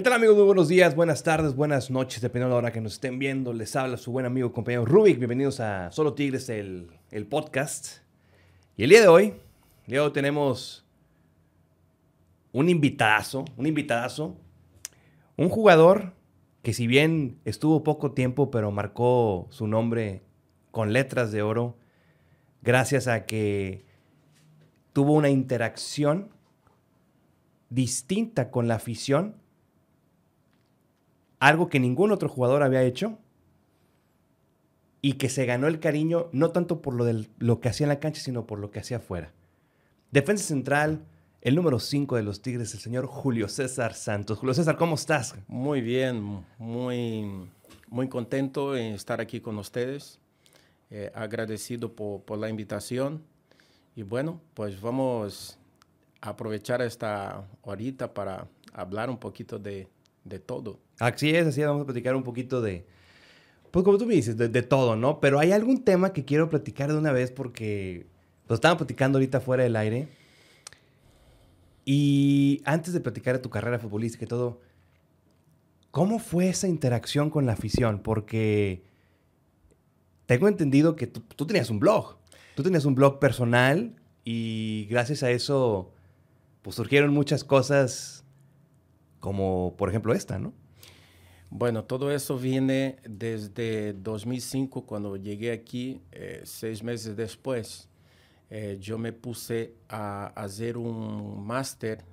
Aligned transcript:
¿Qué 0.00 0.04
tal 0.04 0.14
amigos? 0.14 0.34
Muy 0.34 0.46
buenos 0.46 0.68
días, 0.68 0.96
buenas 0.96 1.22
tardes, 1.22 1.54
buenas 1.54 1.90
noches, 1.90 2.22
dependiendo 2.22 2.56
de 2.56 2.62
la 2.62 2.68
hora 2.68 2.72
que 2.72 2.80
nos 2.80 2.94
estén 2.94 3.18
viendo. 3.18 3.52
Les 3.52 3.76
habla 3.76 3.98
su 3.98 4.10
buen 4.10 4.24
amigo 4.24 4.50
compañero 4.50 4.86
Rubik. 4.86 5.18
Bienvenidos 5.18 5.60
a 5.60 5.92
Solo 5.92 6.14
Tigres, 6.14 6.48
el, 6.48 6.88
el 7.10 7.26
podcast. 7.26 7.98
Y 8.78 8.84
el 8.84 8.88
día 8.88 9.02
de 9.02 9.08
hoy, 9.08 9.34
día 9.86 10.10
tenemos 10.10 10.86
un 12.52 12.70
invitazo, 12.70 13.44
un 13.58 13.66
invitazo, 13.66 14.38
un 15.36 15.50
jugador 15.50 16.14
que 16.62 16.72
si 16.72 16.86
bien 16.86 17.38
estuvo 17.44 17.84
poco 17.84 18.12
tiempo, 18.12 18.50
pero 18.50 18.70
marcó 18.70 19.48
su 19.50 19.66
nombre 19.66 20.22
con 20.70 20.94
letras 20.94 21.30
de 21.30 21.42
oro, 21.42 21.76
gracias 22.62 23.06
a 23.06 23.26
que 23.26 23.84
tuvo 24.94 25.12
una 25.12 25.28
interacción 25.28 26.30
distinta 27.68 28.50
con 28.50 28.66
la 28.66 28.76
afición 28.76 29.38
algo 31.40 31.68
que 31.68 31.80
ningún 31.80 32.12
otro 32.12 32.28
jugador 32.28 32.62
había 32.62 32.82
hecho 32.82 33.18
y 35.02 35.14
que 35.14 35.30
se 35.30 35.46
ganó 35.46 35.66
el 35.66 35.80
cariño 35.80 36.28
no 36.32 36.50
tanto 36.50 36.82
por 36.82 36.94
lo, 36.94 37.04
del, 37.04 37.30
lo 37.38 37.60
que 37.60 37.70
hacía 37.70 37.86
en 37.86 37.88
la 37.88 38.00
cancha, 38.00 38.20
sino 38.20 38.46
por 38.46 38.58
lo 38.58 38.70
que 38.70 38.80
hacía 38.80 38.98
afuera. 38.98 39.32
Defensa 40.10 40.44
central, 40.44 41.02
el 41.40 41.54
número 41.54 41.78
5 41.80 42.16
de 42.16 42.22
los 42.22 42.42
Tigres, 42.42 42.74
el 42.74 42.80
señor 42.80 43.06
Julio 43.06 43.48
César 43.48 43.94
Santos. 43.94 44.38
Julio 44.38 44.54
César, 44.54 44.76
¿cómo 44.76 44.96
estás? 44.96 45.34
Muy 45.48 45.80
bien, 45.80 46.44
muy, 46.58 47.48
muy 47.88 48.08
contento 48.08 48.76
en 48.76 48.92
estar 48.92 49.20
aquí 49.20 49.40
con 49.40 49.58
ustedes. 49.58 50.18
Eh, 50.90 51.10
agradecido 51.14 51.94
por, 51.94 52.22
por, 52.22 52.38
la 52.38 52.50
invitación. 52.50 53.22
Y 53.94 54.02
bueno, 54.02 54.40
pues 54.54 54.80
vamos 54.80 55.58
a 56.20 56.30
aprovechar 56.30 56.82
esta 56.82 57.48
horita 57.62 58.12
para 58.12 58.48
hablar 58.74 59.08
un 59.08 59.16
poquito 59.16 59.58
de, 59.58 59.88
de 60.24 60.38
todo. 60.40 60.78
Así 61.00 61.30
es, 61.30 61.46
así 61.46 61.62
vamos 61.62 61.82
a 61.82 61.86
platicar 61.86 62.14
un 62.14 62.22
poquito 62.22 62.60
de, 62.60 62.84
pues 63.70 63.84
como 63.84 63.96
tú 63.96 64.04
me 64.04 64.14
dices, 64.14 64.36
de, 64.36 64.62
todo, 64.62 64.96
¿no? 64.96 65.18
Pero 65.18 65.38
hay 65.38 65.50
algún 65.50 65.82
tema 65.82 66.12
que 66.12 66.26
quiero 66.26 66.50
platicar 66.50 66.92
de 66.92 66.98
una 66.98 67.10
vez 67.10 67.32
porque 67.32 68.06
lo 68.48 68.54
estaban 68.54 68.76
platicando 68.76 69.16
ahorita 69.16 69.40
fuera 69.40 69.62
del 69.62 69.76
aire. 69.76 70.08
Y 71.86 72.60
antes 72.66 72.92
de 72.92 73.00
platicar 73.00 73.34
de 73.34 73.40
tu 73.40 73.48
carrera 73.48 73.78
futbolística 73.78 74.26
y 74.26 74.28
todo, 74.28 74.60
¿cómo 75.90 76.18
fue 76.18 76.50
esa 76.50 76.68
interacción 76.68 77.30
con 77.30 77.46
la 77.46 77.52
afición? 77.52 78.00
Porque 78.02 78.82
tengo 80.26 80.48
entendido 80.48 80.96
que 80.96 81.06
tú, 81.06 81.20
tú 81.34 81.46
tenías 81.46 81.70
un 81.70 81.80
blog. 81.80 82.18
Tú 82.56 82.62
tenías 82.62 82.84
un 82.84 82.94
blog 82.94 83.18
personal 83.18 83.96
y 84.22 84.86
gracias 84.90 85.22
a 85.22 85.30
eso, 85.30 85.94
pues 86.60 86.76
surgieron 86.76 87.14
muchas 87.14 87.42
cosas 87.42 88.22
como, 89.18 89.74
por 89.78 89.88
ejemplo, 89.88 90.12
esta, 90.12 90.38
¿no? 90.38 90.52
Bueno, 91.52 91.82
todo 91.82 92.12
eso 92.12 92.38
viene 92.38 92.98
desde 93.02 93.92
2005, 93.92 94.86
cuando 94.86 95.16
llegué 95.16 95.50
aquí, 95.50 96.00
eh, 96.12 96.42
seis 96.44 96.80
meses 96.84 97.16
después. 97.16 97.88
Eh, 98.50 98.78
yo 98.80 98.98
me 98.98 99.12
puse 99.12 99.74
a 99.88 100.26
hacer 100.28 100.76
un 100.76 101.44
máster 101.44 102.04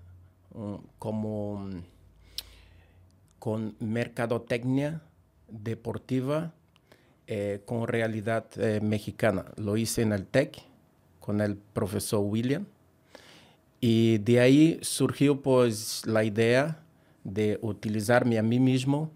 como 0.98 1.70
con 3.38 3.76
mercadotecnia 3.80 5.04
deportiva 5.48 6.56
eh, 7.28 7.62
con 7.64 7.88
realidad 7.88 8.48
mexicana. 8.82 9.46
Lo 9.56 9.78
hice 9.78 10.02
en 10.02 10.14
el 10.14 10.26
TEC 10.26 10.64
con 11.20 11.42
el 11.42 11.58
profesor 11.58 12.22
William. 12.22 12.66
Y 13.82 14.18
de 14.18 14.40
ahí 14.40 14.80
surgió 14.82 15.44
pues 15.44 16.08
la 16.08 16.24
idea 16.24 16.84
de 17.24 17.60
utilizarme 17.62 18.40
a 18.40 18.42
mí 18.42 18.60
mismo 18.60 19.12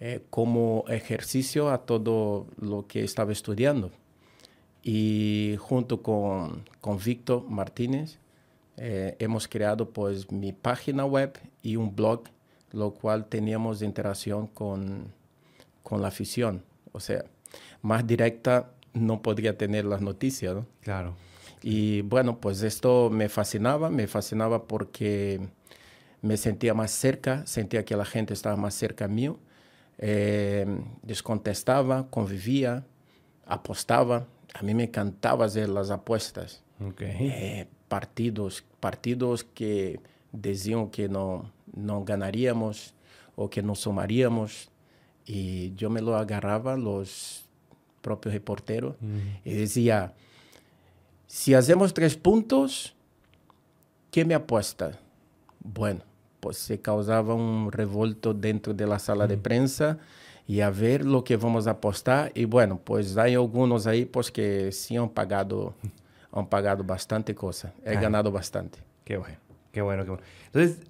eh, 0.00 0.22
como 0.30 0.84
ejercicio 0.88 1.70
a 1.70 1.86
todo 1.86 2.46
lo 2.58 2.86
que 2.86 3.04
estaba 3.04 3.32
estudiando. 3.32 3.90
Y 4.82 5.56
junto 5.58 6.02
con, 6.02 6.64
con 6.80 6.98
Víctor 6.98 7.48
Martínez 7.48 8.18
eh, 8.76 9.16
hemos 9.18 9.48
creado 9.48 9.90
pues 9.90 10.30
mi 10.30 10.52
página 10.52 11.04
web 11.04 11.38
y 11.62 11.76
un 11.76 11.94
blog, 11.94 12.24
lo 12.72 12.92
cual 12.92 13.26
teníamos 13.26 13.82
interacción 13.82 14.46
con, 14.48 15.12
con 15.82 16.02
la 16.02 16.08
afición. 16.08 16.62
O 16.92 17.00
sea, 17.00 17.24
más 17.82 18.06
directa 18.06 18.72
no 18.92 19.22
podría 19.22 19.56
tener 19.56 19.84
las 19.84 20.00
noticias, 20.00 20.54
¿no? 20.54 20.66
Claro. 20.80 21.14
Y 21.62 22.02
bueno, 22.02 22.40
pues 22.40 22.62
esto 22.62 23.10
me 23.10 23.28
fascinaba, 23.28 23.88
me 23.90 24.06
fascinaba 24.06 24.66
porque 24.66 25.40
me 26.20 26.36
sentía 26.36 26.74
más 26.74 26.90
cerca, 26.90 27.46
sentía 27.46 27.84
que 27.84 27.96
la 27.96 28.04
gente 28.04 28.34
estaba 28.34 28.56
más 28.56 28.74
cerca 28.74 29.08
mío, 29.08 29.38
eh, 29.98 30.66
descontestaba, 31.02 32.08
convivía, 32.10 32.84
apostaba. 33.46 34.26
A 34.54 34.62
mí 34.62 34.74
me 34.74 34.84
encantaba 34.84 35.46
hacer 35.46 35.68
las 35.68 35.90
apuestas. 35.90 36.62
Okay. 36.80 37.16
Eh, 37.20 37.68
partidos, 37.88 38.64
partidos 38.80 39.44
que 39.44 40.00
decían 40.32 40.90
que 40.90 41.08
no, 41.08 41.50
no 41.74 42.04
ganaríamos 42.04 42.94
o 43.36 43.50
que 43.50 43.62
no 43.62 43.74
sumaríamos. 43.74 44.70
Y 45.26 45.74
yo 45.74 45.90
me 45.90 46.02
lo 46.02 46.16
agarraba 46.16 46.76
los 46.76 47.44
propios 48.02 48.34
reporteros 48.34 48.96
mm. 49.00 49.48
y 49.48 49.54
decía, 49.54 50.12
si 51.26 51.54
hacemos 51.54 51.94
tres 51.94 52.16
puntos, 52.16 52.94
¿qué 54.10 54.24
me 54.24 54.34
apuesta? 54.34 54.98
Bueno, 55.60 56.02
pues 56.44 56.58
se 56.58 56.78
causaba 56.78 57.32
un 57.32 57.72
revolto 57.72 58.34
dentro 58.34 58.74
de 58.74 58.86
la 58.86 58.98
sala 58.98 59.24
mm. 59.24 59.28
de 59.28 59.38
prensa 59.38 59.98
y 60.46 60.60
a 60.60 60.68
ver 60.68 61.06
lo 61.06 61.24
que 61.24 61.38
vamos 61.38 61.66
a 61.66 61.70
apostar. 61.70 62.32
Y 62.34 62.44
bueno, 62.44 62.78
pues 62.84 63.16
hay 63.16 63.32
algunos 63.32 63.86
ahí 63.86 64.04
pues 64.04 64.30
que 64.30 64.70
sí 64.70 64.94
han 64.94 65.08
pagado, 65.08 65.72
han 66.32 66.46
pagado 66.46 66.84
bastante 66.84 67.34
cosa. 67.34 67.72
He 67.82 67.96
ah, 67.96 68.00
ganado 68.00 68.30
bastante. 68.30 68.80
Qué 69.04 69.16
bueno, 69.16 69.38
qué 69.72 69.80
bueno, 69.80 70.04
qué 70.04 70.10
bueno. 70.10 70.24
Entonces, 70.44 70.80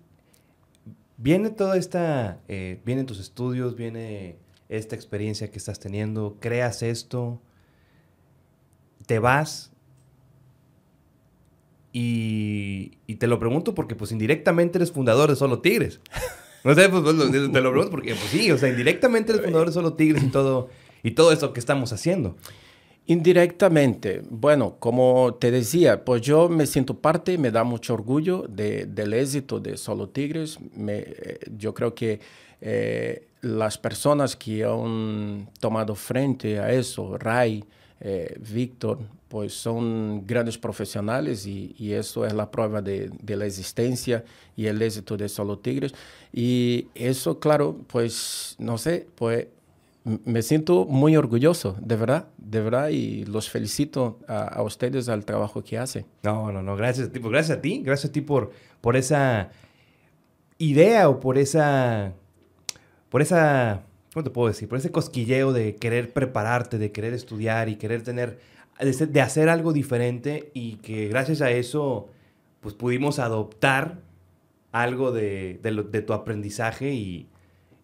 viene 1.18 1.50
toda 1.50 1.76
esta, 1.76 2.40
eh, 2.48 2.80
vienen 2.84 3.06
tus 3.06 3.20
estudios, 3.20 3.76
viene 3.76 4.34
esta 4.68 4.96
experiencia 4.96 5.52
que 5.52 5.58
estás 5.58 5.78
teniendo, 5.78 6.36
creas 6.40 6.82
esto, 6.82 7.40
te 9.06 9.20
vas 9.20 9.70
y, 11.96 12.98
y, 13.06 13.14
te 13.14 13.28
lo 13.28 13.38
pregunto 13.38 13.72
porque 13.72 13.94
pues 13.94 14.10
indirectamente 14.10 14.78
eres 14.78 14.90
fundador 14.90 15.30
de 15.30 15.36
Solo 15.36 15.60
Tigres. 15.60 16.00
No 16.64 16.74
sé, 16.74 16.88
pues, 16.88 17.02
pues 17.02 17.16
te 17.30 17.60
lo 17.60 17.70
pregunto 17.70 17.90
porque 17.90 18.14
pues 18.14 18.30
sí, 18.30 18.50
o 18.50 18.58
sea, 18.58 18.70
indirectamente 18.70 19.32
eres 19.32 19.44
fundador 19.44 19.68
de 19.68 19.74
Solo 19.74 19.92
Tigres 19.92 20.24
y 20.24 20.28
todo, 20.28 20.70
y 21.02 21.12
todo 21.12 21.30
eso 21.30 21.52
que 21.52 21.60
estamos 21.60 21.92
haciendo. 21.92 22.36
Indirectamente, 23.06 24.22
bueno, 24.30 24.76
como 24.80 25.34
te 25.34 25.50
decía, 25.50 26.04
pues 26.04 26.22
yo 26.22 26.48
me 26.48 26.66
siento 26.66 26.98
parte, 26.98 27.36
me 27.36 27.50
da 27.50 27.62
mucho 27.62 27.94
orgullo 27.94 28.46
de, 28.48 28.86
del 28.86 29.12
éxito 29.12 29.60
de 29.60 29.76
Solo 29.76 30.08
Tigres. 30.08 30.58
Eh, 30.88 31.38
yo 31.56 31.74
creo 31.74 31.94
que 31.94 32.18
eh, 32.62 33.28
las 33.42 33.76
personas 33.76 34.34
que 34.34 34.64
han 34.64 35.50
tomado 35.60 35.94
frente 35.94 36.58
a 36.58 36.72
eso, 36.72 37.18
Ray, 37.18 37.62
eh, 38.00 38.36
Víctor, 38.40 39.00
pues 39.34 39.52
son 39.52 40.24
grandes 40.28 40.58
profesionales 40.58 41.44
y, 41.44 41.74
y, 41.76 41.94
eso 41.94 42.24
es 42.24 42.32
la 42.32 42.52
prueba 42.52 42.80
de, 42.80 43.10
de, 43.20 43.36
la 43.36 43.46
existencia 43.46 44.24
y 44.54 44.66
el 44.66 44.80
éxito 44.80 45.16
de 45.16 45.28
Solo 45.28 45.58
Tigres. 45.58 45.92
Y 46.32 46.86
eso, 46.94 47.40
claro, 47.40 47.80
pues, 47.88 48.54
no 48.60 48.78
sé, 48.78 49.08
pues 49.16 49.48
me 50.04 50.40
siento 50.42 50.84
muy 50.84 51.16
orgulloso, 51.16 51.74
de 51.80 51.96
verdad, 51.96 52.28
de 52.38 52.60
verdad, 52.60 52.90
y 52.90 53.24
los 53.24 53.50
felicito 53.50 54.20
a, 54.28 54.44
a 54.44 54.62
ustedes 54.62 55.08
al 55.08 55.24
trabajo 55.24 55.64
que 55.64 55.78
hacen. 55.78 56.06
No, 56.22 56.52
no, 56.52 56.62
no, 56.62 56.76
gracias 56.76 57.08
a 57.08 57.12
ti, 57.12 57.18
pues 57.18 57.32
gracias 57.32 57.58
a 57.58 57.60
ti, 57.60 57.82
gracias 57.84 58.10
a 58.10 58.12
ti 58.12 58.20
por, 58.20 58.52
por 58.80 58.94
esa 58.94 59.50
idea 60.58 61.08
o 61.08 61.18
por 61.18 61.38
esa, 61.38 62.12
por 63.08 63.20
esa, 63.20 63.82
¿cómo 64.12 64.22
te 64.22 64.30
puedo 64.30 64.46
decir? 64.46 64.68
Por 64.68 64.78
ese 64.78 64.92
cosquilleo 64.92 65.52
de 65.52 65.74
querer 65.74 66.12
prepararte, 66.12 66.78
de 66.78 66.92
querer 66.92 67.14
estudiar 67.14 67.68
y 67.68 67.74
querer 67.74 68.04
tener 68.04 68.53
de 68.80 69.20
hacer 69.20 69.48
algo 69.48 69.72
diferente 69.72 70.50
y 70.54 70.76
que 70.76 71.08
gracias 71.08 71.40
a 71.40 71.50
eso 71.50 72.08
pues 72.60 72.74
pudimos 72.74 73.18
adoptar 73.18 73.98
algo 74.72 75.12
de, 75.12 75.60
de, 75.62 75.70
lo, 75.70 75.84
de 75.84 76.02
tu 76.02 76.12
aprendizaje 76.12 76.92
y, 76.92 77.28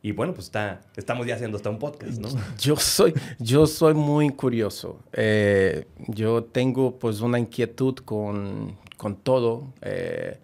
y, 0.03 0.13
bueno, 0.13 0.35
pues 0.35 0.47
está, 0.47 0.81
estamos 0.97 1.27
ya 1.27 1.37
haciendo 1.37 1.57
hasta 1.57 1.71
un 1.71 1.79
podcast, 1.79 2.19
¿no? 2.19 2.29
Yo 2.59 2.75
soy, 2.77 3.15
yo 3.39 3.67
soy 3.67 3.95
muy 3.95 4.31
curioso. 4.31 4.99
Eh, 5.13 5.87
yo 6.09 6.43
tengo 6.43 6.99
pues 6.99 7.21
una 7.21 7.39
inquietud 7.39 7.95
con, 7.97 8.77
con 8.97 9.17
todo 9.17 9.73
eh, 9.83 10.39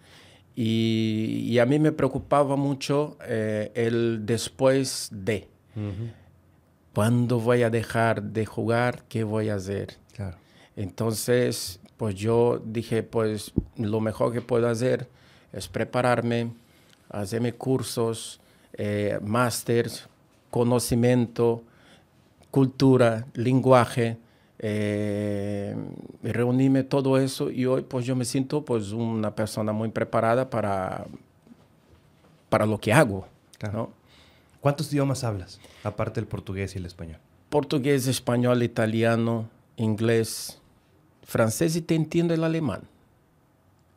y, 0.54 1.46
y, 1.48 1.58
a 1.58 1.66
mí 1.66 1.78
me 1.78 1.90
preocupaba 1.90 2.56
mucho 2.56 3.16
eh, 3.26 3.72
el 3.74 4.24
después 4.24 5.08
de. 5.10 5.48
Uh 5.74 5.80
-huh. 5.80 6.12
¿Cuándo 6.94 7.40
voy 7.40 7.62
a 7.62 7.70
dejar 7.70 8.22
de 8.22 8.46
jugar? 8.46 9.04
¿Qué 9.08 9.24
voy 9.24 9.48
a 9.48 9.56
hacer? 9.56 9.98
Claro. 10.76 10.88
Entonces, 10.88 11.80
pues 11.96 12.14
yo 12.14 12.60
dije, 12.64 13.02
pues 13.02 13.52
lo 13.76 14.00
mejor 14.00 14.32
que 14.32 14.40
puedo 14.40 14.68
hacer 14.68 15.08
es 15.52 15.68
prepararme, 15.68 16.52
hacerme 17.08 17.54
cursos, 17.54 18.40
eh, 18.74 19.18
másters, 19.22 20.08
conocimiento, 20.50 21.62
cultura, 22.50 23.26
lenguaje, 23.34 24.18
eh, 24.58 25.76
reuníme 26.22 26.82
todo 26.82 27.18
eso 27.18 27.50
y 27.50 27.66
hoy 27.66 27.82
pues 27.82 28.06
yo 28.06 28.16
me 28.16 28.24
siento 28.24 28.64
pues 28.64 28.92
una 28.92 29.34
persona 29.34 29.72
muy 29.72 29.90
preparada 29.90 30.48
para, 30.48 31.06
para 32.48 32.66
lo 32.66 32.78
que 32.78 32.92
hago. 32.92 33.26
¿no? 33.72 33.90
¿Cuántos 34.60 34.92
idiomas 34.92 35.24
hablas, 35.24 35.60
aparte 35.84 36.20
del 36.20 36.28
portugués 36.28 36.74
y 36.74 36.78
el 36.78 36.86
español? 36.86 37.18
Portugués, 37.50 38.06
español, 38.06 38.62
italiano, 38.62 39.48
inglés, 39.76 40.60
francés 41.26 41.76
y 41.76 41.82
te 41.82 41.94
entiendo 41.94 42.32
el 42.32 42.44
alemán. 42.44 42.82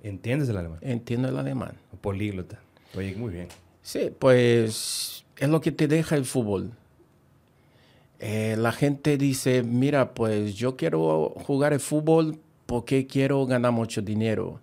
¿Entiendes 0.03 0.49
el 0.49 0.57
alemán? 0.57 0.79
Entiendo 0.81 1.29
el 1.29 1.37
alemán. 1.37 1.77
Políglota. 2.01 2.59
Oye, 2.97 3.15
muy 3.15 3.31
bien. 3.31 3.47
Sí, 3.81 4.11
pues 4.17 5.23
es 5.37 5.49
lo 5.49 5.61
que 5.61 5.71
te 5.71 5.87
deja 5.87 6.15
el 6.15 6.25
fútbol. 6.25 6.71
Eh, 8.19 8.55
la 8.57 8.71
gente 8.71 9.17
dice, 9.17 9.63
mira, 9.63 10.13
pues 10.13 10.55
yo 10.55 10.75
quiero 10.75 11.33
jugar 11.45 11.71
el 11.71 11.79
fútbol 11.79 12.39
porque 12.65 13.07
quiero 13.07 13.45
ganar 13.45 13.71
mucho 13.71 14.01
dinero, 14.01 14.59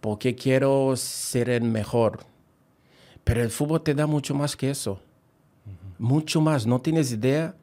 porque 0.00 0.34
quiero 0.34 0.94
ser 0.96 1.50
el 1.50 1.64
mejor. 1.64 2.20
Pero 3.24 3.42
el 3.42 3.50
fútbol 3.50 3.82
te 3.82 3.94
da 3.94 4.06
mucho 4.06 4.34
más 4.34 4.56
que 4.56 4.70
eso. 4.70 5.00
Mucho 5.98 6.40
más. 6.40 6.66
No 6.66 6.80
tienes 6.80 7.12
idea 7.12 7.54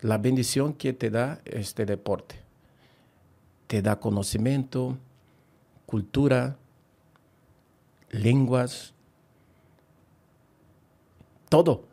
la 0.00 0.18
bendición 0.18 0.72
que 0.72 0.92
te 0.92 1.10
da 1.10 1.40
este 1.44 1.84
deporte. 1.84 2.41
Te 3.72 3.80
da 3.80 3.96
conocimiento, 3.96 4.98
cultura, 5.86 6.58
lenguas, 8.10 8.92
todo 11.48 11.86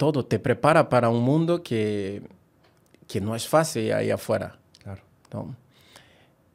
todo 0.00 0.24
te 0.24 0.38
prepara 0.38 0.88
para 0.88 1.10
un 1.10 1.22
mundo 1.22 1.62
que, 1.62 2.22
que 3.06 3.20
no 3.20 3.36
es 3.36 3.46
fácil 3.46 3.92
ahí 3.92 4.10
afuera. 4.10 4.58
Claro. 4.82 5.54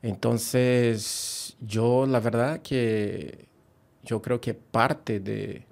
Entonces, 0.01 1.55
yo 1.61 2.07
la 2.07 2.19
verdad 2.19 2.63
que 2.63 3.45
yo 4.01 4.19
creo 4.19 4.41
que 4.41 4.55
parte 4.55 5.19
de, 5.19 5.63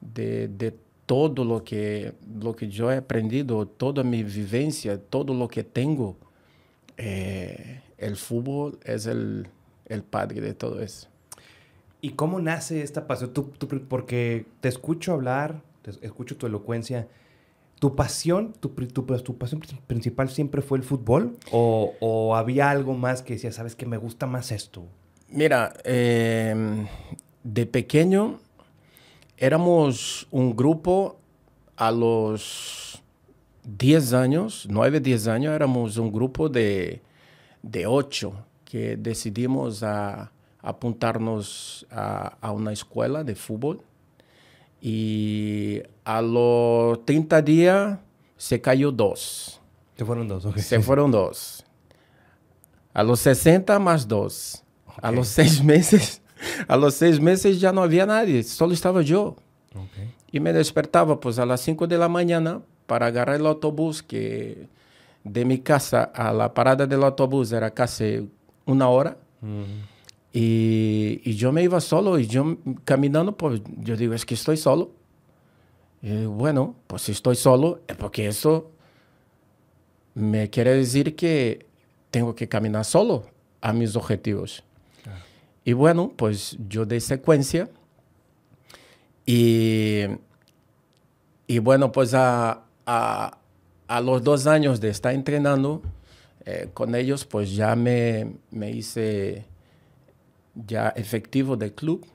de, 0.00 0.78
todo 1.04 1.44
lo 1.44 1.64
que, 1.64 2.14
lo 2.40 2.54
que 2.54 2.68
yo 2.68 2.92
he 2.92 2.98
aprendido, 2.98 3.66
toda 3.66 4.04
mi 4.04 4.22
vivencia, 4.22 4.96
todo 4.96 5.34
lo 5.34 5.48
que 5.48 5.64
tengo, 5.64 6.16
eh, 6.96 7.80
el 8.00 8.16
fútbol 8.16 8.78
es 8.84 9.06
el, 9.06 9.48
el, 9.86 10.02
padre 10.02 10.40
de 10.40 10.54
todo 10.54 10.80
eso. 10.80 11.08
¿Y 12.00 12.10
cómo 12.10 12.40
nace 12.40 12.82
esta 12.82 13.06
pasión? 13.06 13.32
Tú, 13.32 13.52
tú, 13.58 13.68
porque 13.86 14.46
te 14.60 14.68
escucho 14.68 15.12
hablar, 15.12 15.60
escucho 16.00 16.36
tu 16.36 16.46
elocuencia. 16.46 17.06
¿Tu 17.78 17.94
pasión, 17.94 18.52
tu, 18.60 18.68
tu, 18.70 19.02
tu, 19.04 19.38
pasión 19.38 19.62
principal 19.86 20.28
siempre 20.28 20.60
fue 20.60 20.78
el 20.78 20.84
fútbol? 20.84 21.36
¿O, 21.50 21.94
¿O, 22.00 22.36
había 22.36 22.70
algo 22.70 22.94
más 22.94 23.22
que 23.22 23.34
decía, 23.34 23.52
sabes 23.52 23.74
que 23.74 23.86
me 23.86 23.96
gusta 23.96 24.26
más 24.26 24.52
esto? 24.52 24.84
Mira, 25.28 25.72
em, 25.84 26.86
de 27.42 27.66
pequeño 27.66 28.40
éramos 29.38 30.26
un 30.30 30.54
grupo 30.54 31.18
a 31.76 31.90
los 31.90 33.02
10 33.64 34.12
años, 34.12 34.66
9, 34.68 35.00
10 35.00 35.28
años, 35.28 35.54
éramos 35.54 35.96
un 35.96 36.12
grupo 36.12 36.50
de, 36.50 37.00
de 37.62 37.86
8 37.86 38.32
que 38.64 38.96
decidimos 38.96 39.82
a, 39.82 40.32
apuntarnos 40.62 41.86
a, 41.90 42.36
a 42.40 42.52
una 42.52 42.72
escuela 42.72 43.24
de 43.24 43.34
fútbol 43.34 43.82
y 44.80 45.82
a 46.04 46.22
los 46.22 47.04
30 47.04 47.42
días 47.42 47.98
se 48.36 48.60
cayó 48.60 48.90
dos. 48.92 49.60
Se 49.96 50.04
fueron 50.04 50.28
dos, 50.28 50.44
ok. 50.44 50.56
Se 50.58 50.80
fueron 50.80 51.10
dos. 51.10 51.64
A 52.94 53.02
los 53.02 53.20
60 53.20 53.78
más 53.78 54.08
dos. 54.08 54.64
A 55.02 55.10
los 55.10 55.28
seis 55.28 55.62
meses, 55.62 56.22
a 56.68 56.76
los 56.76 56.94
seis 56.94 57.20
meses 57.20 57.60
ya 57.60 57.72
no 57.72 57.82
había 57.82 58.06
nadie, 58.06 58.42
solo 58.42 58.74
estaba 58.74 59.02
yo. 59.02 59.36
Okay. 59.70 60.14
Y 60.32 60.40
me 60.40 60.52
despertaba 60.52 61.20
pues 61.20 61.38
a 61.38 61.46
las 61.46 61.60
5 61.60 61.86
de 61.86 61.98
la 61.98 62.08
mañana 62.08 62.62
para 62.86 63.06
agarrar 63.06 63.36
el 63.36 63.46
autobús 63.46 64.02
que 64.02 64.68
de 65.24 65.44
mi 65.44 65.58
casa 65.58 66.04
a 66.04 66.32
la 66.32 66.52
parada 66.54 66.86
del 66.86 67.02
autobús 67.02 67.52
era 67.52 67.70
casi 67.72 68.28
una 68.66 68.88
hora. 68.88 69.16
Y, 70.32 71.34
yo 71.34 71.52
me 71.52 71.62
iba 71.62 71.80
solo 71.80 72.18
y 72.18 72.26
yo 72.26 72.58
caminando, 72.84 73.36
pues 73.36 73.62
yo 73.78 73.96
digo, 73.96 74.14
es 74.14 74.24
que 74.24 74.34
estoy 74.34 74.56
solo. 74.56 74.92
Y 76.02 76.24
bueno, 76.24 76.76
pues 76.86 77.02
si 77.02 77.12
estoy 77.12 77.36
solo 77.36 77.82
es 77.86 77.96
porque 77.96 78.26
eso 78.26 78.70
me 80.14 80.48
quiere 80.48 80.74
decir 80.74 81.14
que 81.14 81.66
tengo 82.10 82.34
que 82.34 82.48
caminar 82.48 82.84
solo 82.84 83.26
a 83.60 83.72
mis 83.72 83.96
objetivos. 83.96 84.64
Y 85.64 85.72
bueno, 85.72 86.12
pues 86.16 86.56
yo 86.68 86.86
de 86.86 87.00
secuencia. 87.00 87.68
Y, 89.26 90.04
y 91.46 91.58
bueno, 91.58 91.92
pues 91.92 92.14
a, 92.14 92.64
a, 92.86 93.39
a, 93.90 94.00
los 94.00 94.22
dos 94.22 94.46
años 94.46 94.80
de 94.80 94.88
estar 94.88 95.12
entrenando 95.14 95.82
eh, 96.46 96.70
con 96.72 96.94
ellos, 96.94 97.24
pues 97.24 97.54
ya 97.54 97.74
me, 97.74 98.34
me 98.50 98.70
hice 98.70 99.44
ya 100.54 100.90
efectivo 100.90 101.56
del 101.56 101.72
club. 101.74 102.06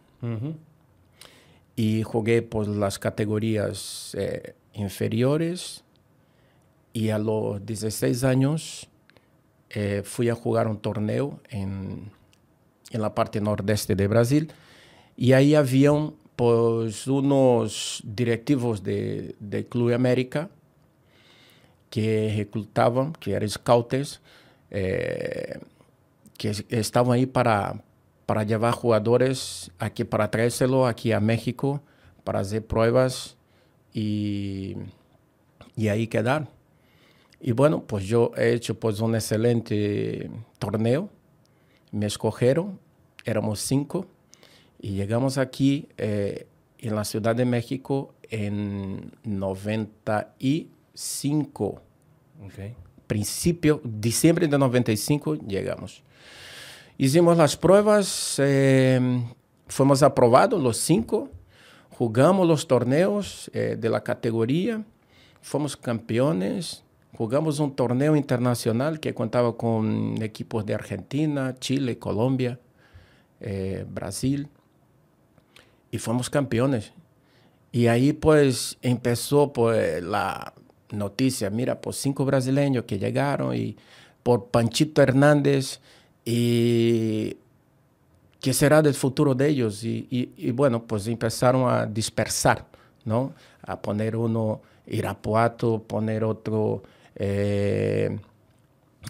Y 1.76 2.02
jugué 2.02 2.42
por 2.42 2.68
las 2.68 2.98
categorías 2.98 4.16
eh, 4.18 4.56
inferiores. 4.74 5.84
Y 6.94 7.10
a 7.10 7.20
los 7.20 7.64
16 7.64 8.24
años 8.24 8.90
eh, 9.70 10.02
fui 10.04 10.30
a 10.30 10.36
jugar 10.36 10.68
un 10.68 10.80
torneo 10.80 11.42
en, 11.50 12.10
en, 12.90 13.02
la 13.02 13.14
parte 13.14 13.40
nordeste 13.42 13.96
de 13.96 14.08
Brasil. 14.08 14.52
Y 15.16 15.34
ahí 15.34 15.54
habían 15.54 16.16
pues, 16.36 17.06
unos 17.06 18.02
directivos 18.04 18.82
del 18.82 19.36
de 19.40 19.68
Club 19.68 19.94
América 19.94 20.50
que 21.96 22.34
reclutaban, 22.36 23.14
que 23.14 23.32
eran 23.32 23.48
scouts, 23.48 24.20
eh, 24.70 25.60
que 26.38 26.52
estaban 26.68 27.14
ahí 27.14 27.26
para, 27.26 27.86
para 28.26 28.44
llevar 28.44 28.74
jugadores 28.74 29.72
aquí, 29.80 30.04
para 30.04 30.30
traérselo 30.30 30.88
aquí 30.88 31.14
a 31.14 31.22
México, 31.22 31.82
para 32.26 32.40
hacer 32.40 32.66
pruebas 32.66 33.38
y, 33.94 34.76
y 35.78 35.88
ahí 35.88 36.08
quedar. 36.08 36.50
Y 37.40 37.54
bueno, 37.54 37.84
pues 37.84 38.04
yo 38.04 38.32
he 38.36 38.52
hecho 38.52 38.78
pues 38.78 39.00
un 39.00 39.16
excelente 39.16 40.30
torneo. 40.60 41.10
Me 41.94 42.08
escogieron, 42.08 42.78
éramos 43.24 43.62
cinco, 43.62 44.06
y 44.82 44.96
llegamos 44.96 45.38
aquí 45.38 45.88
eh, 45.96 46.46
en 46.78 46.94
la 46.94 47.06
Ciudad 47.06 47.38
de 47.38 47.46
México 47.46 48.14
en 48.30 49.14
95. 50.96 51.82
Okay. 52.48 52.76
Principio, 53.08 53.82
diciembre 53.84 54.48
de 54.48 54.58
95 54.58 55.36
llegamos. 55.36 56.04
Hicimos 56.98 57.38
las 57.38 57.58
pruebas, 57.58 58.40
eh, 58.40 59.22
fuimos 59.68 60.02
aprobados 60.02 60.62
los 60.62 60.78
cinco, 60.78 61.30
jugamos 61.92 62.48
los 62.48 62.68
torneos 62.68 63.52
eh, 63.54 63.76
de 63.78 63.90
la 63.90 64.02
categoría, 64.02 64.84
fuimos 65.42 65.76
campeones, 65.76 66.84
jugamos 67.16 67.60
un 67.60 67.76
torneo 67.76 68.16
internacional 68.16 69.00
que 69.00 69.14
contaba 69.14 69.58
con 69.58 70.22
equipos 70.22 70.66
de 70.66 70.74
Argentina, 70.74 71.56
Chile, 71.60 72.00
Colombia, 72.00 72.60
eh, 73.42 73.86
Brasil, 73.90 74.48
y 75.92 75.98
fuimos 75.98 76.30
campeones. 76.30 76.94
Y 77.72 77.88
ahí 77.88 78.14
pues 78.14 78.78
empezó 78.82 79.52
pues 79.52 80.02
la 80.02 80.55
noticia, 80.96 81.50
mira, 81.50 81.80
pues 81.80 81.98
cinco 81.98 82.26
brasileños 82.26 82.86
que 82.86 82.98
llegaron 82.98 83.56
y 83.56 83.76
por 84.24 84.48
Panchito 84.48 85.02
Hernández 85.02 85.80
y 86.26 87.38
qué 88.40 88.54
será 88.54 88.82
del 88.82 88.96
futuro 88.96 89.36
de 89.36 89.48
ellos. 89.48 89.84
Y, 89.84 90.08
y, 90.10 90.52
bueno, 90.52 90.84
pues 90.84 91.08
empezaron 91.08 91.70
a 91.70 91.86
dispersar, 91.86 92.66
¿no? 93.04 93.34
A 93.62 93.80
poner 93.80 94.16
uno 94.16 94.62
Irapuato, 94.88 95.82
poner 95.84 96.24
otro 96.24 96.84
eh, 97.16 98.18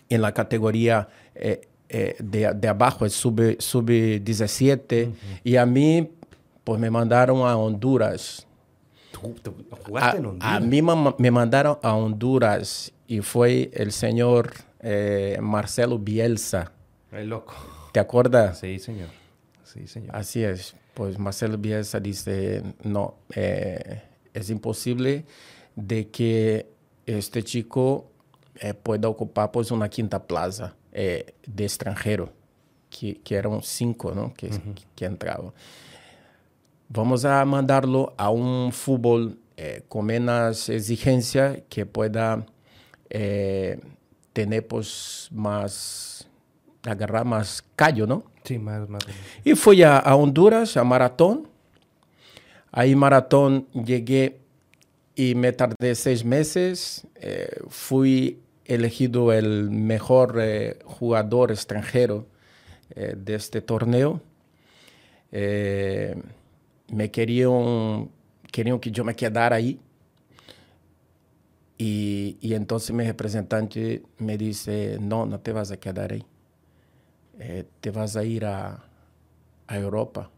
en 0.09 0.21
la 0.21 0.33
categoría 0.33 1.07
eh, 1.33 1.67
eh, 1.89 2.15
de, 2.19 2.53
de, 2.53 2.67
abajo, 2.67 3.05
el 3.05 3.11
sub-17. 3.11 5.05
Sub 5.05 5.13
Y 5.43 5.55
a 5.55 5.65
mí, 5.65 6.11
pues 6.63 6.79
me 6.79 6.89
mandaron 6.89 7.47
a 7.47 7.55
Honduras. 7.57 8.44
¿Jugaste 9.85 10.17
a, 10.17 10.19
en 10.19 10.25
Honduras? 10.25 10.53
A 10.55 10.59
mí 10.59 10.81
me 10.81 11.31
mandaron 11.31 11.77
a 11.81 11.95
Honduras 11.95 12.91
y 13.07 13.21
fue 13.21 13.69
el 13.73 13.91
señor 13.91 14.53
Marcelo 15.41 15.97
Bielsa 15.97 16.71
el 17.17 17.29
loco. 17.29 17.55
¿Te 17.91 17.99
acuerdas? 17.99 18.59
Sí, 18.59 18.79
señor. 18.79 19.09
Sí, 19.63 19.87
señor. 19.87 20.15
Así 20.15 20.43
es. 20.43 20.75
Pues 20.93 21.17
Marcelo 21.19 21.57
Bielsa 21.57 21.99
dice, 21.99 22.63
no, 22.83 23.15
eh, 23.33 24.01
es 24.33 24.49
imposible 24.49 25.25
de 25.75 26.09
que 26.09 26.67
este 27.05 27.43
chico 27.43 28.11
eh, 28.59 28.73
pueda 28.73 29.09
ocupar 29.09 29.51
pues 29.51 29.71
una 29.71 29.89
quinta 29.89 30.25
plaza 30.25 30.75
eh, 30.91 31.35
de 31.45 31.63
extranjero, 31.63 32.31
que, 32.89 33.21
que, 33.21 33.35
eran 33.35 33.61
cinco, 33.61 34.13
¿no? 34.13 34.33
Que, 34.33 34.47
uh-huh. 34.47 34.75
que 34.95 35.05
entraban. 35.05 35.51
Vamos 36.89 37.25
a 37.25 37.43
mandarlo 37.45 38.13
a 38.17 38.29
un 38.29 38.71
fútbol 38.71 39.39
eh, 39.57 39.83
con 39.87 40.05
menos 40.05 40.69
exigencia 40.69 41.63
que 41.69 41.85
pueda 41.85 42.45
eh, 43.09 43.79
tener 44.33 44.67
pues 44.67 45.29
más, 45.31 46.27
agarrar 46.83 47.25
más 47.25 47.63
callo, 47.75 48.05
¿no? 48.05 48.23
Sí, 48.43 48.59
más, 48.59 48.87
más. 48.87 49.03
Y 49.43 49.55
fui 49.55 49.81
a, 49.81 49.97
a 49.97 50.15
Honduras, 50.15 50.77
a 50.77 50.83
Maratón. 50.83 51.47
Ahí 52.71 52.95
Maratón 52.95 53.67
llegué 53.73 54.41
y 55.15 55.33
me 55.35 55.53
tardé 55.53 55.95
seis 55.95 56.23
meses. 56.23 57.07
Eh, 57.15 57.61
fui 57.69 58.41
elegido 58.65 59.31
el 59.31 59.71
mejor 59.71 60.37
eh, 60.41 60.79
jugador 60.83 61.51
extranjero 61.51 62.27
eh, 62.93 63.15
de 63.17 63.35
este 63.35 63.61
torneo. 63.61 64.21
Me 66.87 67.11
querían, 67.11 68.09
querían 68.51 68.79
que 68.79 68.91
yo 68.91 69.03
me 69.03 69.15
quedara 69.15 69.57
ahí. 69.57 69.79
Y, 71.77 72.37
y, 72.39 72.53
entonces 72.53 72.95
mi 72.95 73.03
representante 73.03 74.03
me 74.17 74.37
dice, 74.37 74.97
no, 75.01 75.25
no 75.25 75.39
te 75.41 75.51
vas 75.51 75.71
a 75.71 75.77
quedar 75.77 76.13
ahí. 76.13 76.25
te 77.81 77.91
vas 77.91 78.15
a 78.15 78.23
ir 78.23 78.45
a, 78.45 78.85
a 79.67 79.77
Europa. 79.77 80.29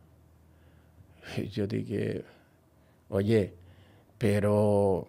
Yo 1.51 1.68
dije, 1.68 2.24
oye, 3.10 3.54
pero 4.18 5.08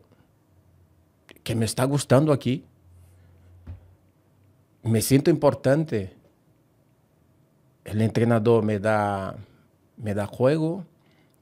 que 1.43 1.55
me 1.55 1.65
está 1.65 1.85
gustando 1.85 2.33
aquí. 2.33 2.65
Me 4.83 5.01
siento 5.01 5.31
importante. 5.31 6.13
El 7.85 8.03
entrenador 8.03 8.63
me 8.63 8.79
da, 8.79 9.37
me 9.97 10.13
da 10.13 10.27
juego, 10.27 10.85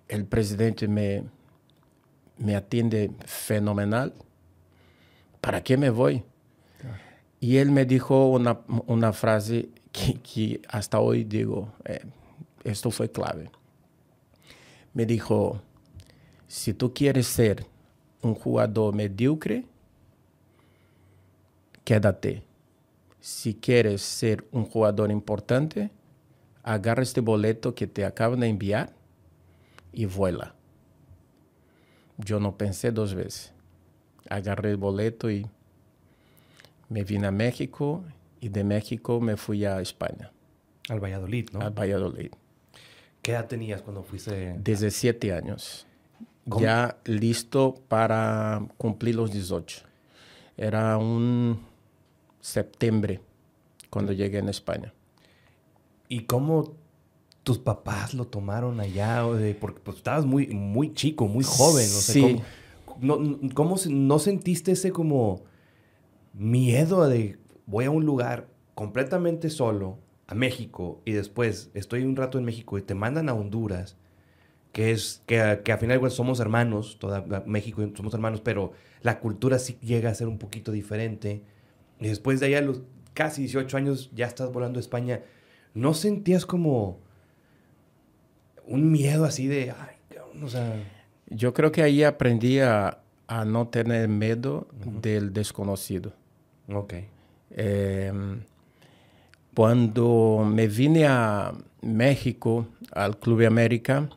el 0.09 0.25
presidente 0.27 0.89
me, 0.89 1.25
me 2.39 2.57
atiende 2.57 3.11
fenomenal. 3.25 4.15
¿Para 5.41 5.63
qué 5.63 5.77
me 5.77 5.91
voy? 5.91 6.25
Y 7.41 7.59
él 7.59 7.71
me 7.71 7.85
dijo 7.85 8.29
una, 8.31 8.61
una 8.87 9.13
frase 9.13 9.69
que, 9.93 10.15
que, 10.15 10.63
hasta 10.69 11.01
hoy 11.01 11.25
digo, 11.25 11.73
eh, 11.85 12.05
esto 12.65 12.91
fue 12.91 13.11
clave. 13.11 13.51
Me 14.95 15.07
dijo, 15.07 15.61
si 16.47 16.73
tú 16.73 16.93
quieres 16.95 17.27
ser 17.27 17.67
un 18.23 18.35
jugador 18.35 18.95
mediocre, 18.95 19.65
quédate. 21.85 22.43
Si 23.21 23.55
quieres 23.55 24.03
ser 24.03 24.47
un 24.53 24.65
jugador 24.65 25.11
importante, 25.11 25.91
agarra 26.63 27.03
este 27.03 27.21
boleto 27.21 27.75
que 27.75 27.87
te 27.87 28.05
acaban 28.05 28.41
de 28.41 28.49
enviar 28.49 28.96
y 29.97 30.05
vuela. 30.05 30.55
Yo 32.19 32.39
no 32.39 32.57
pensé 32.57 32.93
dos 32.93 33.15
veces. 33.15 33.53
Agarré 34.29 34.71
el 34.71 34.77
boleto 34.77 35.31
y 35.31 35.47
me 36.89 37.03
vine 37.03 37.29
a 37.29 37.31
México 37.31 38.05
y 38.41 38.51
de 38.51 38.63
México 38.63 39.21
me 39.21 39.37
fui 39.37 39.65
a 39.65 39.81
España. 39.81 40.31
Al 40.91 41.01
Valladolid, 41.01 41.49
¿no? 41.53 41.61
Al 41.61 41.71
Valladolid. 41.71 42.31
¿Qué 43.23 43.33
edad 43.33 43.47
tenías 43.47 43.81
cuando 43.81 44.03
fuiste? 44.03 44.57
17 44.59 45.33
años. 45.33 45.87
¿Cómo? 46.49 46.63
ya 46.63 46.99
listo 47.07 47.75
para 47.89 48.65
cumplir 48.77 49.17
los 49.17 49.33
18. 49.33 49.83
Era 50.57 50.97
un 50.99 51.61
septiembre 52.41 53.21
cuando 53.91 54.13
llegué 54.13 54.39
en 54.39 54.49
España. 54.49 54.93
¿Y 56.09 56.25
cómo 56.25 56.75
tus 57.47 57.59
papás 57.59 58.13
lo 58.13 58.27
tomaron 58.27 58.81
allá? 58.81 59.23
Porque 59.61 59.81
pues, 59.81 59.99
estabas 59.99 60.27
muy, 60.27 60.49
muy 60.49 60.95
chico, 60.95 61.29
muy 61.29 61.45
joven. 61.45 61.85
O 61.85 62.01
sea, 62.01 62.13
sí. 62.13 62.43
¿cómo, 62.85 63.19
no, 63.19 63.55
¿Cómo 63.55 63.77
no 63.89 64.19
sentiste 64.19 64.73
ese 64.73 64.91
como 64.91 65.45
miedo 66.35 67.09
de 67.09 67.39
voy 67.67 67.85
a 67.85 67.93
un 67.93 68.05
lugar 68.05 68.49
completamente 68.75 69.49
solo, 69.49 69.97
a 70.27 70.35
México, 70.35 71.01
y 71.05 71.13
después 71.13 71.71
estoy 71.75 72.03
un 72.03 72.17
rato 72.17 72.37
en 72.37 72.45
México 72.45 72.79
y 72.79 72.83
te 72.83 72.97
mandan 72.97 73.29
a 73.29 73.35
Honduras? 73.35 73.97
que 74.73 74.91
es 74.91 75.23
que, 75.27 75.61
que 75.65 75.73
a 75.73 75.79
final 75.79 76.01
de 76.01 76.11
somos 76.11 76.41
hermanos, 76.41 76.99
toda 76.99 77.25
México 77.47 77.89
somos 77.95 78.13
hermanos, 78.13 78.41
pero 78.43 78.73
la 79.03 79.21
cultura 79.21 79.61
sí 79.61 79.79
llega 79.81 80.11
a 80.11 80.15
ser 80.15 80.27
un 80.27 80.37
poquito 80.37 80.73
diferente. 80.73 81.45
Y 82.01 82.09
después 82.09 82.41
de 82.41 82.47
allá, 82.47 82.61
los 82.61 82.83
casi 83.15 83.43
18 83.43 83.77
años, 83.77 84.11
ya 84.15 84.27
estás 84.27 84.53
volando 84.53 84.79
a 84.79 84.81
España. 84.81 85.23
¿No 85.73 85.95
sentías 85.95 86.45
como 86.45 87.06
un 88.67 88.91
miedo 88.93 89.25
así 89.25 89.47
de, 89.47 89.71
ay, 89.71 89.97
o 90.43 90.49
sea... 90.49 90.75
Yo 91.29 91.53
creo 91.53 91.73
que 91.73 91.83
ahí 91.83 92.05
aprendí 92.05 92.61
a, 92.61 92.99
a 93.27 93.45
no 93.45 93.69
tener 93.69 94.09
miedo 94.09 94.69
uh 94.73 94.91
-huh. 94.91 95.01
del 95.01 95.33
desconocido. 95.33 96.13
Ok. 96.69 96.95
Eh, 97.51 98.13
cuando 99.55 100.45
me 100.47 100.67
vine 100.69 101.07
a 101.07 101.53
México, 101.81 102.67
al 102.93 103.19
Club 103.19 103.47
América, 103.47 104.09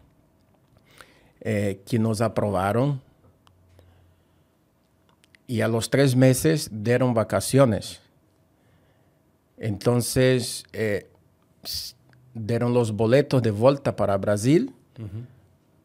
eh, 1.42 1.82
que 1.86 1.98
nos 1.98 2.20
aprobaron 2.22 3.02
y 5.48 5.62
a 5.62 5.68
los 5.68 5.90
tres 5.90 6.16
meses 6.16 6.70
dieron 6.72 7.14
vacaciones. 7.14 8.02
Entonces 9.58 10.66
eh, 10.74 11.10
dieron 12.34 12.74
los 12.74 12.92
boletos 12.92 13.42
de 13.42 13.52
vuelta 13.52 13.96
para 13.96 14.18
Brasil 14.18 14.74
uh 14.98 15.02
-huh. 15.02 15.26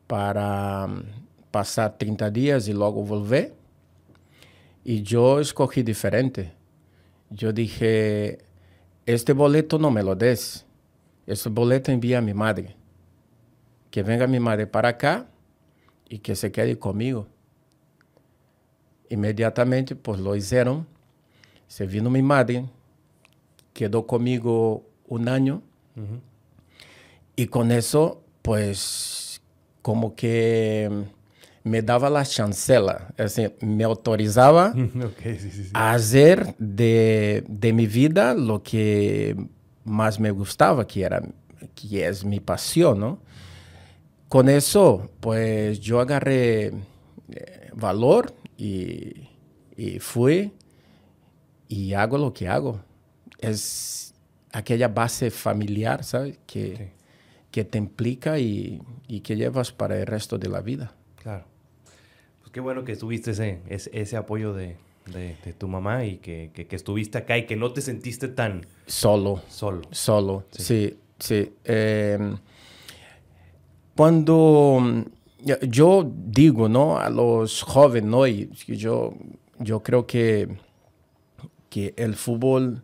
para 0.06 0.86
um, 0.86 1.02
pasar 1.50 1.96
30 1.98 2.30
días 2.30 2.68
y 2.68 2.72
luego 2.72 3.02
volver. 3.04 3.54
Y 4.84 5.02
yo 5.02 5.40
escogí 5.40 5.82
diferente. 5.82 6.52
Yo 7.30 7.52
dije, 7.52 8.38
este 9.06 9.32
boleto 9.32 9.78
no 9.78 9.90
me 9.90 10.02
lo 10.02 10.14
des. 10.14 10.66
Este 11.26 11.48
boleto 11.48 11.90
envía 11.90 12.18
a 12.18 12.20
mi 12.20 12.34
madre. 12.34 12.76
Que 13.90 14.02
venga 14.02 14.26
mi 14.26 14.40
madre 14.40 14.66
para 14.66 14.90
acá 14.90 15.26
y 16.08 16.18
que 16.18 16.36
se 16.36 16.52
quede 16.52 16.78
conmigo. 16.78 17.26
Inmediatamente, 19.08 19.96
pues 19.96 20.20
lo 20.20 20.36
hicieron. 20.36 20.86
Se 21.66 21.86
vino 21.86 22.10
mi 22.10 22.22
madre, 22.22 22.66
quedó 23.72 24.06
conmigo 24.06 24.84
un 25.06 25.28
año. 25.28 25.62
Uh 25.96 26.00
-huh. 26.00 26.33
Y 27.36 27.46
con 27.46 27.72
eso, 27.72 28.22
pues, 28.42 29.42
como 29.82 30.14
que 30.14 30.90
me 31.62 31.82
daba 31.82 32.10
la 32.10 32.24
chancela, 32.24 33.08
es 33.16 33.34
decir, 33.36 33.56
me 33.60 33.84
autorizaba 33.84 34.74
okay, 35.12 35.38
sí, 35.38 35.50
sí, 35.50 35.64
sí. 35.64 35.70
a 35.72 35.92
hacer 35.92 36.54
de, 36.58 37.42
de, 37.48 37.72
mi 37.72 37.86
vida 37.86 38.34
lo 38.34 38.62
que 38.62 39.34
más 39.84 40.20
me 40.20 40.30
gustaba, 40.30 40.86
que, 40.86 41.02
era, 41.02 41.22
que 41.74 42.06
es 42.06 42.24
mi 42.24 42.38
pasión, 42.40 43.00
¿no? 43.00 43.18
con 44.34 44.48
eso, 44.48 45.12
pues 45.20 45.78
yo 45.78 46.00
agarré 46.00 46.72
eh, 47.30 47.70
valor 47.72 48.34
y, 48.56 49.28
y, 49.76 50.00
fui 50.00 50.52
y 51.68 51.94
hago 51.94 52.18
lo 52.18 52.32
que 52.32 52.48
hago. 52.48 52.80
Es 53.38 54.12
aquella 54.52 54.88
base 54.88 55.30
familiar, 55.30 56.02
¿sabes? 56.02 56.36
Que. 56.46 56.93
Que 57.54 57.64
te 57.64 57.78
implica 57.78 58.40
y, 58.40 58.82
y, 59.06 59.20
que 59.20 59.36
llevas 59.36 59.70
para 59.70 59.96
el 59.96 60.08
resto 60.08 60.38
de 60.38 60.48
la 60.48 60.60
vida. 60.60 60.92
Claro. 61.22 61.44
Pues 62.40 62.50
qué 62.50 62.58
bueno 62.58 62.82
que 62.82 62.96
tuviste 62.96 63.30
ese, 63.30 63.60
ese, 63.68 63.90
ese 63.92 64.16
apoyo 64.16 64.52
de, 64.52 64.76
de, 65.06 65.36
de, 65.44 65.52
tu 65.52 65.68
mamá 65.68 66.04
y 66.04 66.16
que, 66.16 66.50
que, 66.52 66.66
que, 66.66 66.74
estuviste 66.74 67.16
acá 67.16 67.38
y 67.38 67.46
que 67.46 67.54
no 67.54 67.72
te 67.72 67.80
sentiste 67.80 68.26
tan... 68.26 68.66
Solo. 68.86 69.40
Solo. 69.46 69.82
Solo, 69.92 70.46
sí, 70.50 70.64
sí. 70.64 70.98
sí. 71.20 71.52
Eh, 71.64 72.34
cuando 73.94 75.04
yo 75.68 76.12
digo 76.12 76.68
¿no? 76.68 76.98
a 76.98 77.08
los 77.08 77.62
jóvenes, 77.62 78.10
¿no? 78.10 78.26
y 78.26 78.50
yo, 78.66 79.14
yo 79.60 79.80
creo 79.80 80.08
que, 80.08 80.48
que 81.70 81.94
el 81.96 82.16
fútbol 82.16 82.82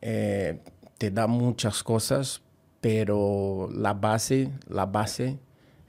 eh, 0.00 0.58
te 0.98 1.12
da 1.12 1.28
muchas 1.28 1.84
cosas, 1.84 2.41
pero 2.82 3.68
la 3.72 3.94
base, 3.94 4.50
la 4.68 4.86
base 4.86 5.38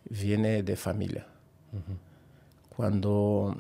viene 0.08 0.62
de 0.62 0.76
familia. 0.76 1.26
Uh 1.74 1.78
-huh. 1.78 1.98
Cuando 2.76 3.58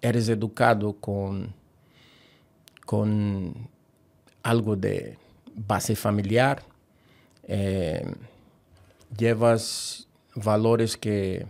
eres 0.00 0.30
educado 0.30 0.94
con, 0.94 1.52
con 2.86 3.68
algo 4.42 4.74
de 4.74 5.18
base 5.54 5.94
familiar, 5.94 6.62
eh, 7.42 8.10
llevas 9.14 10.08
valores 10.34 10.96
que, 10.96 11.46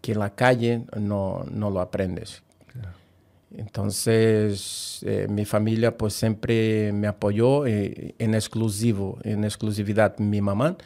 que 0.00 0.12
en 0.12 0.18
la 0.18 0.34
calle 0.34 0.84
no, 0.98 1.44
no 1.48 1.70
lo 1.70 1.80
aprendes. 1.80 2.42
Entonces, 3.54 5.00
eh, 5.06 5.26
mi 5.30 5.44
familia 5.44 5.96
pues 5.96 6.14
siempre 6.14 6.92
me 6.92 7.06
apoyó 7.06 7.66
eh, 7.66 8.14
en 8.18 8.34
exclusivo, 8.34 9.18
en 9.22 9.44
exclusividad 9.44 10.18
mi 10.18 10.40
mamá. 10.40 10.76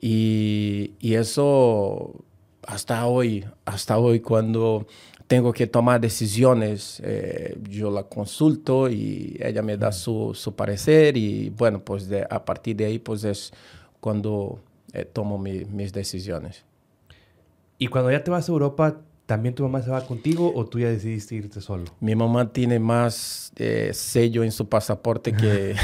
Y, 0.00 0.94
y, 0.98 1.14
eso 1.14 2.24
hasta 2.66 3.06
hoy, 3.06 3.44
hasta 3.64 3.98
hoy 3.98 4.20
cuando 4.20 4.86
tengo 5.28 5.52
que 5.52 5.68
tomar 5.68 6.00
decisiones, 6.00 7.00
eh, 7.04 7.56
yo 7.70 7.90
la 7.90 8.02
consulto 8.04 8.88
y 8.90 9.38
ella 9.40 9.62
me 9.62 9.76
da 9.76 9.92
su, 9.92 10.32
su 10.34 10.56
parecer 10.56 11.16
y 11.16 11.50
bueno, 11.50 11.84
pues 11.84 12.08
de, 12.08 12.26
a 12.28 12.44
partir 12.44 12.76
de 12.76 12.86
ahí 12.86 12.98
pues 12.98 13.22
es 13.24 13.52
cuando 14.00 14.60
tomo 15.12 15.38
mi, 15.38 15.64
mis 15.66 15.92
decisiones. 15.92 16.64
Y 17.78 17.86
cuando 17.86 18.10
ya 18.10 18.22
te 18.22 18.30
vas 18.30 18.48
a 18.48 18.52
Europa, 18.52 19.00
¿También 19.26 19.54
tu 19.54 19.62
mamá 19.62 19.82
se 19.82 19.90
va 19.90 20.04
contigo 20.06 20.52
o 20.54 20.66
tú 20.66 20.80
ya 20.80 20.88
decidiste 20.88 21.36
irte 21.36 21.60
solo? 21.60 21.84
Mi 22.00 22.14
mamá 22.14 22.52
tiene 22.52 22.78
más 22.78 23.52
eh, 23.56 23.90
sello 23.94 24.42
en 24.42 24.52
su 24.52 24.68
pasaporte 24.68 25.32
que... 25.32 25.76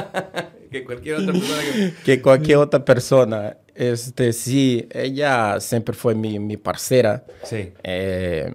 que 0.70 0.84
cualquier 0.84 1.16
otra 1.16 1.32
persona. 1.32 1.92
Que... 2.04 2.22
cualquier 2.22 2.56
otra 2.58 2.84
persona. 2.84 3.56
Este, 3.74 4.32
sí, 4.32 4.88
ella 4.90 5.60
siempre 5.60 5.94
fue 5.94 6.14
mi, 6.14 6.38
mi 6.38 6.56
parcera. 6.56 7.24
Sí. 7.44 7.72
Eh, 7.82 8.52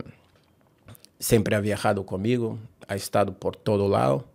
siempre 1.19 1.55
ha 1.55 1.59
viajado 1.59 2.05
conmigo, 2.05 2.57
ha 2.88 2.95
estado 2.95 3.33
por 3.33 3.55
todo 3.55 3.89
lado. 3.89 4.25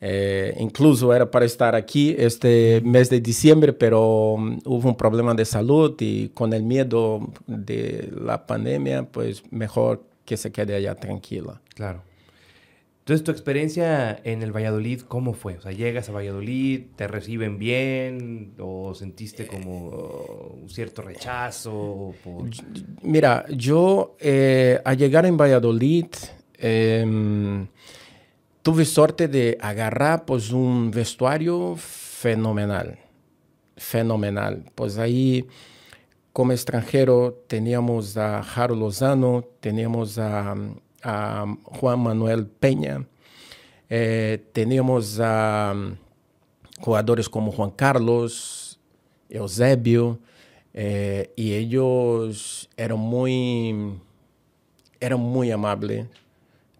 Eh, 0.00 0.54
incluso 0.60 1.12
era 1.12 1.28
para 1.28 1.44
estar 1.44 1.74
aquí 1.74 2.14
este 2.16 2.80
mes 2.84 3.10
de 3.10 3.20
diciembre, 3.20 3.72
pero 3.72 4.34
um, 4.34 4.60
hubo 4.64 4.88
un 4.88 4.96
problema 4.96 5.34
de 5.34 5.44
salud 5.44 5.96
y 5.98 6.28
con 6.28 6.52
el 6.52 6.62
miedo 6.62 7.28
de 7.46 8.12
la 8.20 8.46
pandemia, 8.46 9.04
pues 9.04 9.42
mejor 9.50 10.04
que 10.24 10.36
se 10.36 10.52
quede 10.52 10.76
allá 10.76 10.94
tranquila. 10.94 11.60
Claro. 11.74 12.02
Entonces, 13.00 13.24
tu 13.24 13.30
experiencia 13.30 14.20
en 14.22 14.42
el 14.42 14.54
Valladolid, 14.54 15.00
¿cómo 15.00 15.32
fue? 15.32 15.56
O 15.56 15.62
sea, 15.62 15.72
llegas 15.72 16.10
a 16.10 16.12
Valladolid, 16.12 16.82
¿te 16.94 17.08
reciben 17.08 17.58
bien 17.58 18.52
o 18.58 18.94
sentiste 18.94 19.46
como 19.46 19.88
un 20.62 20.68
cierto 20.68 21.00
rechazo? 21.00 22.12
Mira, 23.00 23.46
yo 23.48 24.14
eh, 24.20 24.78
al 24.84 24.98
llegar 24.98 25.24
en 25.24 25.38
Valladolid, 25.38 26.04
eh, 26.58 27.66
tuve 28.68 28.84
suerte 28.84 29.28
de 29.28 29.56
agarrar 29.62 30.26
pues 30.26 30.52
un 30.52 30.90
vestuario 30.90 31.74
fenomenal, 31.78 32.98
fenomenal. 33.78 34.62
Pues 34.74 34.98
ahí 34.98 35.46
como 36.34 36.52
extranjero 36.52 37.32
teníamos 37.46 38.18
a 38.18 38.42
Jaro 38.42 38.74
Lozano, 38.74 39.42
teníamos 39.60 40.18
a, 40.18 40.54
Juan 41.64 42.00
Manuel 42.00 42.46
Peña, 42.46 43.06
eh, 43.88 44.44
teníamos 44.52 45.18
a 45.18 45.74
jugadores 46.78 47.26
como 47.26 47.50
Juan 47.50 47.70
Carlos, 47.70 48.78
Eusebio, 49.30 50.18
eh, 50.74 51.32
y 51.36 51.54
ellos 51.54 52.68
eran 52.76 52.98
muy, 52.98 53.98
eran 55.00 55.20
muy 55.20 55.50
amables, 55.52 56.06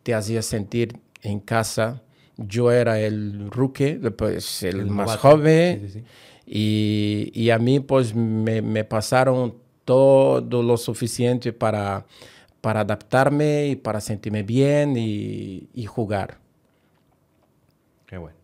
te 0.02 0.12
hacía 0.12 0.42
sentir 0.42 1.08
en 1.28 1.40
casa. 1.40 2.02
Yo 2.37 2.70
era 2.70 3.00
el 3.00 3.50
rookie, 3.50 3.99
pues 4.16 4.62
el, 4.62 4.87
más 4.87 5.16
joven. 5.16 6.04
Y, 6.47 7.50
a 7.50 7.58
mí 7.58 7.80
pues 7.80 8.14
me, 8.14 8.85
pasaron 8.85 9.54
todo 9.84 10.62
lo 10.62 10.76
suficiente 10.76 11.52
para, 11.52 12.06
para 12.60 12.80
adaptarme 12.80 13.69
y 13.69 13.76
para 13.76 14.00
sentirme 14.00 14.43
bien 14.43 14.95
y, 14.97 15.84
jugar. 15.86 16.38
Qué 18.06 18.17
bueno. 18.17 18.36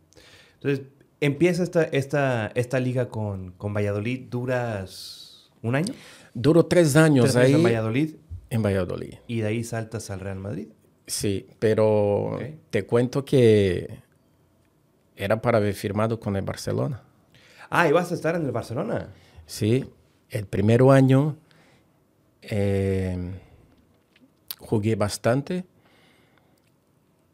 Entonces, 0.55 0.87
empieza 1.20 1.62
esta, 1.62 1.85
esta, 1.85 2.53
esta 2.55 2.81
liga 2.81 3.09
con, 3.09 3.53
con 3.53 3.73
Valladolid, 3.73 4.29
¿duras 4.29 5.51
un 5.62 5.77
año? 5.77 5.94
Duro 6.35 6.66
tres 6.66 6.97
años 6.97 7.37
ahí. 7.37 7.55
en 7.55 7.62
Valladolid? 7.62 8.14
En 8.51 8.62
Valladolid. 8.62 9.14
¿Y 9.27 9.40
de 9.40 9.47
ahí 9.47 9.64
saltas 9.64 10.11
al 10.11 10.20
Real 10.20 10.38
Madrid? 10.38 10.68
Sí, 11.07 11.47
pero 11.59 12.38
te 12.71 12.87
cuento 12.87 13.25
que 13.25 14.03
era 15.17 15.40
para 15.40 15.59
haber 15.59 15.75
firmado 15.75 16.19
con 16.19 16.37
el 16.37 16.43
Barcelona. 16.43 17.03
Ah, 17.71 17.88
ibas 17.88 18.11
a 18.11 18.14
estar 18.14 18.35
en 18.35 18.45
el 18.45 18.53
Barcelona. 18.53 19.09
Sí, 19.47 19.85
el 20.31 20.47
primer 20.47 20.83
año 20.83 21.37
eh, 22.43 23.38
jugué 24.59 24.97
bastante. 24.97 25.67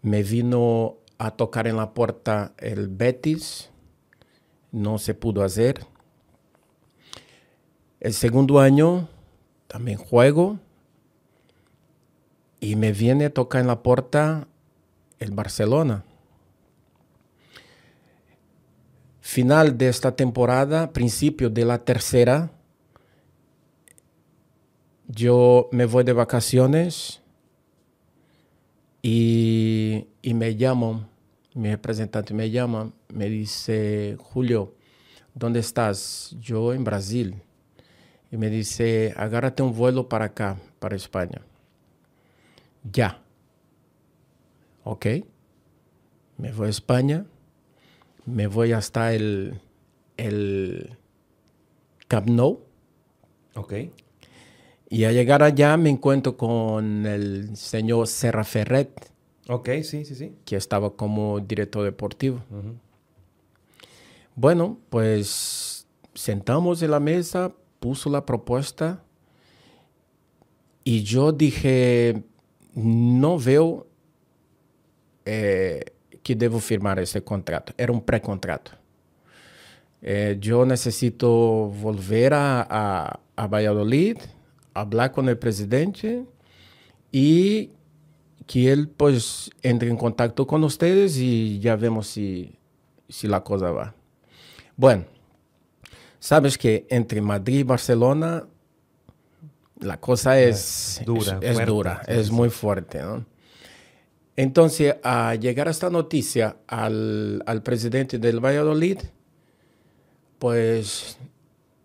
Me 0.03 0.23
vino 0.23 0.97
a 1.19 1.31
tocar 1.33 1.67
en 1.67 1.77
la 1.77 1.95
puerta 1.95 2.55
el 2.59 2.89
Betis. 2.89 3.71
No 4.73 4.99
se 4.99 5.15
pudo 5.15 5.43
hacer. 5.43 5.87
El 8.01 8.15
segundo 8.15 8.59
año 8.59 9.09
también 9.67 9.99
juego 9.99 10.59
y 12.61 12.77
me 12.77 12.93
viene 12.93 13.27
a 13.27 13.35
tocar 13.35 13.63
en 13.63 13.67
la 13.67 13.83
puerta 13.83 14.47
el 15.19 15.33
Barcelona. 15.33 16.05
Final 19.21 19.79
de 19.79 19.89
esta 19.89 20.15
temporada, 20.15 20.93
principio 20.93 21.49
de 21.49 21.65
la 21.65 21.79
tercera, 21.79 22.51
yo 25.09 25.69
me 25.73 25.87
voy 25.87 26.05
de 26.05 26.13
vacaciones 26.13 27.23
y, 29.03 30.07
y 30.23 30.35
me 30.35 30.57
llaman, 30.57 31.09
mi 31.55 31.71
representante 31.71 32.35
me 32.35 32.51
llama, 32.51 32.93
me 33.09 33.29
dice, 33.29 34.17
Julio, 34.21 34.75
¿dónde 35.35 35.61
estás? 35.61 36.37
Yo 36.41 36.75
en 36.75 36.85
Brasil. 36.85 37.43
Y 38.31 38.37
me 38.37 38.49
dice, 38.51 39.13
agárrate 39.17 39.63
un 39.63 39.75
vuelo 39.75 40.09
para 40.09 40.27
acá, 40.27 40.57
para 40.79 40.97
España 40.97 41.43
ya. 42.85 43.23
Ok. 44.85 45.07
Me 46.39 46.53
voy 46.53 46.67
a 46.69 46.71
España. 46.71 47.27
Me 48.27 48.47
voy 48.47 48.73
hasta 48.73 49.13
el, 49.13 49.61
el 50.17 50.97
Camp 52.09 52.29
Nou. 52.29 52.61
Ok. 53.55 53.75
Y 54.89 55.05
al 55.05 55.15
llegar 55.15 55.43
allá 55.43 55.77
me 55.77 55.91
encuentro 55.91 56.37
con 56.37 57.07
el 57.07 57.57
señor 57.57 58.09
Serra 58.09 58.45
Ferret. 58.45 59.13
Ok, 59.49 59.69
sí, 59.83 60.05
sí, 60.05 60.15
sí. 60.15 60.35
Que 60.45 60.57
estaba 60.57 60.97
como 60.97 61.41
director 61.41 61.85
deportivo. 61.85 62.41
Bueno, 64.35 64.79
pues 64.91 65.87
sentamos 66.15 66.83
en 66.83 66.91
la 66.91 67.01
mesa, 67.01 67.53
puso 67.79 68.11
la 68.11 68.27
propuesta 68.27 69.03
y 70.83 71.03
yo 71.03 71.33
dije, 71.33 72.25
no 72.75 73.39
veo 73.39 73.87
eh, 75.25 75.85
que 76.23 76.35
debo 76.35 76.61
firmar 76.61 76.99
ese 76.99 77.23
contrato. 77.23 77.73
Era 77.77 77.93
un 77.93 78.03
precontrato. 78.03 78.73
Eh, 80.03 80.39
yo 80.41 80.65
necesito 80.65 81.29
volver 81.29 82.33
a, 82.35 83.21
a, 83.37 83.47
Valladolid, 83.47 84.17
hablar 84.73 85.13
con 85.13 85.29
el 85.29 85.37
presidente 85.37 86.25
y 87.13 87.71
que 88.47 88.73
él 88.73 88.89
pues 88.89 89.51
entre 89.63 89.91
en 89.91 89.97
contacto 89.97 90.47
con 90.47 90.65
ustedes 90.65 91.19
y 91.19 91.61
ya 91.61 91.77
vemos 91.77 92.07
si, 92.07 92.59
si 93.09 93.29
la 93.29 93.45
cosa 93.45 93.71
va. 93.71 93.95
Bueno, 94.77 95.05
sabes 96.19 96.57
que 96.57 96.87
entre 96.89 97.21
Madrid 97.21 97.61
y 97.61 97.65
Barcelona 97.65 98.47
la 99.81 99.99
cosa 99.99 100.39
es 100.41 101.01
dura, 101.05 101.39
es, 101.43 101.67
dura, 101.67 102.03
es 102.07 102.31
muy 102.31 102.51
fuerte. 102.51 103.01
¿no? 103.03 103.25
Entonces, 104.37 104.97
a 105.03 105.35
llegar 105.35 105.69
a 105.69 105.71
esta 105.71 105.91
noticia 105.91 106.57
al, 106.67 107.43
al, 107.47 107.63
presidente 107.63 108.19
del 108.19 108.45
Valladolid, 108.45 108.99
pues 110.39 111.19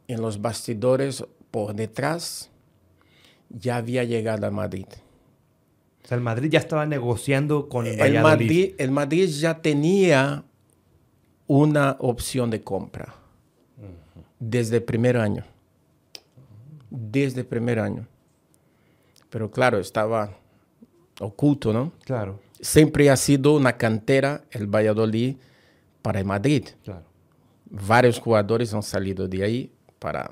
en 0.08 0.21
los 0.21 0.41
bastidores 0.41 1.25
por 1.51 1.73
detrás 1.73 2.51
ya 3.49 3.77
había 3.77 4.03
llegado 4.03 4.47
a 4.47 4.51
Madrid. 4.51 4.88
O 6.03 6.08
sea, 6.08 6.17
el 6.17 6.23
Madrid 6.23 6.49
ya 6.51 6.60
estaba 6.60 6.86
negociando 6.86 7.67
con 7.67 7.88
el 7.88 7.97
Valladolid. 7.97 8.21
Madrid. 8.21 8.75
El 8.77 8.91
Madrid 8.91 9.29
ya 9.29 9.62
tenía 9.62 10.43
una 11.47 11.95
opción 11.99 12.49
de 12.49 12.62
compra 12.62 13.15
desde 14.39 14.77
el 14.77 14.84
primer 14.84 15.17
año 15.17 15.45
desde 16.89 17.41
el 17.41 17.48
primer 17.48 17.80
año. 17.80 18.08
Pero 19.30 19.52
claro, 19.52 19.80
estaba 19.80 20.38
oculto, 21.19 21.74
¿no? 21.74 21.91
Claro. 22.06 22.39
Siempre 22.62 23.10
ha 23.10 23.17
sido 23.17 23.56
una 23.56 23.78
cantera 23.78 24.43
el 24.52 24.67
Valladolid 24.67 25.36
para 26.02 26.19
el 26.19 26.26
Madrid. 26.26 26.67
Claro. 26.84 27.04
Varios 27.69 28.19
jugadores 28.19 28.74
han 28.74 28.84
salido 28.84 29.28
de 29.28 29.43
ahí 29.43 29.71
para, 30.00 30.32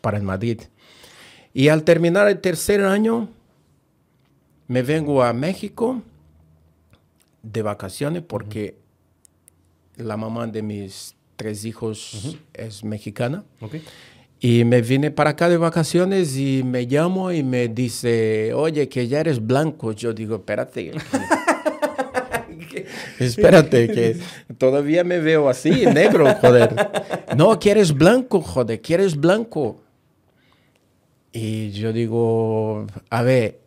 para 0.00 0.16
el 0.16 0.22
Madrid. 0.22 0.62
Y 1.52 1.68
al 1.68 1.84
terminar 1.84 2.28
el 2.28 2.40
tercer 2.40 2.82
año, 2.82 3.28
me 4.66 4.82
vengo 4.82 5.22
a 5.22 5.32
México 5.32 6.02
de 7.42 7.62
vacaciones 7.62 8.22
porque 8.22 8.76
la 9.96 10.16
mamá 10.16 10.46
de 10.46 10.62
mis 10.62 11.14
tres 11.36 11.64
hijos 11.64 12.36
es 12.52 12.82
mexicana. 12.82 13.44
Y 14.40 14.64
me 14.64 14.82
vine 14.82 15.10
para 15.10 15.30
acá 15.30 15.48
de 15.48 15.56
vacaciones 15.56 16.36
y 16.36 16.62
me 16.64 16.82
llamo 16.82 17.32
y 17.32 17.42
me 17.42 17.68
dice, 17.68 18.52
oye, 18.52 18.88
que 18.88 19.08
ya 19.08 19.20
eres 19.20 19.44
blanco. 19.44 19.92
Yo 19.92 20.12
digo, 20.12 20.36
espérate. 20.36 20.92
espérate, 23.18 23.88
que 23.88 24.18
todavía 24.58 25.04
me 25.04 25.18
veo 25.18 25.48
así, 25.48 25.86
negro, 25.86 26.26
joder. 26.40 26.74
No, 27.36 27.58
que 27.58 27.70
eres 27.70 27.92
blanco, 27.92 28.42
joder, 28.42 28.80
que 28.80 28.94
eres 28.94 29.16
blanco. 29.16 29.80
Y 31.32 31.70
yo 31.70 31.92
digo, 31.92 32.86
a 33.10 33.22
ver, 33.22 33.60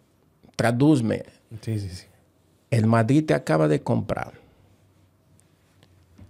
traduzme. 0.56 1.24
Sí, 1.62 1.80
sí, 1.80 1.90
sí. 1.90 2.06
El 2.70 2.86
Madrid 2.86 3.26
te 3.26 3.34
acaba 3.34 3.68
de 3.68 3.82
comprar. 3.82 4.34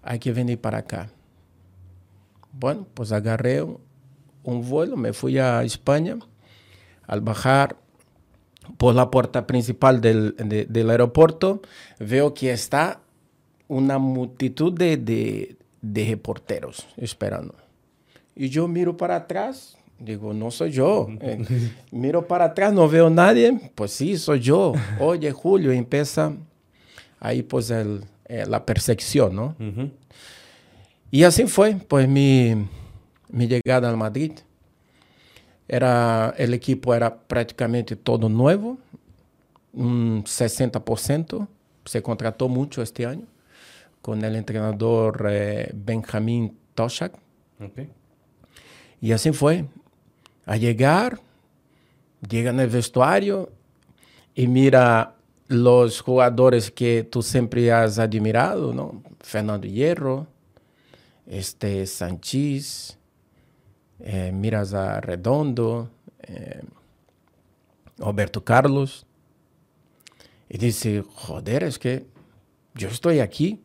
Hay 0.04 0.19
que 0.19 0.32
venir 0.32 0.60
para 0.60 0.80
acá. 0.80 1.10
Bueno, 2.54 2.88
pues 2.93 3.12
agarré 3.12 3.63
un 4.48 4.68
vuelo, 4.68 4.98
me 4.98 5.14
fui 5.14 5.38
a 5.38 5.64
España. 5.64 6.18
Al 7.06 7.22
bajar 7.22 7.78
por 8.78 8.94
la 8.96 9.10
puerta 9.10 9.48
principal 9.48 10.02
del, 10.02 10.90
aeropuerto, 10.90 11.62
veo 12.00 12.34
que 12.34 12.52
está 12.52 13.00
una 13.68 13.98
multitud 13.98 14.74
de, 14.74 14.98
de 15.82 16.06
reporteros 16.06 16.88
esperando. 16.98 17.56
Y 18.36 18.50
yo 18.50 18.68
miro 18.68 18.98
para 18.98 19.16
atrás 19.16 19.78
Digo, 20.00 20.32
no 20.34 20.52
soy 20.52 20.72
yo. 20.72 21.08
Eh, 21.22 21.44
miro 21.92 22.28
para 22.28 22.46
atrás, 22.46 22.72
no 22.72 22.88
veo 22.88 23.10
nadie. 23.10 23.72
Pues 23.74 23.92
sí, 23.92 24.18
soy 24.18 24.40
yo. 24.42 24.74
Oye, 25.00 25.32
Julio, 25.32 25.72
empieza 25.72 26.34
ahí 27.20 27.42
pues 27.42 27.72
el, 27.72 28.04
eh, 28.26 28.46
la 28.48 28.64
percepción, 28.66 29.36
¿no? 29.36 29.56
Y 31.10 31.24
así 31.24 31.48
fue, 31.48 31.78
pues 31.88 32.08
mi, 32.08 32.68
mi, 33.30 33.48
llegada 33.48 33.90
al 33.90 33.98
Madrid. 33.98 34.34
Era, 35.68 36.34
el 36.38 36.54
equipo 36.54 36.94
era 36.94 37.18
prácticamente 37.18 37.96
todo 37.96 38.30
nuevo, 38.30 38.78
un 39.74 40.24
60%. 40.24 41.48
Se 41.86 42.02
contrató 42.02 42.48
mucho 42.48 42.82
este 42.82 43.06
año 43.06 43.26
con 44.02 44.24
el 44.24 44.36
entrenador 44.36 45.28
eh, 45.30 45.72
Benjamín 45.74 46.58
Toshak. 46.74 47.13
Y 49.02 49.12
así 49.12 49.32
fue 49.32 49.66
a 50.46 50.56
llegar, 50.56 51.20
llega 52.28 52.52
en 52.52 52.60
el 52.62 52.70
vestuario 52.70 53.52
y 54.34 54.48
mira 54.48 55.16
los 55.48 56.02
jugadores 56.02 56.72
que 56.72 57.04
tú 57.04 57.22
siempre 57.22 57.72
has 57.72 58.00
admirado, 58.00 58.74
¿no? 58.74 59.02
Fernando 59.20 59.68
Hierro, 59.68 60.28
este 61.26 61.86
Sanchís, 61.86 62.98
eh, 64.00 64.32
miras 64.34 64.74
a 64.74 65.02
Redondo, 65.02 65.90
eh, 66.24 66.62
Roberto 67.98 68.44
Carlos, 68.44 69.06
y 70.50 70.58
dice, 70.58 71.04
joder, 71.14 71.64
es 71.64 71.78
que 71.80 72.06
yo 72.74 72.88
estoy 72.88 73.20
aquí. 73.20 73.62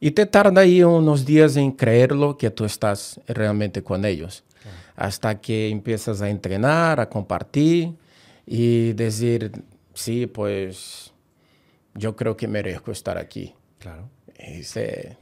Y 0.00 0.12
te 0.12 0.26
tarda 0.26 0.62
ahí 0.62 0.82
unos 0.82 1.24
días 1.24 1.56
en 1.56 1.72
creerlo 1.72 2.36
que 2.36 2.50
tú 2.50 2.64
estás 2.64 3.20
realmente 3.26 3.82
con 3.82 4.04
ellos 4.04 4.44
hasta 4.96 5.40
que 5.40 5.68
empiezas 5.68 6.22
a 6.22 6.28
entrenar, 6.28 7.00
a 7.00 7.08
compartir 7.08 7.94
y 8.46 8.92
decir, 8.92 9.52
sí, 9.94 10.26
pues 10.26 11.12
yo 11.94 12.16
creo 12.16 12.36
que 12.36 12.48
merezco 12.48 12.92
estar 12.92 13.18
aquí. 13.18 13.54
Claro. 13.78 14.08
Y 14.38 14.58
dice, 14.58 15.16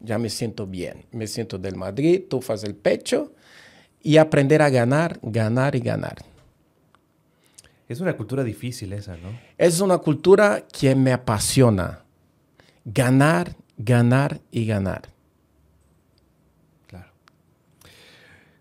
ya 0.00 0.18
me 0.18 0.28
siento 0.28 0.66
bien, 0.66 1.04
me 1.12 1.26
siento 1.26 1.58
del 1.58 1.76
Madrid, 1.76 2.24
tú 2.28 2.38
haces 2.38 2.64
el 2.64 2.74
pecho 2.74 3.32
y 4.02 4.16
aprender 4.16 4.62
a 4.62 4.70
ganar, 4.70 5.18
ganar 5.22 5.76
y 5.76 5.80
ganar. 5.80 6.16
Es 7.88 8.00
una 8.00 8.16
cultura 8.16 8.42
difícil 8.42 8.92
esa, 8.92 9.16
¿no? 9.16 9.28
Es 9.58 9.80
una 9.80 9.98
cultura 9.98 10.64
que 10.72 10.94
me 10.94 11.12
apasiona. 11.12 12.00
Ganar, 12.84 13.54
ganar 13.76 14.40
y 14.50 14.66
ganar. 14.66 15.12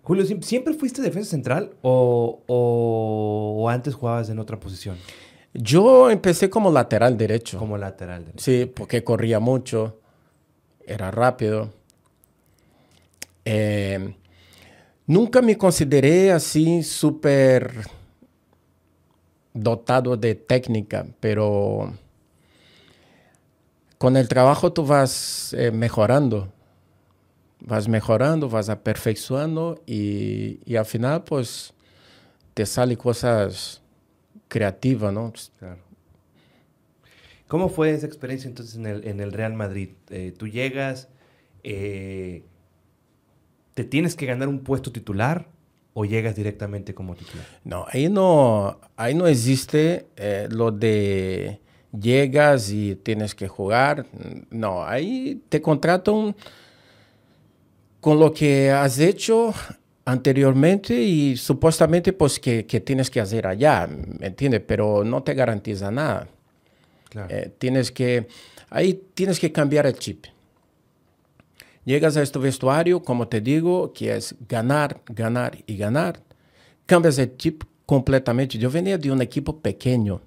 Julio, 0.04 0.26
¿siempre 0.42 0.74
fuiste 0.74 1.02
defensa 1.02 1.30
central 1.30 1.72
o, 1.82 3.68
antes 3.70 3.94
jugabas 3.94 4.30
en 4.30 4.40
otra 4.40 4.60
posición? 4.60 4.98
Yo 5.54 6.10
empecé 6.10 6.50
como 6.50 6.72
lateral 6.72 7.18
derecho. 7.18 7.60
Como 7.60 7.78
lateral 7.78 8.26
derecho. 8.26 8.44
Sí, 8.44 8.66
porque 8.66 9.04
corría 9.04 9.40
mucho, 9.40 10.00
era 10.86 11.12
rápido. 11.12 11.72
Eh, 13.46 14.16
nunca 15.12 15.42
me 15.42 15.58
consideré 15.58 16.32
así 16.32 16.84
súper 16.84 17.72
dotado 19.54 20.16
de 20.16 20.36
técnica, 20.36 21.06
pero 21.20 21.94
con 23.98 24.18
el 24.18 24.28
trabajo 24.28 24.72
tú 24.72 24.86
vas 24.86 25.54
eh, 25.54 25.72
mejorando 25.72 26.52
vas 27.62 27.88
mejorando, 27.88 28.50
vas 28.50 28.70
aperfeiçoando 28.70 29.82
y, 29.86 30.60
y 30.66 30.76
al 30.76 30.86
final 30.86 31.24
pues 31.24 31.74
te 32.54 32.66
salen 32.66 32.98
cosas 32.98 33.82
creativas, 34.48 35.14
¿no? 35.14 35.32
Claro. 35.60 35.80
¿Cómo 37.48 37.70
fue 37.70 37.92
esa 37.92 38.08
experiencia 38.08 38.48
entonces 38.48 38.76
en 38.76 38.86
el, 38.86 39.08
en 39.08 39.20
el 39.20 39.32
Real 39.32 39.54
Madrid? 39.54 39.90
Eh, 40.10 40.34
tú 40.36 40.48
llegas, 40.48 41.10
eh, 41.64 42.44
¿te 43.74 43.84
tienes 43.84 44.16
que 44.16 44.26
ganar 44.26 44.48
un 44.48 44.60
puesto 44.60 44.92
titular 44.92 45.48
o 45.94 46.06
llegas 46.06 46.36
directamente 46.36 46.94
como 46.94 47.16
titular? 47.16 47.46
No, 47.64 47.86
ahí 47.90 48.10
no, 48.10 48.80
ahí 48.96 49.14
no 49.14 49.28
existe 49.28 50.08
eh, 50.16 50.48
lo 50.50 50.72
de 50.72 51.60
llegas 51.98 52.72
y 52.72 52.96
tienes 52.96 53.36
que 53.36 53.48
jugar. 53.48 54.06
No, 54.50 54.84
ahí 54.84 55.42
te 55.50 55.62
contratan 55.62 56.36
con 58.00 58.20
lo 58.20 58.34
que 58.34 58.72
has 58.72 59.00
hecho 59.00 59.54
anteriormente 60.06 60.96
y 60.96 61.38
supuestamente 61.38 62.14
pues 62.14 62.40
que, 62.40 62.64
tienes 62.64 63.10
que 63.10 63.22
hacer 63.22 63.48
allá, 63.48 63.88
¿me 63.88 64.28
entiendes? 64.28 64.62
Pero 64.66 65.04
no 65.04 65.24
te 65.24 65.34
garantiza 65.34 65.92
nada. 65.92 66.28
Eh, 67.30 67.52
tienes 67.58 67.92
que, 67.92 68.28
ahí 68.70 69.02
tienes 69.14 69.40
que 69.40 69.52
cambiar 69.52 69.86
el 69.86 69.94
chip. 69.96 70.26
Llegas 71.84 72.16
a 72.18 72.22
este 72.22 72.40
vestuario, 72.40 73.02
como 73.02 73.28
te 73.28 73.42
digo, 73.42 73.92
que 73.94 74.16
es 74.16 74.36
ganar, 74.48 75.02
ganar 75.08 75.58
y 75.66 75.78
ganar. 75.78 76.22
Cambias 76.86 77.18
el 77.18 77.36
chip 77.38 77.64
completamente. 77.86 78.58
Yo 78.58 78.70
venía 78.70 78.98
de 78.98 79.12
un 79.12 79.22
equipo 79.22 79.60
pequeño 79.60 80.22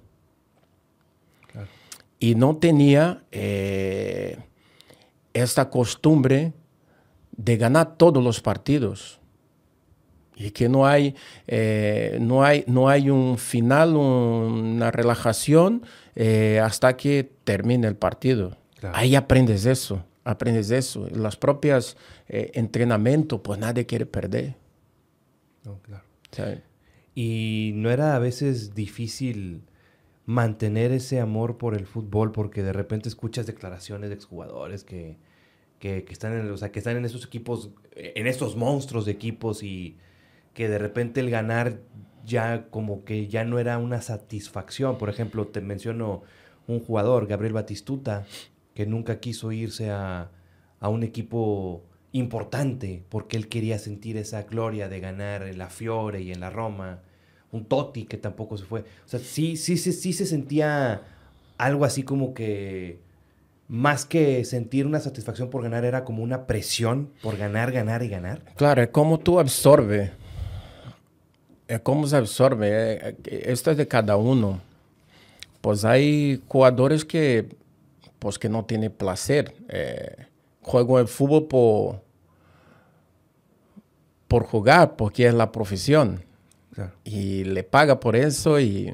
y 2.19 2.35
no 2.35 2.57
tenía 2.57 3.23
eh, 3.31 4.37
esta 5.33 5.69
costumbre 5.69 6.53
de 7.35 7.57
ganar 7.57 7.97
todos 7.97 8.23
los 8.23 8.41
partidos 8.41 9.19
y 10.35 10.51
que 10.51 10.67
no 10.67 10.85
hay, 10.85 11.15
eh, 11.47 12.17
no 12.19 12.43
hay, 12.43 12.63
no 12.67 12.89
hay 12.89 13.09
un 13.09 13.37
final, 13.37 13.95
una 13.95 14.91
relajación 14.91 15.83
eh, 16.15 16.59
hasta 16.63 16.97
que 16.97 17.29
termine 17.43 17.87
el 17.87 17.95
partido. 17.95 18.57
Ahí 18.93 19.15
aprendes 19.15 19.65
eso, 19.65 20.03
aprendes 20.25 20.69
eso. 20.71 21.07
Los 21.11 21.37
propios 21.37 21.95
eh, 22.27 22.51
entrenamientos, 22.55 23.39
pues 23.41 23.57
nadie 23.57 23.85
quiere 23.85 24.05
perder. 24.05 24.55
Y 27.15 27.71
no 27.75 27.89
era 27.89 28.17
a 28.17 28.19
veces 28.19 28.75
difícil 28.75 29.61
mantener 30.25 30.91
ese 30.91 31.21
amor 31.21 31.57
por 31.57 31.75
el 31.75 31.85
fútbol 31.85 32.33
porque 32.33 32.61
de 32.61 32.73
repente 32.73 33.07
escuchas 33.07 33.45
declaraciones 33.45 34.09
de 34.09 34.15
exjugadores 34.15 34.83
que 34.83 35.17
que, 35.79 36.05
están 36.09 36.33
en, 36.33 36.49
o 36.49 36.57
sea, 36.57 36.71
que 36.71 36.79
están 36.79 36.97
en 36.97 37.05
esos 37.05 37.25
equipos, 37.25 37.69
en 37.95 38.27
estos 38.27 38.55
monstruos 38.55 39.05
de 39.05 39.11
equipos 39.11 39.63
y 39.63 39.97
que 40.53 40.67
de 40.67 40.77
repente 40.77 41.19
el 41.19 41.29
ganar 41.29 41.79
ya 42.25 42.67
como 42.69 43.03
que 43.03 43.27
ya 43.27 43.43
no 43.43 43.59
era 43.59 43.77
una 43.77 44.01
satisfacción. 44.01 44.97
Por 44.97 45.09
ejemplo, 45.09 45.47
te 45.47 45.61
menciono 45.61 46.23
un 46.67 46.79
jugador, 46.79 47.27
Gabriel 47.27 47.53
Batistuta, 47.53 48.25
que 48.75 48.85
nunca 48.85 49.19
quiso 49.19 49.51
irse 49.51 49.89
a, 49.89 50.29
a 50.79 50.89
un 50.89 51.01
equipo 51.01 51.83
importante 52.11 53.03
porque 53.09 53.37
él 53.37 53.47
quería 53.47 53.79
sentir 53.79 54.17
esa 54.17 54.43
gloria 54.43 54.87
de 54.87 54.99
ganar 54.99 55.41
en 55.43 55.57
la 55.57 55.69
Fiore 55.69 56.21
y 56.21 56.31
en 56.31 56.39
la 56.39 56.51
Roma. 56.51 57.01
Un 57.51 57.65
Totti 57.65 58.05
que 58.05 58.17
tampoco 58.17 58.57
se 58.57 58.65
fue. 58.65 58.81
O 58.81 59.07
sea, 59.07 59.19
sí, 59.19 59.57
sí, 59.57 59.77
sí, 59.77 59.91
sí 59.91 60.13
se 60.13 60.27
sentía 60.27 61.01
algo 61.57 61.85
así 61.85 62.03
como 62.03 62.35
que 62.35 62.99
más 63.67 64.05
que 64.05 64.45
sentir 64.45 64.85
una 64.85 64.99
satisfacción 64.99 65.49
por 65.49 65.63
ganar, 65.63 65.85
era 65.85 66.03
como 66.03 66.21
una 66.21 66.45
presión 66.45 67.09
por 67.23 67.37
ganar, 67.37 67.71
ganar 67.71 68.03
y 68.03 68.09
ganar. 68.09 68.43
Claro, 68.55 68.83
es 68.83 68.89
como 68.89 69.19
tú 69.19 69.39
absorbes 69.39 70.11
é 71.67 71.77
como 71.79 72.07
se 72.07 72.15
absorve. 72.15 72.67
É, 72.69 73.15
é, 73.27 73.51
esto 73.51 73.69
é 73.69 73.75
de 73.75 73.85
cada 73.85 74.17
um. 74.17 74.57
Pois 75.61 75.83
há 75.83 75.93
jogadores 76.47 77.03
que, 77.03 77.45
pues, 78.19 78.37
que 78.37 78.49
não 78.49 78.63
têm 78.63 78.89
prazer. 78.89 79.53
É, 79.69 80.25
jogam 80.63 81.03
o 81.03 81.07
futebol 81.07 81.41
por, 81.41 82.01
por 84.27 84.45
jogar, 84.47 84.87
porque 84.89 85.23
é 85.23 85.29
a 85.29 85.47
profissão. 85.47 86.17
Claro. 86.73 86.91
Y 87.05 87.43
le 87.43 87.63
paga 87.63 87.99
por 87.99 88.15
eso. 88.15 88.59
Y... 88.59 88.93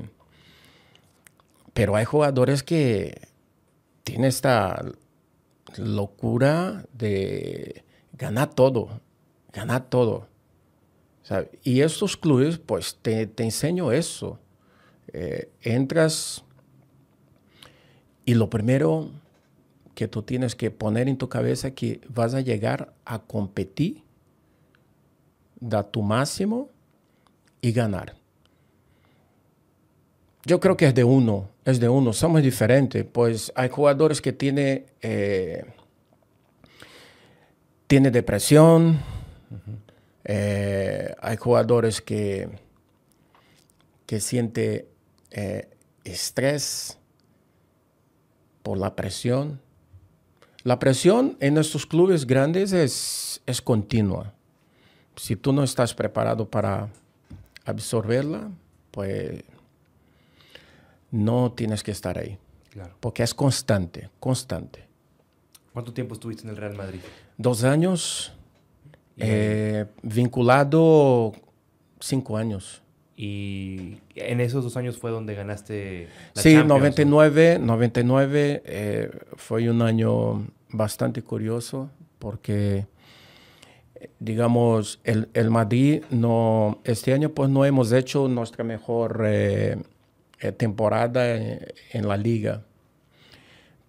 Pero 1.73 1.95
hay 1.95 2.05
jugadores 2.05 2.63
que 2.63 3.29
tienen 4.03 4.25
esta 4.25 4.83
locura 5.77 6.85
de 6.93 7.83
ganar 8.13 8.53
todo, 8.53 9.01
ganar 9.53 9.89
todo. 9.89 10.27
Y 11.63 11.79
estos 11.81 12.17
clubes, 12.17 12.57
pues 12.57 12.97
te, 13.01 13.25
te 13.25 13.43
enseño 13.43 13.93
eso. 13.93 14.37
Eh, 15.13 15.49
entras 15.61 16.43
y 18.25 18.33
lo 18.33 18.49
primero 18.49 19.09
que 19.95 20.07
tú 20.07 20.21
tienes 20.23 20.55
que 20.55 20.71
poner 20.71 21.07
en 21.07 21.17
tu 21.17 21.29
cabeza 21.29 21.69
es 21.69 21.73
que 21.73 22.01
vas 22.07 22.33
a 22.33 22.41
llegar 22.41 22.93
a 23.05 23.19
competir, 23.19 24.03
da 25.59 25.83
tu 25.83 26.01
máximo 26.01 26.69
y 27.61 27.71
ganar. 27.71 28.15
Yo 30.45 30.59
creo 30.59 30.75
que 30.75 30.87
es 30.87 30.95
de 30.95 31.03
uno, 31.03 31.49
es 31.65 31.79
de 31.79 31.87
uno. 31.87 32.13
Somos 32.13 32.41
diferentes, 32.41 33.05
pues 33.05 33.51
hay 33.55 33.69
jugadores 33.69 34.21
que 34.21 34.33
tienen 34.33 34.85
eh, 35.01 35.63
tiene 37.91 38.09
depresión, 38.09 39.01
eh, 40.23 41.13
hay 41.19 41.35
jugadores 41.35 42.01
que, 42.01 42.47
que 44.05 44.21
sienten 44.21 44.85
eh, 45.29 45.67
estrés 46.05 46.97
por 48.63 48.77
la 48.77 48.95
presión. 48.95 49.59
La 50.63 50.79
presión 50.79 51.37
en 51.39 51.57
estos 51.57 51.85
clubes 51.85 52.25
grandes 52.25 52.71
es, 52.71 53.41
es 53.45 53.61
continua. 53.61 54.33
Si 55.15 55.35
tú 55.35 55.53
no 55.53 55.63
estás 55.63 55.93
preparado 55.93 56.49
para 56.49 56.89
absorberla, 57.65 58.49
pues 58.91 59.43
no 61.11 61.51
tienes 61.51 61.83
que 61.83 61.91
estar 61.91 62.17
ahí. 62.17 62.37
Porque 62.99 63.23
es 63.23 63.33
constante, 63.33 64.09
constante. 64.19 64.87
¿Cuánto 65.73 65.93
tiempo 65.93 66.13
estuviste 66.13 66.43
en 66.43 66.49
el 66.49 66.57
Real 66.57 66.75
Madrid? 66.75 66.99
Dos 67.37 67.63
años. 67.63 68.33
Eh, 69.17 69.85
vinculado 70.01 71.33
cinco 71.99 72.37
años. 72.37 72.81
Y 73.23 73.99
en 74.15 74.41
esos 74.41 74.63
dos 74.63 74.77
años 74.77 74.97
fue 74.97 75.11
donde 75.11 75.35
ganaste 75.35 76.07
la 76.33 76.41
Sí, 76.41 76.55
99, 76.55 77.59
99 77.59 78.63
eh, 78.65 79.11
fue 79.35 79.69
un 79.69 79.83
año 79.83 80.47
bastante 80.71 81.21
curioso 81.21 81.91
porque 82.17 82.87
digamos, 84.19 84.99
el, 85.03 85.29
el, 85.33 85.49
Madrid 85.49 86.03
no, 86.09 86.79
este 86.83 87.13
año 87.13 87.29
pues 87.29 87.49
no 87.49 87.65
hemos 87.65 87.91
hecho 87.91 88.27
nuestra 88.27 88.63
mejor 88.63 89.23
eh, 89.25 89.77
eh, 90.39 90.51
temporada 90.51 91.35
en, 91.35 92.07
la 92.07 92.17
liga, 92.17 92.63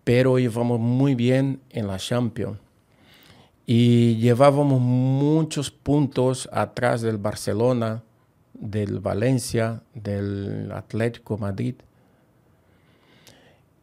pero 0.05 0.39
íbamos 0.39 0.81
muy 0.81 1.15
bien 1.15 1.61
en 1.71 1.87
la 1.87 1.99
Champions 1.99 2.59
y 3.65 4.17
llevábamos 4.17 4.81
muchos 4.81 5.71
puntos 5.71 6.49
atrás 6.53 7.01
del 7.01 7.17
Barcelona, 7.17 8.03
del 8.63 9.01
Valencia, 9.01 9.83
del 9.93 10.71
Atlético 10.73 11.37
Madrid. 11.37 11.75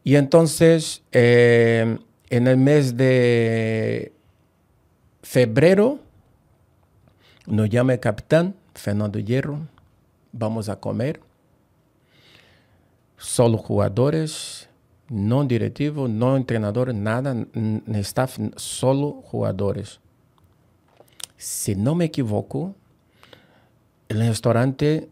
Y 0.02 0.16
entonces, 0.16 1.02
eh, 1.12 1.98
en 2.30 2.46
el 2.46 2.56
mes 2.56 2.96
de 2.96 4.12
febrero, 5.22 6.00
nos 7.46 7.68
llama 7.68 7.92
el 7.92 8.00
capitán, 8.00 8.54
Fernando 8.74 9.18
Hierro, 9.18 9.60
vamos 10.32 10.70
a 10.70 10.80
comer. 10.80 11.20
Solo 13.18 13.58
jugadores, 13.58 14.70
no 15.10 15.44
directivo, 15.44 16.08
no 16.08 16.38
entrenador, 16.38 16.94
nada, 16.94 17.36
staff, 17.98 18.38
solo 18.56 19.20
jugadores. 19.22 20.00
Si 21.36 21.74
no 21.74 21.94
me 21.94 22.06
equivoco, 22.06 22.74
el 24.10 24.18
restaurante, 24.26 25.08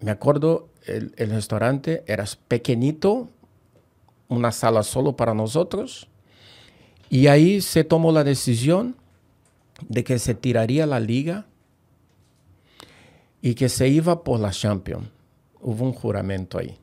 me 0.00 0.10
acuerdo, 0.10 0.68
el, 0.84 1.14
el 1.16 1.30
restaurante 1.30 2.02
era 2.06 2.24
pequeñito, 2.48 3.28
una 4.28 4.50
sala 4.50 4.82
solo 4.82 5.16
para 5.16 5.34
nosotros, 5.34 6.08
y 7.08 7.28
ahí 7.28 7.60
se 7.60 7.84
tomó 7.84 8.10
la 8.10 8.24
decisión 8.24 8.96
de 9.88 10.02
que 10.02 10.18
se 10.18 10.34
tiraría 10.34 10.84
la 10.86 10.98
liga 11.00 11.46
y 13.40 13.54
que 13.54 13.68
se 13.68 13.88
iba 13.88 14.24
por 14.24 14.40
la 14.40 14.50
Champions. 14.50 15.08
Hubo 15.60 15.84
un 15.84 15.92
juramento 15.92 16.58
ahí. 16.58 16.76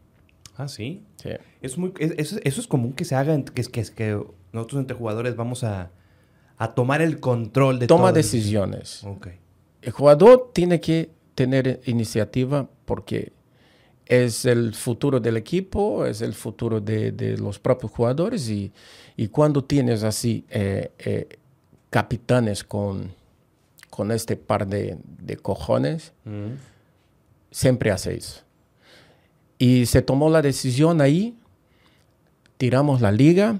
Ah, 0.56 0.68
sí. 0.68 1.04
Sí. 1.22 1.30
Es 1.62 1.78
muy, 1.78 1.94
eso, 2.00 2.38
es 2.44 2.68
común 2.68 2.94
que 2.94 3.04
se 3.04 3.16
haga, 3.16 3.44
que, 3.44 3.64
que, 3.64 3.84
que 3.84 4.20
nosotros 4.54 4.80
entre 4.80 4.96
jugadores 4.96 5.36
vamos 5.36 5.64
a, 5.64 5.92
a 6.58 6.74
tomar 6.74 7.02
el 7.02 7.20
control 7.20 7.80
de 7.80 7.88
Toma 7.88 8.12
decisiones. 8.12 9.04
Okay. 9.04 9.40
El 9.82 9.92
jugador 9.92 10.52
tiene 10.54 10.80
que 10.80 11.12
tener 11.38 11.82
iniciativa 11.86 12.68
porque 12.86 13.32
es 14.08 14.46
el 14.46 14.74
futuro 14.74 15.20
del 15.20 15.38
equipo, 15.38 16.06
es 16.06 16.22
el 16.22 16.34
futuro 16.34 16.82
de, 16.82 17.12
de 17.12 17.38
los 17.38 17.60
propios 17.60 17.92
jugadores 17.92 18.50
y, 18.50 18.72
y 19.16 19.28
cuando 19.28 19.64
tienes 19.64 20.02
así 20.04 20.46
eh, 20.50 20.90
eh, 20.98 21.28
capitanes 21.92 22.64
con 22.64 23.16
con 23.98 24.12
este 24.12 24.36
par 24.36 24.68
de, 24.68 25.00
cojones, 25.42 26.14
mm. 26.24 26.54
siempre 27.50 27.90
hace 27.90 28.16
eso. 28.16 28.44
Y 29.58 29.88
se 29.88 30.04
tomó 30.04 30.30
la 30.30 30.44
decisión 30.44 31.02
ahí, 31.02 31.36
tiramos 32.58 33.02
la 33.02 33.12
liga 33.12 33.60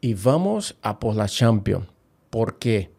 y 0.00 0.14
vamos 0.14 0.76
a 0.80 0.98
por 0.98 1.14
la 1.14 1.28
Champions. 1.28 1.86
¿Por 2.30 2.58
qué? 2.58 2.90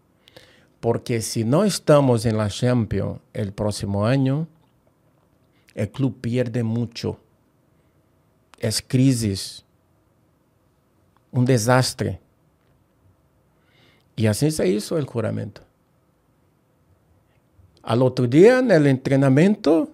Porque 0.87 1.19
si 1.19 1.43
no 1.43 1.65
estamos 1.65 2.25
en 2.25 2.37
la 2.37 2.47
Champions 2.47 3.19
el 3.33 3.51
próximo 3.51 4.05
año, 4.05 4.47
el 5.75 5.91
club 5.91 6.21
pierde 6.21 6.63
mucho. 6.63 7.19
Es 8.57 8.81
crisis, 8.81 9.65
un 11.29 11.43
desastre. 11.43 12.21
Y 14.15 14.27
así 14.27 14.49
se 14.49 14.65
hizo 14.69 14.97
el 14.97 15.05
juramento. 15.05 15.61
Al 17.83 18.01
otro 18.01 18.25
día 18.25 18.59
en 18.59 18.71
el 18.71 18.87
entrenamiento 18.87 19.89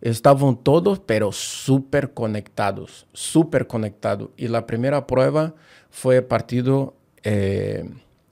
estaban 0.00 0.56
todos, 0.58 1.00
pero 1.00 1.32
súper 1.32 2.14
conectados, 2.14 3.04
súper 3.12 3.66
conectados. 3.66 4.30
Y 4.36 4.46
la 4.46 4.64
primera 4.64 5.08
prueba 5.08 5.56
fue 5.90 6.18
el 6.18 6.24
partido 6.24 6.94
eh, 7.24 7.90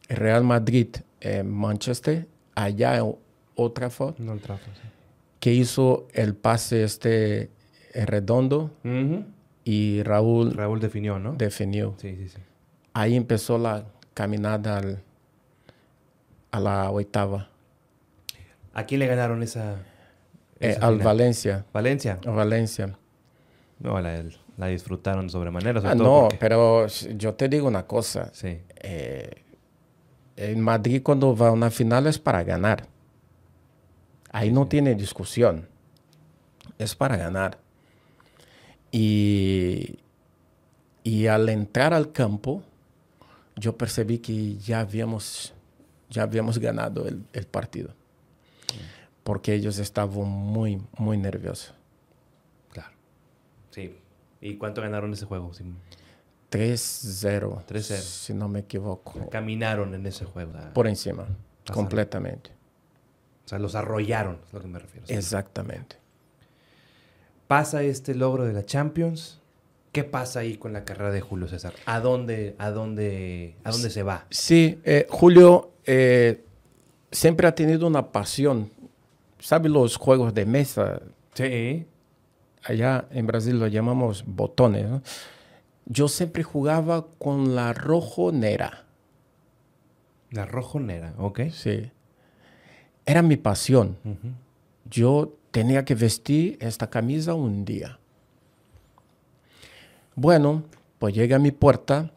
Real 0.08 0.44
Madrid-Manchester, 1.22 2.26
allá 2.54 2.98
en 2.98 3.16
otra 3.54 3.90
foto, 3.90 4.22
que 5.40 5.52
hizo 5.52 6.08
el 6.12 6.34
pase 6.34 6.84
este 6.84 7.50
eh, 7.94 8.06
redondo 8.06 8.70
y 9.64 10.02
Raúl... 10.02 10.52
Raúl 10.54 10.80
definió, 10.80 11.18
¿no? 11.18 11.34
Definió. 11.34 11.94
Sí, 11.98 12.16
sí, 12.16 12.28
sí. 12.28 12.38
Ahí 12.94 13.16
empezó 13.16 13.58
la 13.58 13.84
caminada 14.14 14.82
a 16.50 16.60
la 16.60 16.90
octava. 16.90 17.48
¿A 18.72 18.86
quién 18.86 19.00
le 19.00 19.06
ganaron 19.06 19.42
esa? 19.42 19.76
Eh, 20.60 20.76
al 20.80 20.98
Valencia. 20.98 21.64
¿Valencia? 21.72 22.18
A 22.26 22.30
Valencia. 22.30 22.96
No, 23.80 24.00
la, 24.00 24.68
disfrutaron 24.68 25.30
sobremanera. 25.30 25.80
ah, 25.84 25.94
no, 25.94 26.28
pero 26.40 26.86
yo 26.86 27.34
te 27.34 27.48
digo 27.48 27.68
una 27.68 27.86
cosa. 27.86 28.30
Sí. 28.32 28.60
Eh, 28.76 29.44
en 30.38 30.60
Madrid 30.60 31.02
cuando 31.02 31.36
va 31.36 31.48
a 31.48 31.52
una 31.52 31.70
final 31.70 32.06
es 32.06 32.18
para 32.18 32.44
ganar. 32.44 32.86
Ahí 34.30 34.50
no 34.50 34.66
tiene 34.66 34.94
discusión. 34.94 35.68
Es 36.78 36.94
para 36.94 37.16
ganar. 37.16 37.58
Y, 38.92 39.98
y 41.02 41.26
al 41.26 41.48
entrar 41.48 41.92
al 41.92 42.12
campo, 42.12 42.62
yo 43.56 43.76
percibí 43.76 44.18
que 44.18 44.56
ya 44.56 44.80
habíamos, 44.80 45.52
ya 46.08 46.22
habíamos 46.22 46.58
ganado 46.58 47.06
el, 47.06 47.24
el 47.32 47.46
partido 47.46 47.98
porque 49.28 49.52
ellos 49.52 49.78
estaban 49.78 50.26
muy, 50.26 50.80
muy 50.96 51.18
nerviosos. 51.18 51.74
Claro. 52.72 52.94
Sí. 53.70 53.94
¿Y 54.40 54.56
cuánto 54.56 54.80
ganaron 54.80 55.12
ese 55.12 55.26
juego? 55.26 55.52
3-0. 56.50 57.64
3-0. 57.66 57.82
Si 58.00 58.34
no 58.34 58.48
me 58.48 58.60
equivoco. 58.60 59.28
Caminaron 59.30 59.94
en 59.94 60.06
ese 60.06 60.24
juego. 60.24 60.52
Por 60.72 60.86
encima, 60.86 61.26
completamente. 61.72 62.50
O 63.44 63.48
sea, 63.48 63.58
los 63.58 63.74
arrollaron, 63.74 64.38
es 64.46 64.52
lo 64.52 64.60
que 64.60 64.68
me 64.68 64.78
refiero. 64.78 65.06
Exactamente. 65.08 65.96
Pasa 67.46 67.82
este 67.82 68.14
logro 68.14 68.44
de 68.44 68.52
la 68.52 68.64
Champions. 68.64 69.40
¿Qué 69.92 70.04
pasa 70.04 70.40
ahí 70.40 70.58
con 70.58 70.74
la 70.74 70.84
carrera 70.84 71.10
de 71.10 71.22
Julio 71.22 71.48
César? 71.48 71.72
¿A 71.86 72.00
dónde, 72.00 72.54
a 72.58 72.70
dónde, 72.70 73.54
a 73.64 73.70
dónde 73.70 73.88
se 73.88 74.02
va? 74.02 74.26
Sí, 74.30 74.78
eh, 74.84 75.06
Julio 75.08 75.72
eh, 75.86 76.44
siempre 77.10 77.48
ha 77.48 77.54
tenido 77.54 77.86
una 77.86 78.12
pasión. 78.12 78.70
¿Sabe 79.38 79.70
los 79.70 79.96
juegos 79.96 80.34
de 80.34 80.44
mesa? 80.44 81.00
Sí. 81.32 81.86
Allá 82.64 83.06
en 83.10 83.26
Brasil 83.26 83.58
lo 83.58 83.66
llamamos 83.66 84.24
botones. 84.26 84.88
¿no? 84.90 85.02
Yo 85.90 86.08
siempre 86.08 86.42
jugaba 86.42 87.06
con 87.18 87.54
la 87.54 87.72
rojonera. 87.72 88.84
La 90.30 90.44
rojonera, 90.44 91.14
ok. 91.16 91.40
Sí. 91.50 91.90
Era 93.06 93.22
mi 93.22 93.38
pasión. 93.38 93.96
Yo 94.84 95.34
tenía 95.50 95.86
que 95.86 95.94
vestir 95.94 96.58
esta 96.60 96.90
camisa 96.90 97.32
un 97.32 97.64
día. 97.64 97.98
Bueno, 100.14 100.64
pues 100.98 101.14
llega 101.14 101.36
a 101.36 101.38
mi 101.38 101.52
puerta 101.52 102.12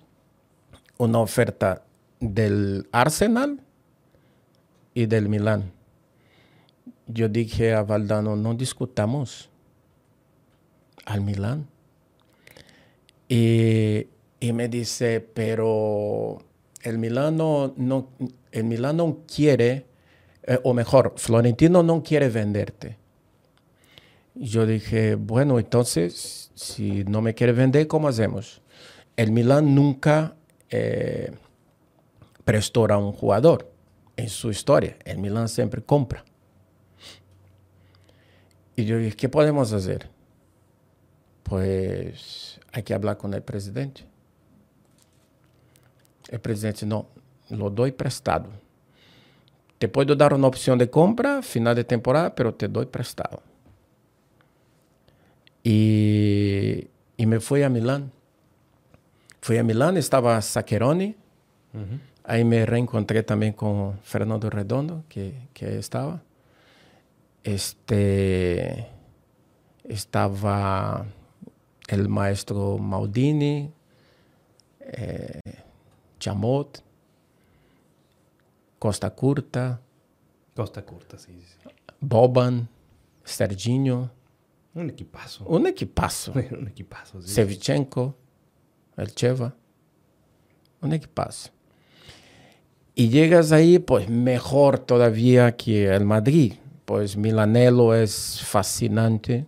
una 0.97 1.19
oferta 1.19 1.83
del 2.19 2.89
Arsenal 2.91 3.61
y 4.93 5.05
del 5.05 5.29
Milán. 5.29 5.71
Yo 7.07 7.29
dije 7.29 7.73
a 7.73 7.83
Valdano, 7.83 8.35
no 8.35 8.53
discutamos 8.53 9.49
al 11.05 11.21
Milán. 11.21 11.70
Y, 13.33 14.07
y 14.41 14.51
me 14.51 14.67
dice, 14.67 15.21
pero 15.21 16.39
el 16.83 16.97
Milán 16.97 17.37
no, 17.37 17.73
el 18.51 18.63
Milán 18.65 18.97
no 18.97 19.19
quiere, 19.25 19.85
eh, 20.43 20.59
o 20.65 20.73
mejor, 20.73 21.13
Florentino 21.15 21.81
no 21.81 22.03
quiere 22.03 22.27
venderte. 22.27 22.97
Yo 24.35 24.65
dije, 24.65 25.15
bueno, 25.15 25.59
entonces, 25.59 26.51
si 26.55 27.05
no 27.05 27.21
me 27.21 27.33
quiere 27.33 27.53
vender, 27.53 27.87
¿cómo 27.87 28.09
hacemos? 28.09 28.61
El 29.15 29.31
Milán 29.31 29.75
nunca 29.75 30.35
eh, 30.69 31.31
prestó 32.43 32.85
a 32.91 32.97
un 32.97 33.13
jugador 33.13 33.71
en 34.17 34.27
su 34.27 34.51
historia. 34.51 34.97
El 35.05 35.19
Milán 35.19 35.47
siempre 35.47 35.81
compra. 35.81 36.25
Y 38.75 38.83
yo 38.83 38.97
dije, 38.97 39.15
¿qué 39.15 39.29
podemos 39.29 39.71
hacer? 39.71 40.09
Pues 41.43 42.60
hay 42.71 42.83
que 42.83 42.93
hablar 42.93 43.17
con 43.17 43.33
el 43.33 43.41
presidente. 43.41 44.03
El 46.29 46.39
presidente, 46.39 46.85
no, 46.85 47.07
lo 47.49 47.69
doy 47.69 47.91
prestado. 47.91 48.47
Te 49.77 49.87
puedo 49.87 50.15
dar 50.15 50.33
una 50.33 50.47
opción 50.47 50.77
de 50.77 50.89
compra, 50.89 51.41
final 51.41 51.75
de 51.75 51.83
temporada, 51.83 52.33
pero 52.33 52.53
te 52.53 52.67
doy 52.67 52.85
prestado. 52.85 53.41
Y, 55.63 56.87
y 57.17 57.25
me 57.25 57.39
fui 57.39 57.63
a 57.63 57.69
Milán. 57.69 58.11
Fui 59.41 59.57
a 59.57 59.63
Milán, 59.63 59.97
estaba 59.97 60.41
Saccheroni. 60.41 61.15
Ahí 62.23 62.43
me 62.43 62.65
reencontré 62.65 63.23
también 63.23 63.53
con 63.53 63.99
Fernando 64.03 64.49
Redondo, 64.49 65.03
que, 65.09 65.33
que 65.53 65.79
estaba. 65.79 66.21
Este, 67.43 68.87
estaba 69.83 71.05
el 71.91 72.07
maestro 72.09 72.77
Maldini, 72.77 73.69
eh, 74.79 75.39
Chamot, 76.19 76.81
Costa 78.79 79.09
Curta, 79.11 79.79
Costa 80.55 80.81
Curta, 80.83 81.17
sí, 81.17 81.31
sí, 81.39 81.55
sí. 81.63 81.69
Boban, 81.99 82.67
Serginho, 83.23 84.09
Un 84.73 84.89
equipazo. 84.89 85.45
un 85.45 85.67
equipazo. 85.67 86.31
Un 86.51 86.67
equipazo, 86.67 87.21
sí. 87.21 87.29
Sevchenko, 87.29 88.15
el 88.97 89.13
Cheva, 89.13 89.53
un 90.81 90.93
equipazo. 90.93 91.51
Y 92.95 93.09
llegas 93.09 93.51
ahí, 93.51 93.79
pues 93.79 94.09
mejor 94.09 94.79
todavía 94.79 95.55
que 95.55 95.87
el 95.93 96.05
Madrid. 96.05 96.53
Pues 96.85 97.15
Milanello 97.15 97.93
es 97.93 98.41
fascinante, 98.43 99.45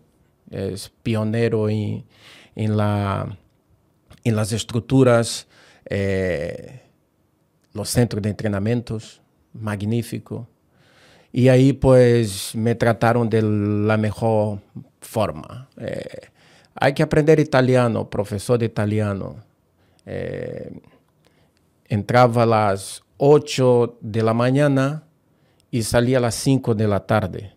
es 0.53 0.89
pionero 1.01 1.69
en, 1.69 2.05
en, 2.55 2.77
la, 2.77 3.37
en 4.23 4.35
las 4.35 4.51
estructuras, 4.51 5.47
eh, 5.85 6.81
los 7.73 7.89
centros 7.89 8.21
de 8.21 8.29
entrenamientos, 8.29 9.21
magnífico. 9.53 10.47
Y 11.31 11.47
ahí 11.47 11.73
pues 11.73 12.55
me 12.55 12.75
trataron 12.75 13.29
de 13.29 13.41
la 13.41 13.97
mejor 13.97 14.59
forma. 15.01 15.67
Eh, 15.77 16.29
hay 16.75 16.93
que 16.93 17.03
aprender 17.03 17.39
italiano, 17.39 18.09
profesor 18.09 18.59
de 18.59 18.65
italiano. 18.65 19.37
Eh, 20.05 20.79
entraba 21.85 22.43
a 22.43 22.45
las 22.45 23.03
8 23.17 23.97
de 24.01 24.21
la 24.21 24.33
mañana 24.33 25.03
y 25.71 25.83
salía 25.83 26.17
a 26.19 26.21
las 26.21 26.35
5 26.35 26.75
de 26.75 26.87
la 26.87 27.05
tarde. 27.05 27.53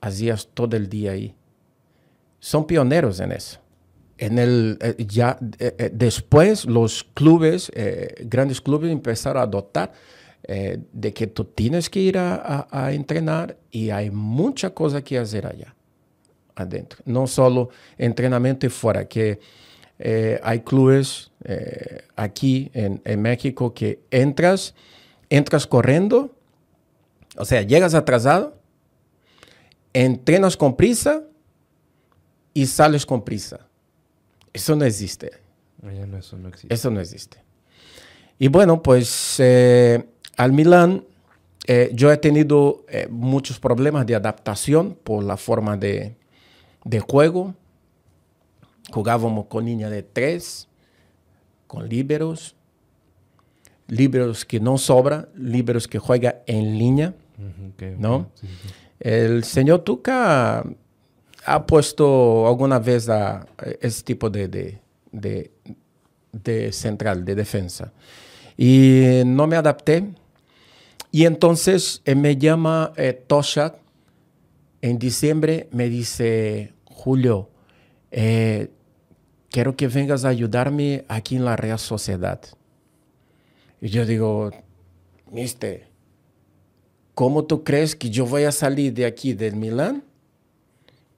Hacías 0.00 0.48
todo 0.54 0.76
el 0.76 0.88
día 0.88 1.12
ahí. 1.12 1.34
Son 2.40 2.66
pioneros 2.66 3.20
en 3.20 3.32
eso. 3.32 3.60
En 4.16 4.38
el, 4.38 4.78
eh, 4.80 4.96
ya, 5.06 5.38
eh, 5.58 5.74
eh, 5.78 5.90
después 5.92 6.64
los 6.64 7.04
clubes, 7.14 7.70
grandes 8.24 8.60
clubes 8.60 8.90
empezaron 8.90 9.40
a 9.40 9.44
adoptar 9.44 9.92
de 10.92 11.12
que 11.14 11.28
tú 11.28 11.44
tienes 11.44 11.88
que 11.88 12.00
ir 12.00 12.18
a, 12.18 12.90
entrenar 12.92 13.56
y 13.70 13.90
hay 13.90 14.10
mucha 14.10 14.70
cosa 14.70 15.00
que 15.00 15.16
hacer 15.16 15.46
allá 15.46 15.76
adentro. 16.56 17.00
No 17.04 17.28
solo 17.28 17.68
entrenamiento 17.96 18.66
y 18.66 18.68
fuera, 18.68 19.06
que 19.06 19.38
hay 20.42 20.60
clubes 20.60 21.30
aquí 22.16 22.70
en, 22.74 23.00
en 23.04 23.22
México 23.22 23.72
que 23.72 24.00
entras, 24.10 24.74
entras 25.28 25.68
corriendo, 25.68 26.34
o 27.36 27.44
sea, 27.44 27.62
llegas 27.62 27.94
atrasado, 27.94 28.58
entrenas 29.92 30.56
con 30.56 30.76
prisa 30.76 31.22
y 32.54 32.66
sales 32.66 33.06
con 33.06 33.24
prisa. 33.24 33.66
Eso 34.52 34.74
no 34.76 34.84
existe. 34.84 35.30
No, 35.82 36.18
eso 36.18 36.36
no 36.36 36.48
existe. 36.48 36.74
Eso 36.74 36.90
no 36.90 37.00
existe. 37.00 37.38
Y 38.38 38.48
bueno, 38.48 38.82
pues 38.82 39.36
eh, 39.38 40.04
al 40.36 40.52
Milán 40.52 41.04
eh, 41.66 41.90
yo 41.94 42.10
he 42.10 42.16
tenido 42.16 42.84
eh, 42.88 43.06
muchos 43.10 43.60
problemas 43.60 44.06
de 44.06 44.14
adaptación 44.14 44.96
por 45.02 45.22
la 45.22 45.36
forma 45.36 45.76
de, 45.76 46.16
de 46.84 47.00
juego. 47.00 47.54
Jugábamos 48.90 49.46
con 49.46 49.66
línea 49.66 49.88
de 49.88 50.02
tres, 50.02 50.68
con 51.66 51.88
líberos, 51.88 52.56
líberos 53.86 54.44
que 54.44 54.58
no 54.58 54.78
sobra, 54.78 55.28
líberos 55.36 55.86
que 55.86 55.98
juega 55.98 56.42
en 56.46 56.78
línea. 56.78 57.14
¿No? 57.98 58.30
Sí, 58.34 58.46
sí, 58.46 58.68
sí. 58.68 58.74
El 59.00 59.44
señor 59.44 59.80
Tuca 59.80 60.64
ha 61.54 61.66
puesto 61.66 62.46
alguna 62.46 62.78
vez 62.78 63.08
a 63.08 63.46
ese 63.80 64.02
tipo 64.02 64.30
de, 64.30 64.48
de, 64.48 64.80
de- 65.12 65.50
de 66.32 66.72
central, 66.72 67.24
de 67.24 67.34
defensa. 67.34 67.92
Y 68.56 69.22
no 69.26 69.46
me 69.46 69.56
adapté. 69.56 70.04
Y 71.10 71.24
entonces 71.24 72.02
eh, 72.04 72.14
me 72.14 72.36
llama 72.36 72.92
eh, 72.96 73.12
Tosha 73.26 73.74
en 74.80 74.98
diciembre, 74.98 75.68
me 75.72 75.88
dice, 75.88 76.72
Julio, 76.84 77.50
eh, 78.12 78.70
quiero 79.50 79.76
que 79.76 79.88
vengas 79.88 80.24
a 80.24 80.28
ayudarme 80.28 81.04
aquí 81.08 81.36
en 81.36 81.44
la 81.44 81.56
Real 81.56 81.78
Sociedad. 81.78 82.40
Y 83.80 83.88
yo 83.88 84.06
digo, 84.06 84.50
mister, 85.32 85.88
¿Cómo 87.14 87.44
tú 87.44 87.64
crees 87.64 87.94
que 87.96 88.08
yo 88.08 88.24
voy 88.24 88.44
a 88.44 88.52
salir 88.52 88.94
de 88.94 89.04
aquí, 89.04 89.34
del 89.34 89.54
Milán, 89.56 90.04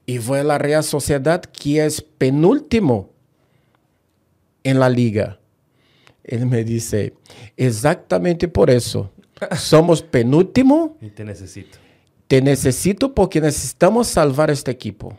y 0.06 0.18
a 0.18 0.44
la 0.44 0.58
Real 0.58 0.82
Sociedad, 0.84 1.42
que 1.42 1.84
es 1.84 2.02
penúltimo 2.02 3.10
en 4.64 4.78
la 4.80 4.88
liga? 4.88 5.38
Él 6.24 6.46
me 6.46 6.64
dice, 6.64 7.14
exactamente 7.56 8.48
por 8.48 8.70
eso. 8.70 9.10
Somos 9.56 10.02
penúltimo, 10.02 10.96
Y 11.00 11.10
te 11.10 11.24
necesito. 11.24 11.78
te 12.28 12.40
necesito 12.42 13.14
porque 13.14 13.40
necesitamos 13.40 14.08
salvar 14.08 14.50
este 14.50 14.70
equipo. 14.70 15.18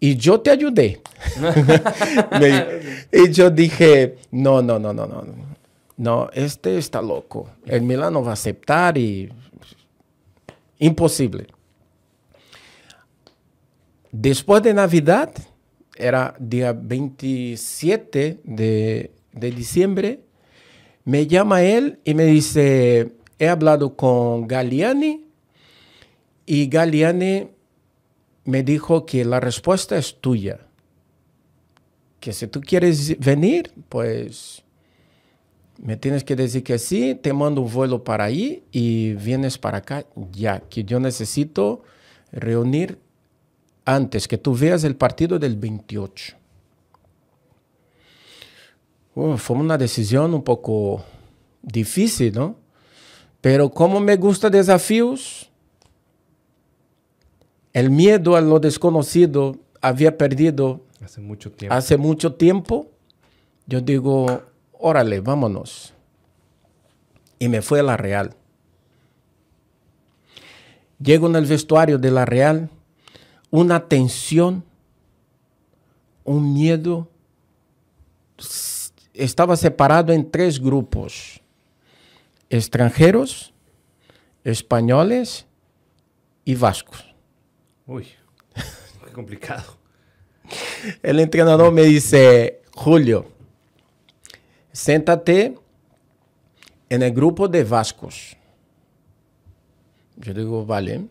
Y 0.00 0.16
yo 0.16 0.40
te 0.40 0.50
ayudé. 0.50 1.00
Me- 2.40 2.66
y 3.12 3.30
yo 3.32 3.50
dije, 3.50 4.16
no, 4.30 4.62
no, 4.62 4.78
no, 4.78 4.92
no, 4.92 5.06
no. 5.06 5.24
No, 5.96 6.30
este 6.32 6.78
está 6.78 7.02
loco. 7.02 7.50
El 7.66 7.82
Milán 7.82 8.12
no 8.12 8.22
va 8.22 8.30
a 8.30 8.34
aceptar 8.34 8.96
y... 8.96 9.32
Imposible. 10.78 11.48
Después 14.10 14.62
de 14.62 14.72
Navidad, 14.72 15.32
era 15.96 16.34
día 16.38 16.72
27 16.72 18.40
de, 18.42 19.10
diciembre, 19.32 20.20
me 21.04 21.26
llama 21.26 21.62
él 21.62 21.98
y 22.04 22.14
me 22.14 22.24
dice, 22.24 23.12
he 23.38 23.48
hablado 23.48 23.96
con 23.96 24.46
Galliani 24.46 25.24
Y 26.46 26.68
Galiani 26.68 27.48
me 28.44 28.62
dijo 28.62 29.04
que 29.04 29.24
la 29.24 29.40
respuesta 29.40 29.98
es 29.98 30.20
tuya. 30.20 30.60
Que 32.20 32.32
si 32.32 32.46
tú 32.46 32.60
quieres 32.60 33.18
venir, 33.18 33.72
pues 33.88 34.64
me 35.78 35.96
tienes 35.96 36.24
que 36.24 36.34
decir 36.34 36.64
que 36.64 36.78
sí, 36.78 37.14
te 37.14 37.32
mando 37.32 37.60
un 37.60 37.72
vuelo 37.72 38.02
para 38.02 38.24
ahí 38.24 38.64
y 38.72 39.12
vienes 39.14 39.58
para 39.58 39.78
acá 39.78 40.06
ya, 40.32 40.60
que 40.60 40.84
yo 40.84 40.98
necesito 40.98 41.82
reunir 42.32 42.98
antes 43.88 44.28
que 44.28 44.36
tú 44.36 44.54
veas 44.54 44.84
el 44.84 44.96
partido 44.96 45.38
del 45.38 45.56
28. 45.56 46.36
Uh, 49.14 49.36
fue 49.38 49.56
una 49.56 49.78
decisión 49.78 50.34
un 50.34 50.42
poco 50.42 51.02
difícil, 51.62 52.34
¿no? 52.34 52.56
Pero 53.40 53.70
como 53.70 53.98
me 53.98 54.16
gusta 54.16 54.50
desafíos, 54.50 55.50
el 57.72 57.88
miedo 57.88 58.36
a 58.36 58.42
lo 58.42 58.60
desconocido 58.60 59.56
había 59.80 60.18
perdido 60.18 60.82
hace 61.02 61.22
mucho 61.22 61.50
tiempo. 61.50 61.74
Hace 61.74 61.96
mucho 61.96 62.34
tiempo. 62.34 62.90
Yo 63.66 63.80
digo, 63.80 64.42
órale, 64.72 65.20
vámonos. 65.20 65.94
Y 67.38 67.48
me 67.48 67.62
fue 67.62 67.80
a 67.80 67.84
la 67.84 67.96
Real. 67.96 68.34
Llego 71.00 71.26
en 71.26 71.36
el 71.36 71.46
vestuario 71.46 71.96
de 71.96 72.10
la 72.10 72.26
Real, 72.26 72.68
una 73.50 73.88
tensión, 73.88 74.64
un 76.24 76.52
miedo. 76.52 77.08
Estaba 79.14 79.56
separado 79.56 80.12
en 80.12 80.30
tres 80.30 80.60
grupos, 80.60 81.40
extranjeros, 82.50 83.52
españoles 84.44 85.46
y 86.44 86.54
vascos. 86.54 87.04
Uy, 87.86 88.06
qué 89.04 89.12
complicado. 89.12 89.76
El 91.02 91.20
entrenador 91.20 91.72
me 91.72 91.82
dice, 91.82 92.62
Julio, 92.74 93.26
siéntate 94.72 95.58
en 96.88 97.02
el 97.02 97.12
grupo 97.12 97.48
de 97.48 97.64
vascos. 97.64 98.36
Yo 100.16 100.34
digo, 100.34 100.64
vale. 100.64 101.06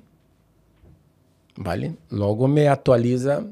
Vale. 1.57 1.95
Luego 2.09 2.47
me 2.47 2.67
actualiza 2.67 3.43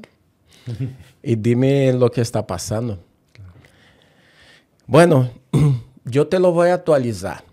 y 1.22 1.36
dime 1.36 1.92
lo 1.92 2.10
que 2.10 2.20
está 2.20 2.46
pasando. 2.46 2.98
Bueno, 4.86 5.30
yo 6.04 6.28
te 6.28 6.38
lo 6.38 6.52
voy 6.52 6.68
a 6.68 6.74
actualizar. 6.74 7.44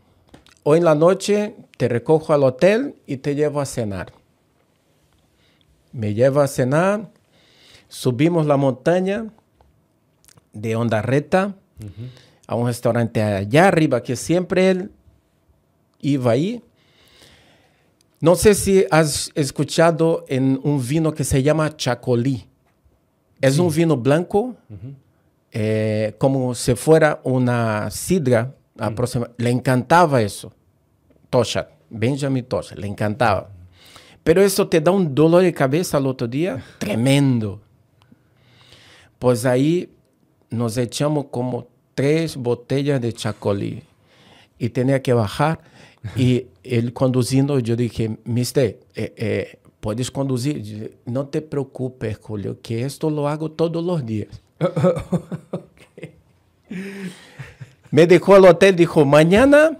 Hoy 0.64 0.78
en 0.78 0.86
la 0.86 0.96
noche 0.96 1.56
te 1.78 1.88
recojo 1.90 2.34
al 2.34 2.44
hotel 2.44 2.96
y 3.08 3.18
te 3.18 3.36
llevo 3.36 3.60
a 3.60 3.66
cenar. 3.66 4.14
Me 5.92 6.14
lleva 6.14 6.44
a 6.44 6.48
cenar, 6.48 7.10
subimos 7.88 8.46
la 8.46 8.58
montaña 8.58 9.28
de 10.54 10.76
Onda 10.76 11.02
Reta 11.02 11.56
a 12.48 12.56
un 12.56 12.68
restaurante 12.68 13.22
allá 13.22 13.68
arriba 13.68 14.04
que 14.04 14.16
siempre 14.16 14.70
él 14.70 14.92
iba 16.00 16.32
ahí. 16.32 16.64
No 18.24 18.36
sé 18.36 18.56
si 18.56 18.86
has 18.90 19.34
escuchado 19.36 20.24
en 20.30 20.58
un 20.64 20.82
vino 20.82 21.14
que 21.14 21.26
se 21.26 21.44
llama 21.44 21.76
Chacolí. 21.76 22.48
Es 23.42 23.56
sí. 23.56 23.60
un 23.60 23.70
vino 23.70 23.98
blanco, 23.98 24.40
uh 24.40 24.56
-huh. 24.74 24.96
eh, 25.52 26.16
como 26.18 26.56
si 26.56 26.74
fuera 26.76 27.20
una 27.26 27.92
sidra. 27.92 28.56
Uh 28.80 28.84
-huh. 28.84 29.30
Le 29.38 29.50
encantaba 29.50 30.22
eso. 30.22 30.54
Tosha, 31.30 31.68
Benjamin 31.90 32.46
Tosha, 32.46 32.76
le 32.76 32.88
encantaba. 32.88 33.50
Pero 34.24 34.42
eso 34.42 34.70
te 34.70 34.80
da 34.80 34.92
un 34.92 35.14
dolor 35.14 35.44
de 35.44 35.54
cabeza 35.54 35.98
al 35.98 36.08
otro 36.08 36.26
día 36.26 36.64
tremendo. 36.80 37.60
Pues 39.20 39.46
ahí 39.46 39.90
nos 40.50 40.78
echamos 40.78 41.26
como 41.30 41.68
tres 41.94 42.38
botellas 42.38 43.02
de 43.02 43.12
chacolí 43.12 43.84
y 44.58 44.70
tenía 44.70 45.02
que 45.02 45.12
bajar. 45.12 45.60
Y 46.16 46.48
él 46.64 46.94
conduciendo, 46.94 47.60
yo 47.60 47.76
dije, 47.76 48.18
mister, 48.26 48.80
eh, 48.96 49.14
eh, 49.16 49.60
¿puedes 49.80 50.12
conducir? 50.12 50.98
no 51.06 51.28
te 51.28 51.42
preocupes, 51.42 52.18
Julio, 52.18 52.60
que 52.62 52.84
esto 52.84 53.10
lo 53.10 53.28
hago 53.28 53.52
todos 53.52 53.84
días. 54.06 54.42
okay. 54.60 56.16
Me 57.92 58.08
dejó 58.08 58.36
al 58.36 58.46
hotel, 58.46 58.76
dijo, 58.76 59.06
mañana 59.06 59.78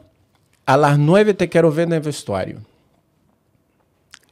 a 0.66 0.78
las 0.78 0.98
nueve 0.98 1.34
te 1.34 1.50
quiero 1.50 1.72
ver 1.72 1.88
en 1.88 1.94
el 1.94 2.02
vestuario, 2.02 2.60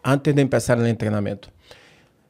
antes 0.04 0.36
de 0.36 0.42
empezar 0.42 0.80
el 0.80 0.86
entrenamiento. 0.86 1.50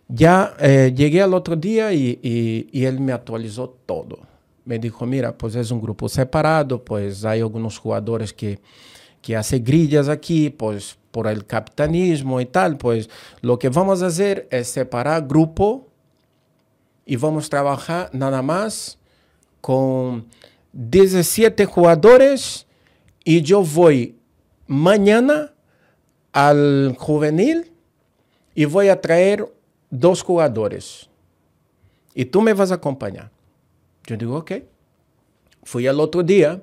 Ya 0.07 0.55
eh, 0.59 0.93
llegué 0.95 1.21
al 1.21 1.33
otro 1.33 1.55
día 1.55 1.93
y, 1.93 2.19
y, 2.21 2.69
y 2.71 2.85
él 2.85 2.99
me 2.99 3.13
actualizó 3.13 3.77
todo 3.85 4.31
me 4.65 4.79
dijo, 4.79 5.05
mira, 5.05 5.35
pues 5.37 5.55
es 5.55 5.71
un 5.71 5.81
grupo 5.81 6.07
separado, 6.07 6.83
pues 6.83 7.25
hay 7.25 7.41
algunos 7.41 7.77
jugadores 7.77 8.31
que, 8.31 8.59
que 9.21 9.35
hacen 9.35 9.63
grillas 9.63 10.09
aquí, 10.09 10.49
pues 10.49 10.97
por 11.11 11.27
el 11.27 11.45
capitalismo 11.45 12.39
y 12.41 12.45
tal, 12.45 12.77
pues 12.77 13.09
lo 13.41 13.59
que 13.59 13.69
vamos 13.69 14.01
a 14.01 14.07
hacer 14.07 14.47
es 14.49 14.69
separar 14.69 15.27
grupo 15.27 15.89
y 17.05 17.17
vamos 17.17 17.47
a 17.47 17.49
trabajar 17.49 18.09
nada 18.13 18.41
más 18.41 18.97
con 19.59 20.27
17 20.73 21.65
jugadores 21.65 22.65
y 23.23 23.41
yo 23.41 23.61
voy 23.63 24.15
mañana 24.67 25.53
al 26.31 26.95
juvenil 26.97 27.71
y 28.55 28.65
voy 28.65 28.87
a 28.87 29.01
traer 29.01 29.45
dos 29.89 30.23
jugadores 30.23 31.09
y 32.13 32.25
tú 32.25 32.41
me 32.41 32.53
vas 32.53 32.71
a 32.71 32.75
acompañar. 32.75 33.31
Yo 34.05 34.17
digo, 34.17 34.37
ok. 34.37 34.51
Fui 35.63 35.87
al 35.87 35.99
otro 35.99 36.23
día 36.23 36.61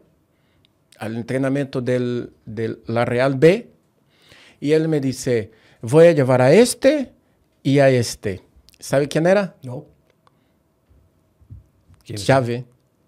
al 0.98 1.16
entrenamiento 1.16 1.80
de 1.80 2.28
del, 2.44 2.82
la 2.86 3.04
Real 3.04 3.34
B 3.36 3.70
y 4.60 4.72
él 4.72 4.88
me 4.88 5.00
dice, 5.00 5.52
voy 5.80 6.06
a 6.06 6.12
llevar 6.12 6.42
a 6.42 6.52
este 6.52 7.12
y 7.62 7.78
a 7.78 7.88
este. 7.90 8.42
¿Sabe 8.78 9.08
quién 9.08 9.26
era? 9.26 9.56
No. 9.62 9.84
¿Quién 12.04 12.18
Chave. 12.18 12.64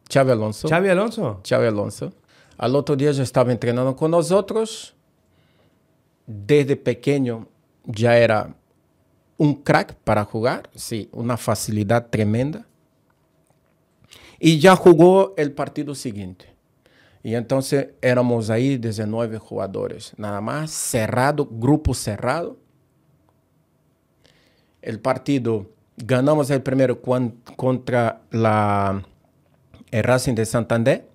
Chave 0.08 0.32
Alonso. 0.32 0.68
Chave 0.68 0.90
Alonso. 0.90 1.40
Chave 1.42 1.68
Alonso. 1.68 2.12
Al 2.58 2.76
otro 2.76 2.96
día 2.96 3.12
yo 3.12 3.22
estaba 3.22 3.52
entrenando 3.52 3.94
con 3.96 4.10
nosotros. 4.10 4.94
Desde 6.26 6.76
pequeño 6.76 7.48
ya 7.84 8.16
era 8.16 8.54
un 9.36 9.54
crack 9.54 9.94
para 10.04 10.24
jugar, 10.24 10.68
sí, 10.74 11.08
una 11.12 11.36
facilidad 11.36 12.08
tremenda 12.08 12.66
y 14.40 14.58
ya 14.58 14.74
jugó 14.74 15.34
el 15.36 15.52
partido 15.52 15.94
siguiente. 15.94 16.49
Y 17.22 17.34
entonces 17.34 17.88
éramos 18.00 18.48
ahí 18.48 18.78
19 18.78 19.38
jugadores, 19.38 20.14
nada 20.16 20.40
más, 20.40 20.70
cerrado, 20.70 21.46
grupo 21.46 21.92
cerrado. 21.92 22.56
El 24.80 25.00
partido, 25.00 25.70
ganamos 25.98 26.48
el 26.50 26.62
primero 26.62 27.00
contra 27.02 28.22
la, 28.30 29.02
el 29.90 30.04
Racing 30.04 30.34
de 30.34 30.46
Santander. 30.46 31.06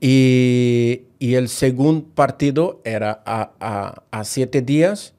Y, 0.00 1.02
y 1.20 1.34
el 1.34 1.48
segundo 1.48 2.08
partido 2.14 2.80
era 2.84 3.22
a, 3.24 3.52
a, 3.60 4.02
a 4.10 4.24
siete 4.24 4.62
días. 4.62 5.14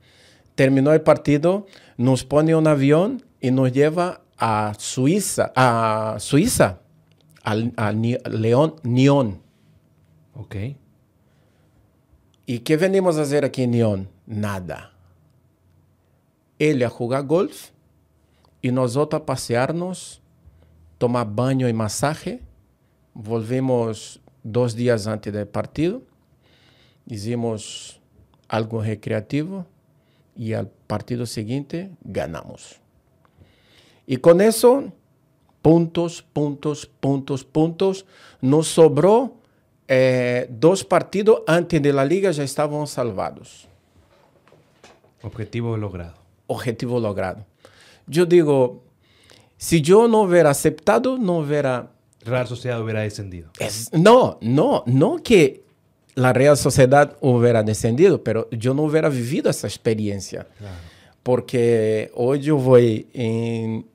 Terminó 0.55 0.91
el 0.91 1.01
partido, 1.01 1.65
nos 1.97 2.25
pone 2.25 2.55
un 2.55 2.67
avión 2.67 3.23
y 3.39 3.51
nos 3.51 3.71
lleva 3.71 4.21
a 4.37 4.73
Suiza, 4.77 5.53
a 5.55 6.17
Suiza, 6.19 6.79
al, 7.43 7.71
a 7.77 7.91
León 7.91 8.75
Neón. 8.83 9.39
Ok. 10.33 10.55
¿Y 12.45 12.59
qué 12.59 12.77
venimos 12.77 13.17
a 13.17 13.21
hacer 13.21 13.45
aquí 13.45 13.63
en 13.63 13.71
Neón? 13.71 14.09
Nada. 14.25 14.93
Ele 16.59 16.85
a 16.85 16.89
jugar 16.89 17.25
golf 17.25 17.69
y 18.61 18.71
nosotros 18.71 19.21
a 19.21 19.25
pasearnos, 19.25 20.21
tomar 20.97 21.27
banho 21.33 21.67
y 21.67 21.73
masaje. 21.73 22.41
Volvemos 23.13 24.21
dos 24.43 24.75
días 24.75 25.07
antes 25.07 25.33
del 25.33 25.47
partido. 25.47 26.01
Hicimos 27.07 27.99
algo 28.47 28.81
recreativo 28.81 29.65
y 30.35 30.53
al 30.53 30.67
partido 30.67 31.25
siguiente 31.25 31.91
ganamos. 32.03 32.79
Y 34.05 34.17
con 34.17 34.41
eso, 34.41 34.91
puntos, 35.61 36.21
puntos, 36.21 36.85
puntos, 36.85 37.43
puntos, 37.43 38.05
nos 38.41 38.67
sobró 38.67 39.40
eh, 39.87 40.47
dos 40.49 40.83
partidos 40.83 41.41
antes 41.47 41.81
de 41.81 41.93
la 41.93 42.05
liga, 42.05 42.31
ya 42.31 42.43
estaban 42.43 42.87
salvados. 42.87 43.67
Objetivo 45.23 45.77
logrado. 45.77 46.15
Objetivo 46.47 46.99
logrado. 46.99 47.45
Yo 48.07 48.25
digo, 48.25 48.83
si 49.57 49.81
yo 49.81 50.07
no 50.07 50.21
hubiera 50.21 50.49
aceptado, 50.49 51.17
no 51.17 51.39
hubiera... 51.39 51.91
Real 52.23 52.47
Sociedad 52.47 52.81
hubiera 52.81 53.01
descendido. 53.01 53.49
Es, 53.59 53.91
no, 53.93 54.37
no, 54.41 54.83
no 54.85 55.17
que 55.23 55.63
la 56.15 56.33
Real 56.33 56.57
Sociedad 56.57 57.17
hubiera 57.21 57.63
descendido, 57.63 58.23
pero 58.23 58.49
yo 58.51 58.73
no 58.73 58.83
hubiera 58.83 59.09
vivido 59.09 59.49
esa 59.49 59.67
experiencia. 59.67 60.47
Porque 61.23 62.11
hoy 62.15 62.39
yo 62.39 62.57
voy 62.57 63.07
en, 63.13 63.85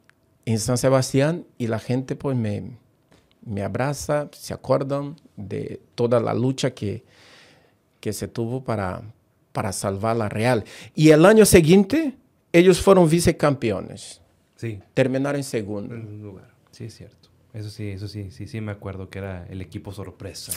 en, 0.45 0.59
San 0.59 0.78
Sebastián 0.78 1.45
y 1.59 1.66
la 1.66 1.78
gente 1.78 2.14
pues 2.16 2.37
me, 2.37 2.78
me 3.47 3.62
abraza, 3.62 4.28
se 4.32 4.53
acuerdan 4.53 5.16
de 5.36 5.80
toda 5.94 6.20
la 6.20 6.34
lucha 6.34 6.72
que, 6.72 7.05
que 8.01 8.12
se 8.12 8.28
tuvo 8.28 8.62
para, 8.64 9.03
para 9.53 9.72
salvar 9.72 10.16
la 10.16 10.28
Real. 10.28 10.64
Y 10.94 11.11
el 11.11 11.24
año 11.24 11.47
siguiente 11.47 12.14
ellos 12.53 12.80
fueron 12.80 13.09
vicecampeones. 13.09 14.20
Sí. 14.57 14.80
Terminaron 14.94 15.36
en 15.36 15.44
segundo. 15.44 15.94
lugar. 15.94 16.55
Sí, 16.72 16.84
es 16.84 16.94
cierto. 16.94 17.28
Eso 17.53 17.70
sí, 17.70 17.88
eso 17.88 18.09
sí, 18.09 18.30
sí, 18.30 18.47
sí 18.47 18.61
me 18.61 18.72
acuerdo 18.72 19.09
que 19.09 19.18
era 19.18 19.47
el 19.49 19.62
equipo 19.62 19.92
sorpresa 19.92 20.53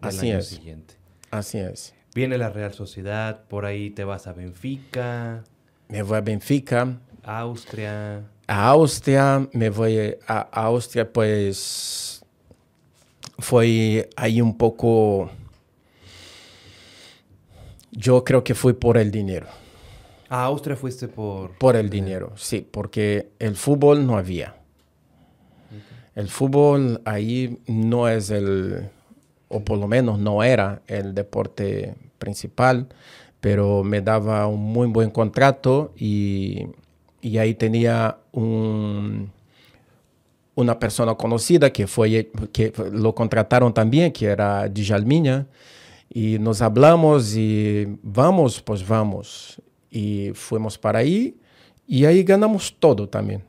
del 0.00 0.08
Así 0.08 0.30
año 0.30 0.40
siguiente. 0.40 0.94
Así 1.30 1.58
es. 1.58 1.94
Viene 2.14 2.38
la 2.38 2.48
Real 2.48 2.72
Sociedad, 2.72 3.44
por 3.48 3.66
ahí 3.66 3.90
te 3.90 4.04
vas 4.04 4.26
a 4.26 4.32
Benfica. 4.32 5.44
Me 5.88 6.02
voy 6.02 6.16
a 6.16 6.20
Benfica. 6.20 6.98
Austria. 7.22 8.24
A 8.46 8.68
Austria, 8.68 9.46
me 9.52 9.68
voy 9.68 10.16
a, 10.26 10.40
Austria, 10.40 11.12
pues 11.12 12.17
fue 13.38 14.10
ahí 14.16 14.40
un 14.40 14.56
poco... 14.56 15.30
Yo 17.90 18.22
creo 18.24 18.44
que 18.44 18.54
fui 18.54 18.74
por 18.74 18.96
el 18.98 19.10
dinero. 19.10 19.46
A 20.28 20.44
Austria 20.44 20.76
fuiste 20.76 21.08
por... 21.08 21.56
Por 21.58 21.74
el 21.76 21.88
dinero, 21.88 22.32
sí, 22.36 22.66
porque 22.70 23.30
el 23.38 23.56
fútbol 23.56 24.06
no 24.06 24.18
había. 24.18 24.54
El 26.14 26.28
fútbol 26.28 27.00
ahí 27.04 27.60
no 27.66 28.08
es 28.08 28.30
el, 28.30 28.90
o 29.48 29.60
por 29.60 29.78
lo 29.78 29.88
menos 29.88 30.18
no 30.18 30.42
era 30.42 30.82
el 30.86 31.14
deporte 31.14 31.94
principal, 32.18 32.88
pero 33.40 33.84
me 33.84 34.00
daba 34.00 34.46
un 34.46 34.60
muy 34.60 34.88
buen 34.88 35.10
contrato 35.10 35.92
y, 35.96 36.66
ahí 37.38 37.54
tenía 37.54 38.18
un, 38.32 39.30
una 40.58 40.76
persona 40.76 41.14
conocida 41.14 41.72
que, 41.72 41.86
fue, 41.86 42.32
que 42.52 42.72
lo 42.92 43.14
contrataron 43.14 43.72
también, 43.72 44.12
que 44.12 44.26
era 44.26 44.68
Djalminha, 44.68 45.46
y 46.10 46.40
nos 46.40 46.62
hablamos 46.62 47.36
y 47.36 47.86
vamos, 48.02 48.60
pues 48.60 48.86
vamos. 48.86 49.62
Y 49.88 50.32
fuimos 50.34 50.76
para 50.76 50.98
ahí 50.98 51.38
y 51.86 52.06
ahí 52.06 52.24
ganamos 52.24 52.74
todo 52.76 53.08
también, 53.08 53.44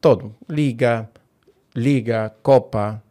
todo, 0.00 0.34
liga, 0.48 1.12
liga, 1.74 2.34
copa, 2.42 3.04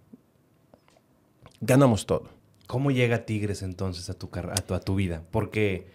ganamos 1.61 2.05
todo. 2.05 2.27
¿Cómo 2.67 2.91
llega 2.91 3.25
Tigres 3.25 3.61
entonces 3.61 4.09
a 4.09 4.13
tu, 4.13 4.29
a 4.34 4.55
tu, 4.55 4.73
a 4.73 4.82
tu 4.82 4.95
vida? 4.95 5.23
Porque, 5.32 5.88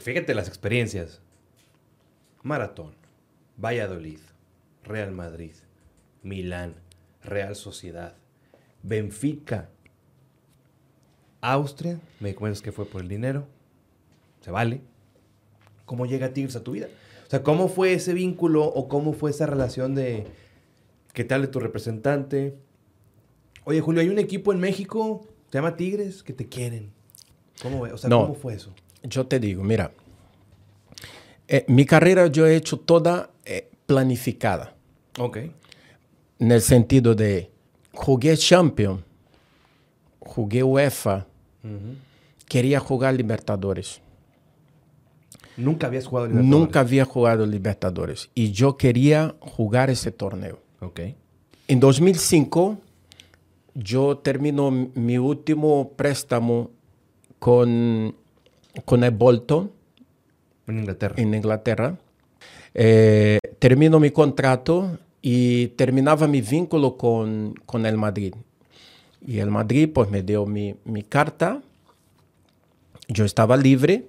fíjate 0.00 0.34
las 0.34 0.46
experiencias. 0.46 1.22
Maratón, 2.42 2.94
Valladolid, 3.56 4.20
Real 4.84 5.10
Madrid, 5.10 5.54
Milán, 6.26 6.74
Real 7.22 7.54
Sociedad, 7.54 8.14
Benfica, 8.82 9.70
Austria, 11.40 12.00
me 12.18 12.34
comentas 12.34 12.62
que 12.62 12.72
fue 12.72 12.84
por 12.84 13.00
el 13.00 13.08
dinero, 13.08 13.46
se 14.40 14.50
vale. 14.50 14.80
¿Cómo 15.84 16.04
llega 16.04 16.32
Tigres 16.32 16.56
a 16.56 16.64
tu 16.64 16.72
vida? 16.72 16.88
O 17.26 17.30
sea, 17.30 17.44
¿cómo 17.44 17.68
fue 17.68 17.92
ese 17.92 18.12
vínculo 18.12 18.64
o 18.64 18.88
cómo 18.88 19.12
fue 19.12 19.30
esa 19.30 19.46
relación 19.46 19.94
de 19.94 20.26
qué 21.12 21.22
tal 21.22 21.42
de 21.42 21.48
tu 21.48 21.60
representante? 21.60 22.56
Oye, 23.64 23.80
Julio, 23.80 24.00
hay 24.00 24.08
un 24.08 24.18
equipo 24.18 24.52
en 24.52 24.58
México, 24.58 25.26
se 25.50 25.58
llama 25.58 25.76
Tigres, 25.76 26.24
que 26.24 26.32
te 26.32 26.48
quieren. 26.48 26.90
¿Cómo, 27.62 27.82
o 27.82 27.98
sea, 27.98 28.10
¿cómo 28.10 28.34
fue 28.34 28.54
eso? 28.54 28.74
Yo 29.04 29.28
te 29.28 29.38
digo, 29.38 29.62
mira, 29.62 29.92
eh, 31.46 31.64
mi 31.68 31.86
carrera 31.86 32.26
yo 32.26 32.46
he 32.46 32.56
hecho 32.56 32.80
toda 32.80 33.30
eh, 33.44 33.70
planificada. 33.86 34.74
Ok. 35.18 35.38
En 36.38 36.52
el 36.52 36.60
sentido 36.60 37.14
de, 37.14 37.50
jugué 37.92 38.36
Champion, 38.36 39.02
jugué 40.20 40.62
UEFA, 40.62 41.26
quería 42.46 42.80
jugar 42.80 43.14
Libertadores. 43.14 44.00
¿Nunca 45.56 45.86
habías 45.86 46.06
jugado 46.06 46.26
Libertadores? 46.26 46.60
Nunca 46.60 46.80
había 46.80 47.04
jugado 47.04 47.46
Libertadores. 47.46 48.30
Y 48.34 48.52
yo 48.52 48.76
quería 48.76 49.34
jugar 49.40 49.88
ese 49.88 50.10
torneo. 50.10 50.60
Ok. 50.80 51.00
En 51.68 51.80
2005 51.80 52.78
yo 53.74 54.18
termino 54.18 54.70
mi 54.70 55.18
último 55.18 55.92
préstamo 55.96 56.70
con, 57.38 58.14
con 58.84 59.04
el 59.04 59.10
Bolton. 59.10 59.72
En 60.66 60.78
Inglaterra. 60.78 61.14
En 61.18 61.34
Inglaterra. 61.34 61.98
Eh, 62.74 63.38
termino 63.58 63.98
mi 64.00 64.10
contrato 64.10 64.98
y 65.28 65.68
terminaba 65.68 66.28
mi 66.28 66.40
vínculo 66.40 66.96
con, 66.96 67.54
con, 67.66 67.84
el 67.84 67.96
Madrid. 67.96 68.32
Y 69.26 69.38
el 69.40 69.50
Madrid 69.50 69.90
pues 69.92 70.08
me 70.08 70.22
dio 70.22 70.46
mi, 70.46 70.76
mi 70.84 71.02
carta. 71.02 71.62
Yo 73.08 73.24
estaba 73.24 73.56
libre 73.56 74.06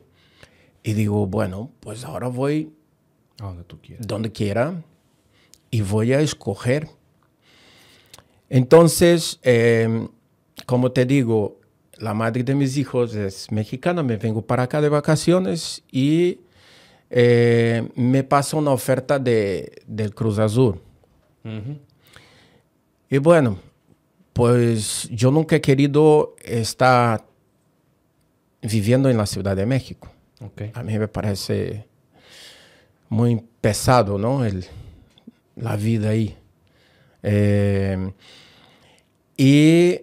y 0.84 0.94
digo, 0.94 1.26
bueno, 1.26 1.72
pues 1.80 2.06
ahora 2.06 2.28
voy 2.28 2.72
a 3.40 3.46
donde 3.46 3.64
tú 3.64 3.80
quieras. 3.82 4.06
Donde 4.06 4.32
quiera 4.32 4.84
y 5.72 5.82
voy 5.82 6.14
a 6.14 6.20
escoger 6.20 6.88
entonces, 8.50 9.40
em, 9.42 10.08
como 10.66 10.92
te 10.92 11.06
digo, 11.06 11.60
la 11.98 12.14
madre 12.14 12.44
de 12.44 12.56
mis 12.56 12.78
hijos 12.78 13.16
es 13.16 13.52
mexicana, 13.52 14.04
me 14.04 14.18
vengo 14.18 14.42
para 14.42 14.64
acá 14.64 14.82
de 14.82 14.90
vacaciones 14.90 15.84
y 15.92 16.40
eh, 17.10 17.90
me 17.96 18.24
pasa 18.24 18.58
una 18.58 18.72
oferta 18.72 19.20
de, 19.20 19.82
del 19.88 20.14
Cruz 20.14 20.40
Azul. 20.40 20.80
Y 23.10 23.18
bueno, 23.20 23.60
pues 24.34 25.10
yo 25.12 25.32
nunca 25.32 25.56
he 25.56 25.62
querido 25.62 26.36
estar 26.44 27.26
viviendo 28.62 29.10
en 29.10 29.18
la 29.18 29.26
Ciudad 29.26 29.56
de 29.56 29.66
México. 29.66 30.10
A 30.74 30.84
mí 30.84 30.98
me 31.00 31.08
parece 31.08 31.88
muy 33.10 33.42
pesado, 33.62 34.18
¿no? 34.18 34.46
El, 34.46 34.66
la 35.56 35.76
vida 35.76 36.10
ahí. 36.10 36.38
Eh, 37.24 38.12
y 39.36 40.02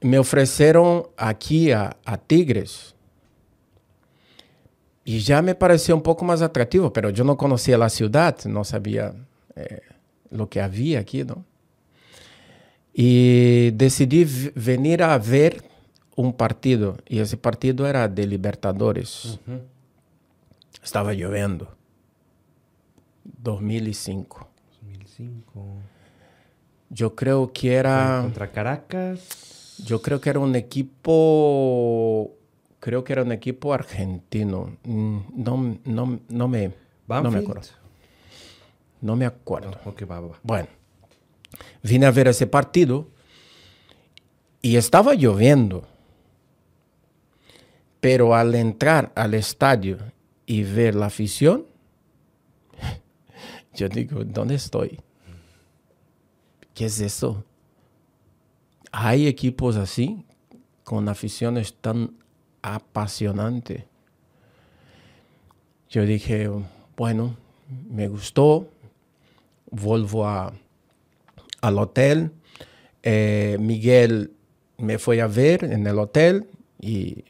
me 0.00 0.18
ofrecieron 0.18 1.08
aquí 1.16 1.72
a, 1.72 1.96
Tigres. 2.26 2.94
Y 5.04 5.20
ya 5.20 5.42
me 5.42 5.54
pareció 5.54 5.94
un 5.94 6.02
poco 6.02 6.24
más 6.24 6.40
atractivo, 6.40 6.92
pero 6.92 7.10
yo 7.10 7.24
no 7.24 7.36
conocía 7.36 7.76
la 7.76 7.90
ciudad, 7.90 8.42
no 8.46 8.64
sabía 8.64 9.14
eh, 9.56 9.80
lo 10.34 10.48
que 10.48 10.60
había 10.60 11.00
aquí, 11.00 11.24
¿no? 11.24 11.44
Y 12.92 13.70
decidí 13.72 14.26
venir 14.54 15.02
a 15.02 15.16
ver 15.18 15.64
un 16.16 16.32
partido, 16.32 16.96
y 17.08 17.18
ese 17.20 17.36
partido 17.36 17.86
era 17.86 18.08
de 18.08 18.26
Libertadores. 18.26 19.40
Estaba 20.82 21.12
lloviendo. 21.12 21.74
2005. 23.24 24.48
2005. 24.82 25.66
Yo 26.90 27.14
creo 27.14 27.52
que 27.52 27.74
era... 27.74 28.20
¿Contra 28.22 28.52
Caracas? 28.52 29.78
Yo 29.84 30.02
creo 30.02 30.20
que 30.20 30.30
era 30.30 30.38
un 30.38 30.54
equipo... 30.54 32.32
Creo 32.78 33.02
que 33.02 33.12
era 33.14 33.22
un 33.22 33.32
equipo 33.32 33.72
argentino. 33.72 34.76
No, 34.84 35.78
no, 35.84 36.20
no 36.28 36.48
me... 36.48 36.72
No 37.08 37.30
me 37.30 37.38
acuerdo. 37.38 37.62
No 39.04 39.16
me 39.16 39.26
acuerdo. 39.26 39.70
Bueno, 40.42 40.66
vine 41.82 42.06
a 42.06 42.10
ver 42.10 42.28
ese 42.28 42.46
partido 42.46 43.06
y 44.62 44.76
estaba 44.76 45.12
lloviendo. 45.12 45.86
Pero 48.00 48.34
al 48.34 48.54
entrar 48.54 49.12
al 49.14 49.34
estadio 49.34 49.98
y 50.46 50.62
ver 50.62 50.94
la 50.94 51.06
afición, 51.06 51.66
yo 53.74 53.90
digo, 53.90 54.24
¿dónde 54.24 54.54
estoy? 54.54 54.98
¿Qué 56.72 56.86
es 56.86 56.98
eso? 56.98 57.44
Hay 58.90 59.26
equipos 59.26 59.76
así, 59.76 60.24
con 60.82 61.10
aficiones 61.10 61.74
tan 61.74 62.16
apasionantes. 62.62 63.84
Yo 65.90 66.06
dije, 66.06 66.50
bueno, 66.96 67.36
me 67.90 68.08
gustó, 68.08 68.70
vuelvo 69.74 70.26
a, 70.26 70.52
al 71.60 71.78
hotel. 71.78 72.30
Eh, 73.02 73.56
Miguel 73.60 74.32
me 74.78 74.98
fue 74.98 75.20
a 75.20 75.26
ver 75.26 75.64
en 75.64 75.86
el 75.86 75.98
hotel 75.98 76.46
y, 76.80 77.24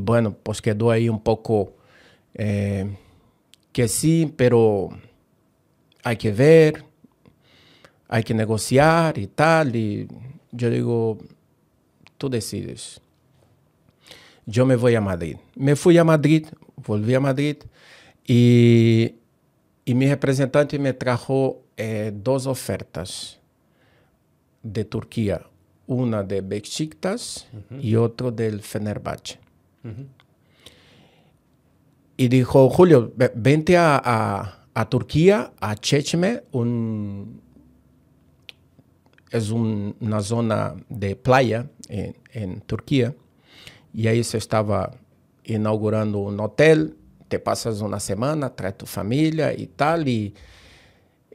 bueno, 0.00 0.36
pues 0.42 0.60
quedó 0.60 0.90
ahí 0.90 1.08
un 1.08 1.22
poco 1.22 1.74
eh, 2.34 2.96
que 3.72 3.88
sí, 3.88 4.32
pero 4.36 4.90
hay 6.02 6.16
que 6.16 6.32
ver, 6.32 6.84
hay 8.08 8.22
que 8.22 8.34
negociar 8.34 9.18
y 9.18 9.26
tal. 9.26 9.74
Y 9.76 10.08
yo 10.52 10.70
digo, 10.70 11.18
tú 12.18 12.28
decides. 12.28 13.00
yo 14.46 14.64
me 14.64 14.76
voy 14.76 14.94
a 14.94 15.00
Madrid. 15.00 15.36
Me 15.56 15.76
fui 15.76 15.98
a 15.98 16.04
Madrid, 16.04 16.46
volví 16.76 17.14
a 17.14 17.20
Madrid 17.20 17.56
y, 18.26 19.16
y 19.84 19.94
mi 19.94 20.06
representante 20.08 20.78
me 20.78 20.92
trajo 20.92 21.65
eh, 21.76 22.10
dos 22.14 22.46
ofertas 22.46 23.38
de 24.62 24.84
Turquía, 24.84 25.42
una 25.86 26.22
de 26.22 26.40
Besiktas 26.40 27.46
y 27.80 27.96
otra 27.96 28.30
del 28.30 28.62
Fenerbahce. 28.62 29.38
Y 32.16 32.28
dijo, 32.28 32.68
Julio, 32.70 33.12
vente 33.34 33.76
a, 33.76 34.66
a, 34.74 34.88
Turquía, 34.88 35.52
a 35.60 35.76
Chechme, 35.76 36.42
un, 36.50 37.40
es 39.30 39.50
una 39.50 40.22
zona 40.22 40.74
de 40.88 41.14
playa 41.14 41.68
en, 41.88 42.16
en, 42.32 42.60
Turquía, 42.62 43.14
y 43.92 44.06
ahí 44.08 44.24
se 44.24 44.38
estaba 44.38 44.92
inaugurando 45.44 46.18
un 46.18 46.40
hotel, 46.40 46.96
te 47.28 47.38
pasas 47.38 47.80
una 47.80 48.00
semana, 48.00 48.54
traes 48.54 48.78
tu 48.78 48.86
familia 48.86 49.52
y 49.52 49.66
tal, 49.66 50.08
y 50.08 50.34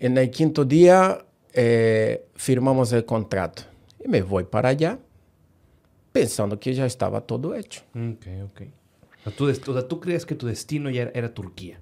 en 0.02 0.18
el 0.18 0.32
quinto 0.32 0.66
día 0.66 1.24
eh, 1.54 2.26
firmamos 2.34 2.92
el 2.92 3.06
contrato. 3.06 3.62
Y 4.04 4.08
me 4.08 4.24
voy 4.24 4.46
para 4.46 4.70
allá 4.70 4.98
pensando 6.12 6.60
que 6.60 6.74
ya 6.74 6.88
estaba 6.88 7.22
todo 7.22 7.54
hecho. 7.54 7.84
Ok, 7.94 8.28
ok. 8.46 8.62
O 9.26 9.74
sea, 9.74 9.88
¿tú, 9.88 10.00
crees 10.00 10.26
que 10.26 10.34
tu 10.34 10.48
destino 10.48 10.90
ya 10.90 11.12
era, 11.14 11.32
Turquía? 11.32 11.80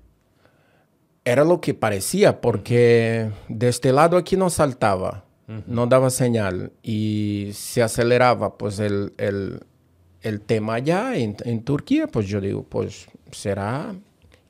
Era 1.23 1.45
lo 1.45 1.61
que 1.61 1.73
parecía, 1.73 2.41
porque 2.41 3.31
de 3.47 3.69
este 3.69 3.93
lado 3.93 4.17
aquí 4.17 4.35
no 4.35 4.49
saltaba, 4.49 5.23
no 5.65 5.87
daba 5.87 6.09
señal 6.09 6.73
y 6.83 7.51
se 7.53 7.81
aceleraba 7.81 8.57
pues 8.57 8.79
el, 8.79 9.13
el, 9.17 10.41
tema 10.41 10.75
allá 10.75 11.15
en, 11.15 11.37
en, 11.45 11.63
Turquía, 11.63 12.07
pues 12.07 12.27
yo 12.27 12.41
digo, 12.41 12.63
pues 12.63 13.07
será. 13.31 13.95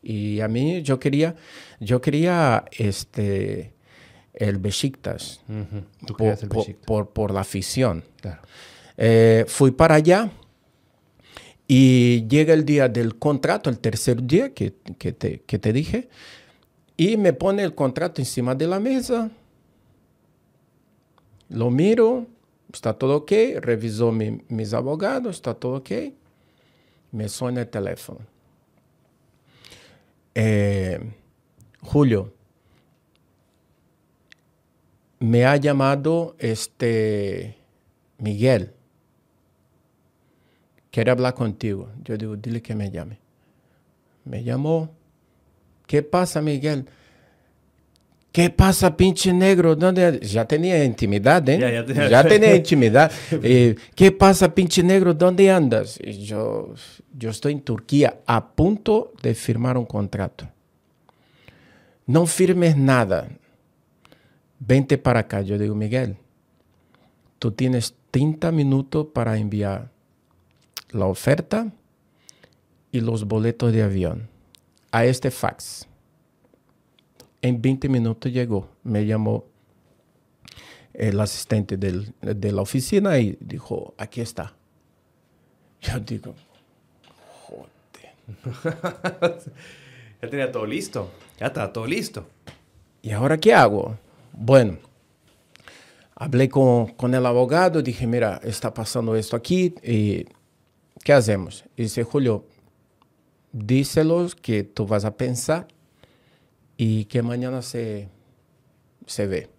Y 0.01 0.39
a 0.39 0.47
mí 0.47 0.81
yo 0.81 0.99
quería, 0.99 1.35
yo 1.79 1.99
quería 2.01 2.65
este, 2.71 3.73
el 4.33 4.57
Besiktas, 4.57 5.41
por, 6.85 7.09
Por, 7.09 7.31
la 7.31 7.41
afición. 7.41 8.03
Eh, 8.97 9.45
fui 9.47 9.71
para 9.71 9.95
allá 9.95 10.31
y 11.67 12.27
llega 12.27 12.53
el 12.53 12.65
día 12.65 12.87
del 12.87 13.17
contrato, 13.17 13.69
el 13.69 13.79
tercer 13.79 14.23
día 14.23 14.53
que, 14.53 14.73
que, 14.97 15.11
te, 15.11 15.41
que 15.41 15.59
te 15.59 15.73
dije, 15.73 16.09
y 16.97 17.15
me 17.15 17.33
pone 17.33 17.63
el 17.63 17.75
contrato 17.75 18.21
encima 18.21 18.55
de 18.55 18.67
la 18.67 18.79
mesa. 18.79 19.29
Lo 21.49 21.69
miro, 21.69 22.27
está 22.73 22.93
todo 22.93 23.17
ok, 23.17 23.31
revisó 23.59 24.11
mis 24.11 24.73
abogados, 24.73 25.35
está 25.35 25.53
todo 25.53 25.77
ok. 25.77 25.91
Me 27.11 27.27
suena 27.29 27.61
el 27.61 27.69
teléfono. 27.69 28.19
Eh, 30.41 30.97
Julio, 31.81 32.33
me 35.19 35.45
ha 35.45 35.57
llamado 35.57 36.37
este 36.39 37.57
Miguel. 38.19 38.71
Quiere 40.91 41.11
hablar 41.11 41.33
contigo. 41.33 41.91
Yo 42.05 42.15
digo, 42.15 42.37
dile 42.37 42.61
que 42.61 42.73
me 42.73 42.89
llame. 42.89 43.19
Me 44.23 44.41
llamó. 44.41 44.95
¿Qué 45.85 46.03
pasa, 46.03 46.41
Miguel? 46.41 46.85
¿Qué 48.32 48.49
pasa, 48.51 48.95
pinche 48.95 49.34
negro? 49.34 49.75
¿Dónde? 49.75 50.19
Ya 50.21 50.45
tenía 50.45 50.84
intimidad, 50.84 51.47
¿eh? 51.49 51.84
Ya, 52.09 52.23
tenía 52.23 52.55
intimidad. 52.55 53.11
Eh, 53.43 53.75
¿Qué 53.95 54.11
pasa, 54.11 54.53
pinche 54.53 54.84
negro? 54.84 55.13
¿Dónde 55.13 55.49
andas? 55.49 55.97
Y 56.03 56.25
yo, 56.25 56.73
yo 57.17 57.30
estoy 57.32 57.53
en 57.53 57.61
Turquía 57.61 58.19
a 58.25 58.49
punto 58.51 59.13
de 59.23 59.34
firmar 59.34 59.77
un 59.77 59.86
contrato. 59.86 60.47
No 62.05 62.25
firmes 62.25 62.77
nada 62.77 63.30
vente 64.59 64.97
para 64.97 65.21
acá. 65.21 65.41
Yo 65.41 65.57
digo, 65.57 65.73
Miguel, 65.75 66.17
tú 67.39 67.51
tienes 67.51 67.95
30 68.11 68.51
minutos 68.51 69.07
para 69.13 69.38
enviar 69.38 69.89
la 70.91 71.05
oferta 71.05 71.71
y 72.91 73.01
los 73.01 73.25
boletos 73.25 73.73
de 73.73 73.84
avión 73.84 74.30
a 74.91 75.05
este 75.05 75.32
fax. 75.32 75.88
En 77.41 77.61
20 77.61 77.87
minutos 77.89 78.31
llegó, 78.31 78.69
me 78.83 79.05
llamó 79.05 79.45
el 80.93 81.19
asistente 81.19 81.77
de 81.77 82.51
la 82.51 82.61
oficina 82.61 83.17
y 83.19 83.37
dijo, 83.39 83.93
aquí 83.97 84.21
está. 84.21 84.53
Yo 85.81 85.99
digo, 85.99 86.35
joder. 87.43 87.71
ya 90.21 90.29
tenía 90.29 90.51
todo 90.51 90.65
listo, 90.65 91.09
ya 91.39 91.47
está 91.47 91.71
todo 91.71 91.87
listo. 91.87 92.27
¿Y 93.01 93.11
ahora 93.11 93.37
qué 93.37 93.53
hago? 93.53 93.97
Bueno, 94.33 94.77
hablé 96.15 96.49
con, 96.49 97.13
el 97.13 97.25
abogado, 97.25 97.81
dije, 97.81 98.05
mira, 98.05 98.41
está 98.43 98.73
pasando 98.73 99.15
esto 99.15 99.37
aquí, 99.37 99.73
y 99.81 100.25
¿qué 101.03 101.13
hacemos? 101.13 101.63
Y 101.77 101.83
dice, 101.83 102.03
Julio, 102.03 102.45
díselos 103.53 104.35
que 104.35 104.63
tú 104.63 104.85
vas 104.85 105.05
a 105.05 105.15
pensar 105.15 105.67
y 106.82 107.03
que 107.05 107.21
mañana 107.21 107.61
se, 107.61 108.07
se 109.05 109.27
ve. 109.27 109.49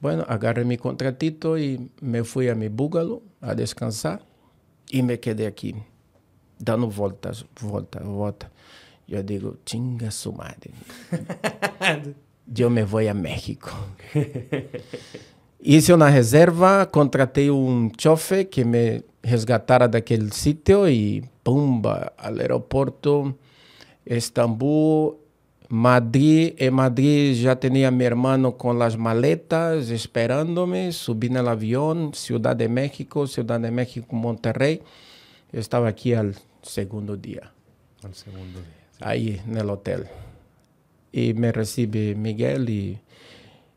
Bueno, 0.00 0.24
agarré 0.26 0.64
mi 0.64 0.76
contratito 0.76 1.56
y 1.56 1.88
me 2.00 2.24
fui 2.24 2.48
a 2.48 2.56
mi 2.56 2.66
búgalo 2.66 3.22
a 3.40 3.54
descansar 3.54 4.26
y 4.88 5.04
me 5.04 5.20
quedé 5.20 5.46
aquí, 5.46 5.72
dando 6.58 6.88
vueltas, 6.88 7.46
vueltas, 7.60 8.02
vueltas. 8.02 8.50
Yo 9.06 9.22
digo, 9.22 9.58
chinga 9.64 10.10
su 10.10 10.32
madre. 10.32 10.72
yo 12.46 12.70
me 12.70 12.82
voy 12.82 13.06
a 13.06 13.14
México. 13.14 13.70
Hice 15.60 15.94
una 15.94 16.10
reserva, 16.10 16.90
contraté 16.90 17.52
un 17.52 17.92
chofe 17.92 18.48
que 18.48 18.64
me 18.64 19.04
resgatara 19.22 19.86
de 19.86 19.98
aquel 19.98 20.32
sitio 20.32 20.88
y 20.88 21.24
pumba, 21.44 22.14
al 22.18 22.40
aeropuerto, 22.40 23.36
Estambul, 24.04 25.19
Madrid. 25.70 26.54
En 26.58 26.74
Madrid 26.74 27.40
ya 27.40 27.56
tenía 27.56 27.90
mi 27.90 28.04
hermano 28.04 28.58
con 28.58 28.78
las 28.78 28.98
maletas 28.98 29.88
esperándome, 29.88 30.92
subí 30.92 31.28
en 31.28 31.38
el 31.38 31.48
avión, 31.48 32.12
Ciudad 32.12 32.54
de 32.54 32.68
México, 32.68 33.26
Ciudad 33.26 33.58
de 33.58 33.70
México, 33.70 34.14
Monterrey. 34.14 34.82
Estaba 35.52 35.88
aquí 35.88 36.12
al 36.12 36.34
segundo 36.60 37.16
día. 37.16 37.52
Al 38.02 38.14
segundo 38.14 38.58
día. 38.58 39.08
Ahí 39.08 39.40
en 39.46 39.56
el 39.56 39.70
hotel 39.70 40.06
y 41.12 41.34
me 41.34 41.52
recibe 41.52 42.14
Miguel 42.14 42.68
y, 42.70 42.98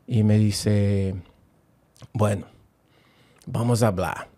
y 0.06 0.22
me 0.22 0.38
dice, 0.38 1.14
bueno, 2.12 2.46
vamos 3.46 3.82
a 3.82 3.88
hablar. 3.88 4.28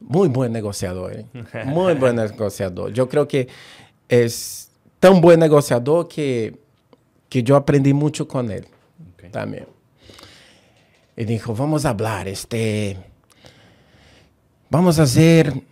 Muy 0.00 0.28
buen 0.28 0.52
negociador, 0.52 1.12
¿eh? 1.12 1.26
muy 1.66 1.94
buen 1.94 2.16
negociador. 2.16 2.92
Yo 2.92 3.08
creo 3.08 3.28
que 3.28 3.48
es 4.08 4.70
tan 4.98 5.20
buen 5.20 5.40
negociador 5.40 6.08
que, 6.08 6.58
que 7.30 7.42
yo 7.42 7.56
aprendí 7.56 7.94
mucho 7.94 8.28
con 8.28 8.50
él 8.50 8.66
también. 9.30 9.66
Y 11.16 11.24
dijo, 11.24 11.54
vamos 11.54 11.86
a 11.86 11.90
hablar, 11.90 12.28
este, 12.28 12.96
vamos 14.68 14.98
a 14.98 15.04
hacer 15.04 15.62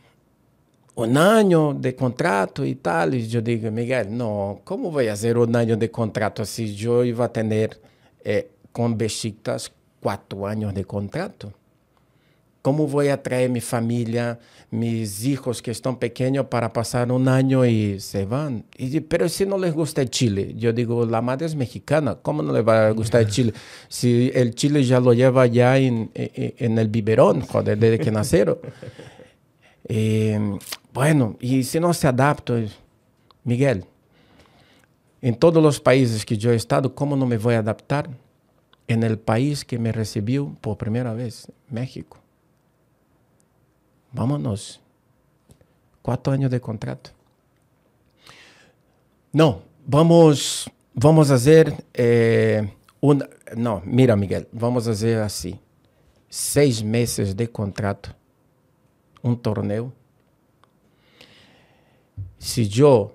un 0.95 1.17
año 1.17 1.75
de 1.75 1.95
contrato 1.95 2.65
y 2.65 2.77
tal. 2.77 3.15
Y 3.15 3.29
yo 3.29 3.41
digo, 3.41 3.71
Miguel, 3.71 4.17
no, 4.17 4.61
¿cómo 4.65 4.91
voy 4.91 5.09
a 5.09 5.15
hacer 5.15 5.37
un 5.37 5.55
año 5.57 5.77
de 5.77 5.91
contrato 5.91 6.45
si 6.45 6.75
yo 6.75 7.05
iba 7.05 7.27
a 7.27 7.33
tener 7.33 7.81
eh, 8.25 8.51
con 8.73 8.97
Besiktas 8.97 9.73
cuatro 10.01 10.47
años 10.47 10.73
de 10.75 10.85
contrato? 10.85 11.53
¿Cómo 12.69 12.87
voy 12.87 13.09
a 13.09 13.23
traer 13.23 13.49
mi 13.49 13.63
familia, 13.63 14.39
mis 14.71 15.25
hijos 15.25 15.63
que 15.63 15.71
están 15.71 15.99
pequeños 15.99 16.49
para 16.49 16.71
pasar 16.71 17.11
un 17.11 17.27
año 17.27 17.65
y 17.65 17.99
se 17.99 18.27
van? 18.27 18.67
Y, 18.77 19.01
pero 19.01 19.27
si 19.31 19.47
no 19.47 19.57
les 19.57 19.73
gusta 19.73 20.03
el 20.03 20.11
Chile, 20.11 20.53
yo 20.55 20.71
digo, 20.75 21.07
la 21.07 21.23
madre 21.23 21.47
es 21.47 21.55
mexicana, 21.55 22.17
¿cómo 22.21 22.43
no 22.43 22.53
le 22.53 22.61
va 22.61 22.89
a 22.89 22.91
gustar 22.91 23.23
el 23.23 23.29
Chile? 23.29 23.55
Si 23.89 24.31
el 24.35 24.55
Chile 24.55 24.85
ya 24.85 25.01
lo 25.01 25.15
lleva 25.15 25.47
ya 25.47 25.79
en, 25.79 26.11
el 26.15 26.89
biberón, 26.89 27.41
joder, 27.41 27.79
desde 27.79 27.99
que 27.99 28.11
nacieron. 28.11 28.59
Eh, 29.91 30.39
bueno, 30.93 31.39
y 31.41 31.63
si 31.63 31.81
no 31.81 31.95
se 31.95 32.07
adapta, 32.07 32.61
Miguel, 33.45 33.87
en 35.23 35.35
todos 35.35 35.63
los 35.63 35.81
países 35.81 36.27
que 36.27 36.37
yo 36.37 36.53
he 36.53 36.57
estado, 36.57 36.95
¿cómo 36.95 37.17
no 37.17 37.25
me 37.25 37.39
voy 37.39 37.55
a 37.55 37.61
adaptar? 37.61 38.11
En 38.87 39.03
el 39.03 39.19
país 39.19 39.65
que 39.65 39.79
me 39.79 39.91
recibió 39.91 40.55
por 40.61 40.77
primera 40.77 41.15
vez, 41.15 41.51
México. 41.71 42.19
Vámonos. 44.13 44.81
Cuatro 46.03 46.33
años 46.33 46.51
de 46.51 46.61
contrato. 46.61 47.11
No, 49.33 49.63
vamos, 49.87 50.71
vamos 50.95 51.31
a 51.31 51.35
hacer 51.35 51.85
eh, 51.93 52.73
un... 53.01 53.29
No, 53.57 53.83
mira 53.85 54.17
Miguel, 54.17 54.49
vamos 54.53 54.89
a 54.89 54.93
hacer 54.93 55.19
así. 55.19 55.61
Seis 56.29 56.83
meses 56.83 57.37
de 57.37 57.51
contrato 57.51 58.19
un 59.23 59.41
torneo. 59.41 59.93
si 62.39 62.69
yo 62.69 63.15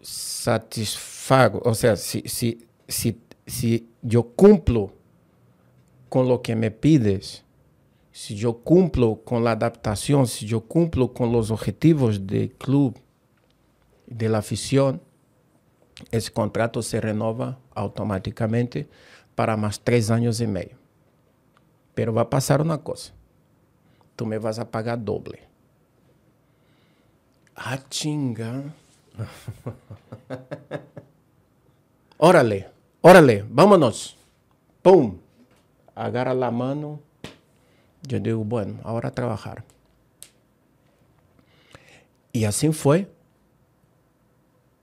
satisfago, 0.00 1.60
o 1.64 1.74
sea, 1.74 1.94
si, 1.96 2.22
si, 2.26 2.66
si, 2.88 3.20
si 3.46 3.88
yo 4.00 4.24
cumplo 4.30 4.92
con 6.08 6.26
lo 6.26 6.40
que 6.42 6.56
me 6.56 6.70
pides, 6.70 7.41
si 8.12 8.36
yo 8.36 8.58
cumplo 8.58 9.22
con 9.24 9.42
la 9.42 9.52
adaptación, 9.52 10.26
si 10.26 10.46
yo 10.46 10.60
cumplo 10.60 11.14
con 11.14 11.32
los 11.32 11.50
objetivos 11.50 12.26
del 12.26 12.52
club, 12.52 12.98
de 14.06 14.28
la 14.28 14.38
afición, 14.38 15.00
ese 16.10 16.30
contrato 16.30 16.82
se 16.82 17.00
renova 17.00 17.58
automáticamente 17.74 18.86
para 19.34 19.56
más 19.56 19.80
tres 19.80 20.10
años 20.10 20.40
y 20.40 20.46
medio. 20.46 20.76
Pero 21.94 22.12
va 22.12 22.22
a 22.22 22.30
pasar 22.30 22.60
una 22.60 22.78
cosa. 22.78 23.14
Tú 24.14 24.26
me 24.26 24.38
vas 24.38 24.58
a 24.58 24.70
pagar 24.70 25.02
doble. 25.02 25.48
Ah, 27.56 27.78
chinga. 27.88 28.74
órale, 32.18 32.68
órale, 33.00 33.44
vámonos. 33.48 34.16
¡Pum! 34.82 35.18
Agarra 35.94 36.34
la 36.34 36.50
mano. 36.50 37.00
Yo 38.02 38.18
digo, 38.20 38.44
bueno, 38.44 38.80
ahora 38.84 39.10
a 39.10 39.12
trabajar. 39.12 39.64
Y 42.32 42.44
así 42.44 42.72
fue. 42.72 43.08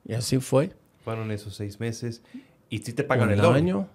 Y 0.04 0.14
así 0.14 0.38
fue. 0.38 0.72
Fueron 1.04 1.30
esos 1.30 1.54
seis 1.56 1.78
meses. 1.80 2.22
¿Y 2.68 2.78
si 2.78 2.92
te 2.92 3.04
pagan 3.04 3.28
Un 3.28 3.34
el 3.34 3.40
doble? 3.40 3.58
año, 3.58 3.88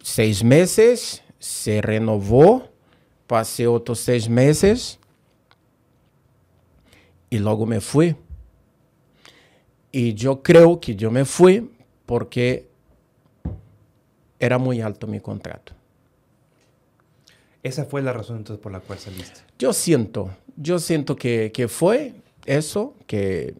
seis 0.00 0.44
meses, 0.44 1.22
se 1.38 1.82
renovó, 1.82 2.68
pasé 3.26 3.66
otros 3.66 3.98
seis 4.00 4.28
meses 4.28 4.98
y 7.30 7.38
luego 7.38 7.66
me 7.66 7.80
fui. 7.80 8.16
Y 9.90 10.14
yo 10.14 10.42
creo 10.42 10.78
que 10.80 10.94
yo 10.94 11.10
me 11.10 11.24
fui 11.24 11.70
porque 12.06 12.68
era 14.38 14.58
muy 14.58 14.80
alto 14.80 15.06
mi 15.06 15.20
contrato. 15.20 15.72
Esa 17.66 17.84
fue 17.84 18.00
la 18.02 18.12
razón 18.12 18.36
entonces 18.38 18.62
por 18.62 18.70
la 18.72 18.80
cual 18.80 18.98
saliste. 18.98 19.40
Yo 19.58 19.72
siento, 19.72 20.30
yo 20.56 20.78
siento 20.78 21.16
que, 21.16 21.50
que 21.52 21.68
fue 21.68 22.14
eso, 22.46 22.94
que 23.06 23.54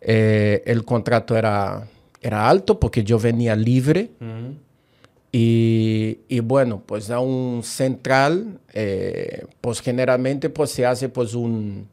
eh, 0.00 0.62
el 0.66 0.84
contrato 0.84 1.36
era, 1.36 1.86
era 2.20 2.48
alto 2.48 2.78
porque 2.80 3.04
yo 3.04 3.18
venía 3.18 3.54
libre. 3.56 4.10
Y, 5.32 6.18
y 6.28 6.40
bueno, 6.40 6.82
pues 6.86 7.10
a 7.10 7.18
un 7.18 7.62
central, 7.64 8.60
eh, 8.72 9.46
pues 9.60 9.80
generalmente 9.80 10.48
pues 10.48 10.70
se 10.70 10.86
hace 10.86 11.08
pues 11.08 11.34
un, 11.34 11.88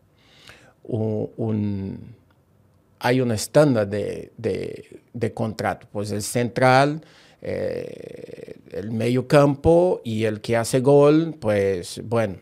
un, 0.83 1.29
un- 1.37 2.15
hay 2.99 3.19
un 3.19 3.31
estándar 3.31 3.87
de, 3.87 4.31
de- 4.37 4.99
de 5.13 5.33
contrato. 5.33 5.87
Pues 5.91 6.11
el 6.11 6.21
central, 6.21 7.01
eh, 7.41 8.55
el 8.71 8.91
medio 8.91 9.27
campo 9.27 10.01
y 10.03 10.23
el 10.25 10.41
que 10.41 10.55
hace 10.57 10.79
gol, 10.79 11.35
pues 11.39 12.01
bueno, 12.05 12.35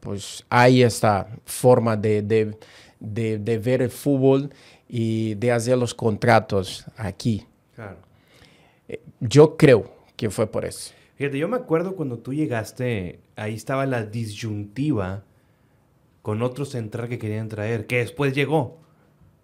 pues 0.00 0.44
hay 0.50 0.82
esta 0.82 1.28
forma 1.44 1.96
de, 1.96 2.22
de- 2.22 2.56
de- 3.00 3.38
de 3.38 3.58
ver 3.58 3.82
el 3.82 3.90
fútbol 3.90 4.50
y 4.88 5.34
de 5.34 5.52
hacer 5.52 5.76
los 5.78 5.94
contratos 5.94 6.84
aquí. 6.96 7.46
Claro. 7.74 7.96
Yo 9.20 9.56
creo 9.56 9.90
que 10.16 10.28
fue 10.30 10.46
por 10.46 10.64
eso. 10.64 10.92
Fíjate, 11.16 11.38
yo 11.38 11.48
me 11.48 11.56
acuerdo 11.56 11.94
cuando 11.96 12.18
tú 12.18 12.32
llegaste, 12.34 13.20
ahí 13.36 13.54
estaba 13.54 13.86
la 13.86 14.04
disyuntiva 14.04 15.24
con 16.20 16.42
otro 16.42 16.64
central 16.64 17.08
que 17.08 17.18
querían 17.18 17.48
traer, 17.48 17.86
que 17.86 17.98
después 17.98 18.34
llegó, 18.34 18.78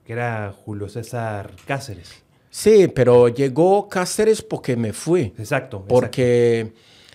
que 0.04 0.12
era 0.12 0.52
Julio 0.52 0.88
César 0.88 1.52
Cáceres. 1.66 2.22
Sí, 2.51 2.88
pero 2.88 3.28
llegó 3.28 3.88
Cáceres 3.88 4.42
porque 4.42 4.76
me 4.76 4.92
fui. 4.92 5.32
Exacto. 5.38 5.84
Porque 5.86 6.72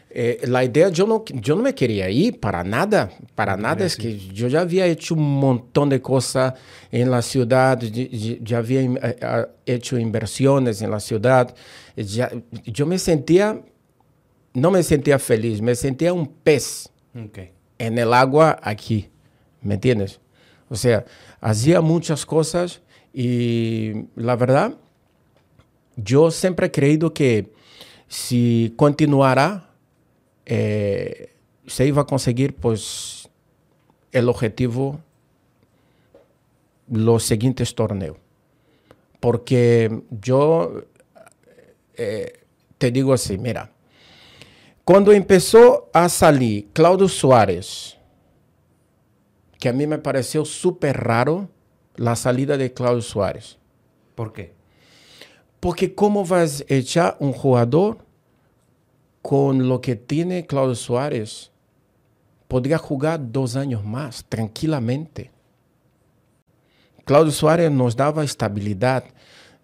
eh, 0.10 0.42
la 0.48 0.64
idea, 0.64 0.90
yo 0.90 1.08
no, 1.08 1.24
yo 1.28 1.56
no 1.56 1.64
me 1.64 1.74
quería 1.74 2.08
ir 2.10 2.40
para 2.40 2.64
nada, 2.64 3.10
para 3.34 3.56
No 3.58 3.64
nada. 3.64 3.84
Es 3.86 3.96
que 3.98 4.18
yo 4.18 4.48
ya 4.48 4.62
había 4.62 4.86
hecho 4.86 5.16
un 5.16 5.40
montón 5.40 5.90
de 5.90 6.02
cosas 6.02 6.54
en 6.92 7.10
la 7.10 7.22
ciudad, 7.24 7.80
ya- 7.80 8.60
había 8.60 8.82
eh, 8.82 9.00
eh, 9.02 9.46
hecho 9.66 9.98
inversiones 9.98 10.82
en 10.84 10.92
la 10.92 11.00
ciudad. 11.00 11.54
Ya, 11.96 12.32
yo 12.66 12.86
me 12.86 13.00
sentía, 13.00 13.60
no 14.54 14.70
me 14.70 14.84
sentía 14.84 15.18
feliz, 15.18 15.62
me 15.62 15.74
sentía 15.76 16.14
un 16.14 16.28
pez 16.28 16.90
exacto. 17.16 17.40
Ok. 17.40 17.50
en 17.80 17.98
el 17.98 18.14
agua 18.14 18.60
aquí, 18.62 19.10
¿me 19.64 19.74
entiendes? 19.76 20.20
O 20.70 20.76
sea, 20.76 21.06
hacía 21.42 21.82
muchas 21.82 22.26
cosas 22.26 22.82
y 23.14 23.94
la 24.16 24.36
verdad, 24.36 24.76
yo 25.96 26.32
siempre 26.32 26.68
he 26.68 26.72
creído 26.72 27.14
que 27.14 27.52
si 28.08 28.74
continuara, 28.78 29.70
eh, 30.46 31.34
se 31.68 31.90
a 31.90 32.06
conseguir 32.06 32.56
pues 32.56 33.30
el 34.12 34.30
objetivo, 34.30 35.00
los 36.90 37.24
siguientes 37.24 37.74
torneos. 37.74 38.18
Porque 39.20 40.04
yo 40.10 40.84
eh, 41.96 42.42
te 42.78 42.92
digo 42.92 43.14
así, 43.14 43.38
mira, 43.38 43.72
cuando 44.84 45.14
empezó 45.14 45.90
a 45.94 46.10
salir 46.10 46.68
Claudio 46.74 47.08
Suárez, 47.08 47.98
que 49.60 49.70
a 49.70 49.74
mí 49.74 49.88
me 49.88 49.98
pareció 49.98 50.44
súper 50.44 50.98
raro 50.98 51.50
la 51.96 52.16
salida 52.18 52.58
de 52.58 52.74
Claudio 52.74 53.02
Suárez. 53.02 53.58
¿Por 54.16 54.34
qué? 54.34 54.54
Porque 55.64 55.96
¿cómo 55.96 56.26
vas 56.26 56.66
a 56.70 56.74
echar 56.74 57.16
un 57.22 57.32
jugador 57.32 58.00
con 59.22 59.70
lo 59.70 59.80
que 59.80 59.96
tiene 59.96 60.46
Claudio 60.46 60.76
Suárez? 60.76 61.52
Podría 62.50 62.78
jugar 62.78 63.32
dos 63.32 63.56
años 63.56 63.82
más, 63.82 64.26
tranquilamente. 64.28 65.32
Claudio 67.06 67.32
Suárez 67.32 67.72
nos 67.72 67.96
daba 67.96 68.26
estabilidad, 68.26 69.06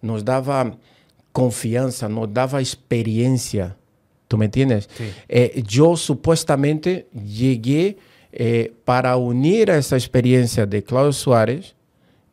nos 0.00 0.24
daba 0.24 0.74
confianza, 1.32 2.08
nos 2.08 2.32
daba 2.32 2.60
experiencia. 2.60 3.76
¿Tú 4.26 4.38
me 4.38 4.46
entiendes? 4.46 4.88
Sí. 4.96 5.04
Eh, 5.28 5.62
yo 5.66 5.98
supuestamente 5.98 7.10
llegué 7.12 7.98
eh, 8.32 8.72
para 8.86 9.18
unir 9.18 9.70
a 9.70 9.76
esa 9.76 9.96
experiencia 9.96 10.64
de 10.64 10.82
Claudio 10.82 11.12
Suárez 11.12 11.76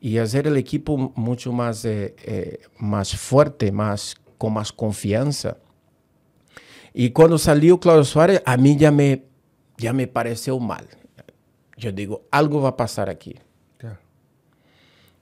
y 0.08 0.18
hacer 0.20 0.48
el 0.48 0.56
equipo 0.58 1.12
mucho 1.16 1.52
más, 1.52 1.84
eh, 1.86 2.16
eh, 2.24 2.60
más 2.80 3.16
fuerte, 3.18 3.72
más, 3.72 4.16
con 4.38 4.54
más 4.54 4.72
confianza. 4.72 5.58
Y 6.94 7.10
cuando 7.12 7.38
salió 7.38 7.80
Claudio 7.80 8.04
Suárez, 8.06 8.42
a 8.46 8.56
mí 8.58 8.78
ya 8.78 8.92
me, 8.92 9.24
ya 9.78 9.94
me 9.94 10.08
pareció 10.08 10.60
mal. 10.60 10.88
Yo 11.78 11.92
digo, 11.92 12.24
algo 12.32 12.62
va 12.62 12.70
a 12.70 12.78
pasar 12.78 13.10
aquí. 13.10 13.36
Claro. 13.78 14.00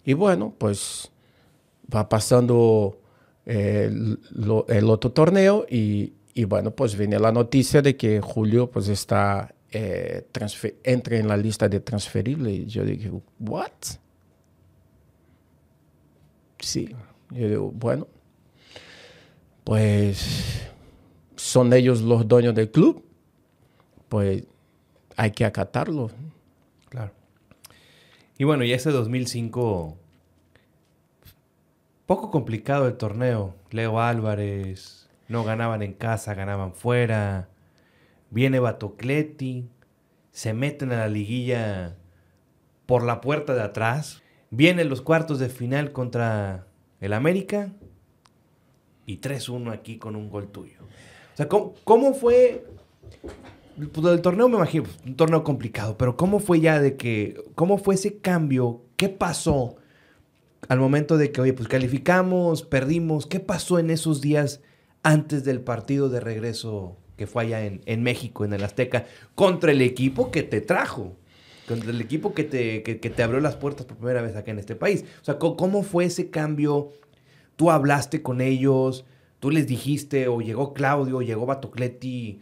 Y 0.06 0.14
bueno, 0.14 0.54
pues 0.58 1.12
va 1.94 2.08
pasando 2.08 3.00
eh, 3.46 3.90
lo- 4.32 4.68
el 4.70 4.90
otro 4.90 5.12
torneo 5.12 5.66
y, 5.70 6.14
y 6.34 6.46
bueno, 6.46 6.72
pues 6.72 6.96
viene 6.98 7.20
la 7.20 7.32
noticia 7.32 7.82
de 7.82 7.96
que 7.98 8.22
Julio 8.22 8.70
pues 8.72 8.88
está, 8.88 9.54
eh, 9.72 10.28
entra 10.84 11.18
en 11.18 11.28
la 11.28 11.36
lista 11.38 11.68
de 11.68 11.80
transferible. 11.80 12.52
Y 12.54 12.66
yo 12.68 12.86
dije, 12.86 13.12
¿what? 13.40 13.72
Sí. 16.66 16.96
Yo 17.30 17.48
digo, 17.48 17.72
bueno, 17.72 18.08
pues 19.64 20.68
son 21.36 21.72
ellos 21.74 22.02
los 22.02 22.28
dueños 22.28 22.56
del 22.56 22.72
club, 22.72 23.06
pues 24.10 24.46
hay 25.16 25.30
que 25.30 25.46
acatarlo. 25.46 26.10
Claro. 26.90 27.12
Y 28.40 28.46
bueno, 28.46 28.64
y 28.64 28.74
ese 28.74 28.90
2005, 28.90 29.96
poco 32.08 32.32
complicado 32.32 32.88
el 32.88 32.98
torneo. 32.98 33.54
Leo 33.70 34.02
Álvarez, 34.02 35.08
no 35.28 35.44
ganaban 35.44 35.84
en 35.84 35.94
casa, 35.94 36.34
ganaban 36.34 36.74
fuera. 36.74 37.48
Viene 38.32 38.60
Batocleti, 38.60 39.70
se 40.32 40.54
meten 40.56 40.92
a 40.92 40.98
la 40.98 41.10
liguilla 41.10 41.96
por 42.88 43.04
la 43.04 43.22
puerta 43.22 43.54
de 43.54 43.62
atrás. 43.62 44.24
Vienen 44.56 44.88
los 44.88 45.02
cuartos 45.02 45.40
de 45.40 45.50
final 45.50 45.92
contra 45.92 46.66
el 47.02 47.12
América 47.12 47.74
y 49.06 49.18
3-1 49.18 49.74
aquí 49.74 49.98
con 49.98 50.16
un 50.16 50.30
gol 50.30 50.48
tuyo. 50.48 50.80
O 51.34 51.36
sea, 51.36 51.50
¿cómo, 51.50 52.14
fue 52.14 52.66
pues, 53.92 54.14
el 54.14 54.22
torneo 54.22 54.48
me 54.48 54.56
imagino, 54.56 54.86
pues, 54.86 54.96
un 55.06 55.18
torneo 55.18 55.44
complicado, 55.44 55.98
pero 55.98 56.16
¿cómo 56.16 56.40
fue 56.40 56.62
ya 56.62 56.80
de 56.80 56.96
que, 56.96 57.44
cómo 57.56 57.78
fue 57.78 57.96
ese 57.96 58.20
cambio? 58.20 58.84
¿Qué 58.96 59.10
pasó 59.10 59.76
al 60.70 60.80
momento 60.80 61.18
de 61.18 61.34
que, 61.34 61.42
oye, 61.42 61.52
pues 61.52 61.68
calificamos, 61.68 62.64
perdimos? 62.64 63.26
¿Qué 63.26 63.42
pasó 63.42 63.78
en 63.78 63.90
esos 63.90 64.22
días 64.22 64.62
antes 65.04 65.44
del 65.44 65.60
partido 65.60 66.08
de 66.08 66.22
regreso 66.22 66.96
que 67.18 67.28
fue 67.28 67.44
allá 67.44 67.66
en, 67.66 67.82
en 67.88 68.04
México, 68.04 68.46
en 68.46 68.54
el 68.54 68.64
Azteca, 68.64 69.06
contra 69.36 69.74
el 69.74 69.82
equipo 69.82 70.32
que 70.32 70.44
te 70.44 70.62
trajo? 70.62 71.18
Contra 71.68 71.90
el 71.90 72.02
equipo 72.02 72.34
que 72.34 72.44
te, 72.44 72.84
que, 72.84 72.96
te 72.96 73.24
abrió 73.24 73.40
las 73.40 73.56
puertas 73.56 73.86
por 73.86 73.98
primera 73.98 74.22
vez 74.22 74.36
acá 74.36 74.52
en 74.52 74.60
este 74.60 74.76
país. 74.76 75.06
O 75.22 75.26
sea, 75.26 75.38
¿cómo 75.38 75.84
fue 75.84 76.06
ese 76.06 76.30
cambio? 76.30 76.92
¿Tú 77.56 77.72
hablaste 77.72 78.22
con 78.22 78.42
ellos? 78.42 79.06
¿Tú 79.40 79.52
les 79.52 79.68
dijiste? 79.68 80.28
¿O 80.28 80.42
llegó 80.42 80.74
Claudio? 80.74 81.22
¿Llegó 81.22 81.46
Batocletti? 81.46 82.42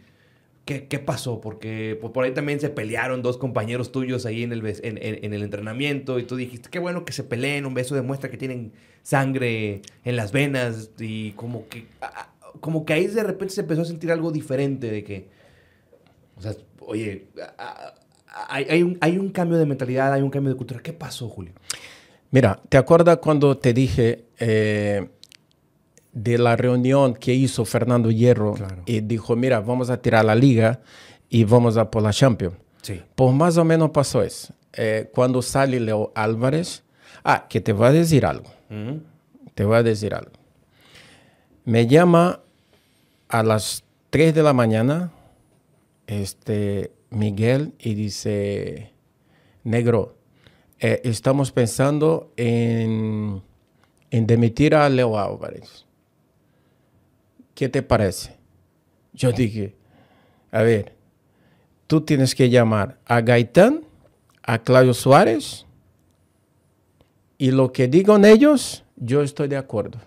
¿Qué, 0.64 0.86
¿Qué, 0.88 0.98
pasó? 0.98 1.40
Porque 1.40 1.98
pues, 2.00 2.12
por 2.12 2.24
ahí 2.24 2.32
también 2.32 2.60
se 2.60 2.70
pelearon 2.70 3.22
dos 3.22 3.36
compañeros 3.36 3.92
tuyos 3.92 4.24
ahí 4.24 4.42
en 4.42 4.52
el, 4.52 4.66
en, 4.66 5.34
el 5.34 5.42
entrenamiento 5.42 6.18
y 6.18 6.24
tú 6.24 6.36
dijiste, 6.36 6.70
qué 6.70 6.78
bueno 6.78 7.04
que 7.04 7.12
se 7.12 7.22
peleen, 7.22 7.66
un 7.66 7.74
beso 7.74 7.94
demuestra 7.94 8.30
que 8.30 8.38
tienen 8.38 8.72
sangre 9.02 9.82
en 10.04 10.16
las 10.16 10.32
venas 10.32 10.90
y 10.98 11.32
como 11.32 11.68
que, 11.68 11.86
como 12.60 12.86
que 12.86 12.94
ahí 12.94 13.06
de 13.06 13.22
repente 13.22 13.52
se 13.52 13.60
empezó 13.60 13.82
a 13.82 13.84
sentir 13.84 14.10
algo 14.10 14.32
diferente 14.32 14.90
de 14.90 15.04
que, 15.04 15.28
o 16.36 16.40
sea, 16.40 16.54
oye, 16.80 17.26
hay, 18.48 18.66
hay, 18.68 18.82
un, 18.82 18.98
hay 19.00 19.18
un 19.18 19.30
cambio 19.30 19.58
de 19.58 19.66
mentalidad, 19.66 20.12
hay 20.12 20.22
un 20.22 20.30
cambio 20.30 20.52
de 20.52 20.56
cultura. 20.56 20.80
¿Qué 20.80 20.92
pasó, 20.92 21.28
Julio? 21.28 21.52
Mira, 22.30 22.60
¿te 22.68 22.76
acuerdas 22.76 23.18
cuando 23.18 23.56
te 23.56 23.72
dije... 23.72 24.24
Eh, 24.38 25.08
de 26.14 26.38
la 26.38 26.56
reunión 26.56 27.14
que 27.14 27.34
hizo 27.34 27.64
Fernando 27.64 28.10
Hierro 28.10 28.54
y 28.86 29.00
dijo, 29.00 29.34
mira, 29.36 29.60
vamos 29.60 29.90
a 29.90 30.00
tirar 30.00 30.24
la 30.24 30.34
liga 30.34 30.80
y 31.28 31.44
vamos 31.44 31.76
a 31.76 31.90
por 31.90 32.02
la 32.02 32.12
Champions. 32.12 32.54
Sí. 32.82 33.02
Pues 33.14 33.34
más 33.34 33.56
o 33.56 33.64
menos 33.64 33.90
pasó 33.90 34.22
eso. 34.22 34.54
Eh, 34.72 35.10
cuando 35.12 35.42
sale 35.42 35.80
Leo 35.80 36.12
Álvarez, 36.14 36.84
ah, 37.24 37.46
que 37.48 37.60
te 37.60 37.72
va 37.72 37.88
a 37.88 37.92
decir 37.92 38.24
algo. 38.24 38.50
Te 39.54 39.64
voy 39.64 39.76
a 39.76 39.82
decir 39.82 40.14
algo. 40.14 40.32
Me 41.64 41.86
llama 41.86 42.40
a 43.28 43.42
las 43.42 43.84
3 44.10 44.34
de 44.34 44.42
la 44.42 44.52
mañana 44.52 45.12
este, 46.06 46.92
Miguel 47.10 47.74
y 47.78 47.94
dice, 47.94 48.92
negro, 49.62 50.16
eh, 50.80 51.00
estamos 51.04 51.52
pensando 51.52 52.32
en, 52.36 53.42
en 54.10 54.26
demitir 54.26 54.74
a 54.74 54.88
Leo 54.88 55.18
Álvarez. 55.18 55.84
¿qué 57.54 57.68
te 57.68 57.82
parece? 57.82 58.36
Yo 59.12 59.32
dije, 59.32 59.74
a 60.50 60.62
ver, 60.62 60.94
tú 61.86 62.00
tienes 62.00 62.34
que 62.34 62.50
llamar 62.50 62.98
a 63.06 63.20
Gaitán, 63.20 63.84
a 64.42 64.58
Claudio 64.58 64.92
Suárez, 64.92 65.66
y 67.38 67.50
lo 67.50 67.72
que 67.72 67.88
digan 67.88 68.24
ellos, 68.24 68.84
yo 68.96 69.22
estoy 69.22 69.48
de 69.48 69.56
acuerdo. 69.56 69.98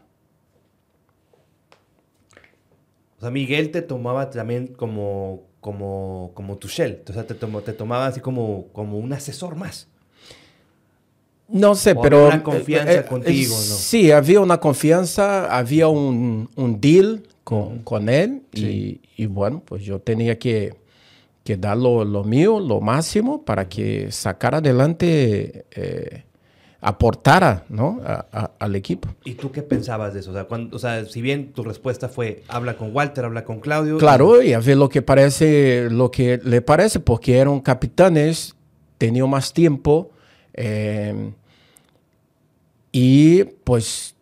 O 3.18 3.22
sea, 3.22 3.32
Miguel 3.32 3.72
te 3.72 3.82
tomaba 3.82 4.30
también 4.30 4.68
como, 4.68 5.47
como, 5.68 6.32
como 6.34 6.55
tu 6.55 6.70
shell. 6.70 7.01
O 7.09 7.11
sea, 7.11 7.28
te, 7.28 7.34
te 7.36 7.74
tomaba 7.74 8.07
así 8.07 8.22
como, 8.22 8.68
como 8.72 8.97
un 8.97 9.11
asesor 9.11 9.57
más. 9.57 9.89
No 11.49 11.76
sé, 11.76 11.93
pero... 11.93 12.28
Una 12.28 12.41
confianza 12.41 12.93
eh, 12.93 12.99
eh, 12.99 13.05
contigo, 13.05 13.53
¿no? 13.53 13.61
Sí, 13.61 14.11
había 14.11 14.39
una 14.39 14.61
confianza, 14.61 15.53
había 15.53 15.89
un, 15.89 16.49
un 16.55 16.80
deal 16.80 17.24
con, 17.43 17.80
con 17.80 18.07
él 18.07 18.43
y, 18.53 19.01
y, 19.18 19.26
bueno, 19.26 19.61
pues 19.65 19.84
yo 19.84 19.99
tenía 19.99 20.39
que, 20.39 20.74
que 21.43 21.57
dar 21.57 21.76
lo, 21.76 22.05
lo, 22.05 22.24
mío, 22.24 22.61
lo 22.61 22.80
máximo 22.80 23.43
para 23.43 23.68
que 23.68 24.09
sacara 24.13 24.59
adelante, 24.59 25.65
eh, 25.72 26.24
aportara 26.80 27.65
¿no? 27.69 27.99
A, 28.05 28.51
al 28.59 28.75
equipo. 28.75 29.09
¿Y 29.23 29.34
tú 29.34 29.51
qué 29.51 29.61
pensabas 29.61 30.13
de 30.13 30.19
eso? 30.19 30.32
O 30.32 30.34
sea, 30.34 30.45
cuando, 30.45 30.75
o 30.75 30.80
sea, 30.80 31.05
si 31.05 31.21
bien 31.21 31.51
tu 31.53 31.63
respuesta 31.63 32.07
fue 32.09 32.43
habla 32.47 32.78
con 32.78 32.95
Walter, 32.95 33.25
habla 33.25 33.43
con 33.43 33.59
Claudio. 33.59 33.97
Claro, 33.97 34.41
y 34.41 34.53
a 34.53 34.59
ver 34.59 34.78
lo 34.78 34.89
que 34.89 35.01
parece, 35.01 35.89
lo 35.89 36.11
que 36.11 36.39
le 36.43 36.61
parece, 36.61 36.99
porque 36.99 37.38
eran 37.38 37.59
capitanes, 37.61 38.55
tenía 38.97 39.25
más 39.25 39.53
tiempo. 39.53 40.11
Eh, 40.53 41.32
y 42.91 43.43
pues 43.43 44.15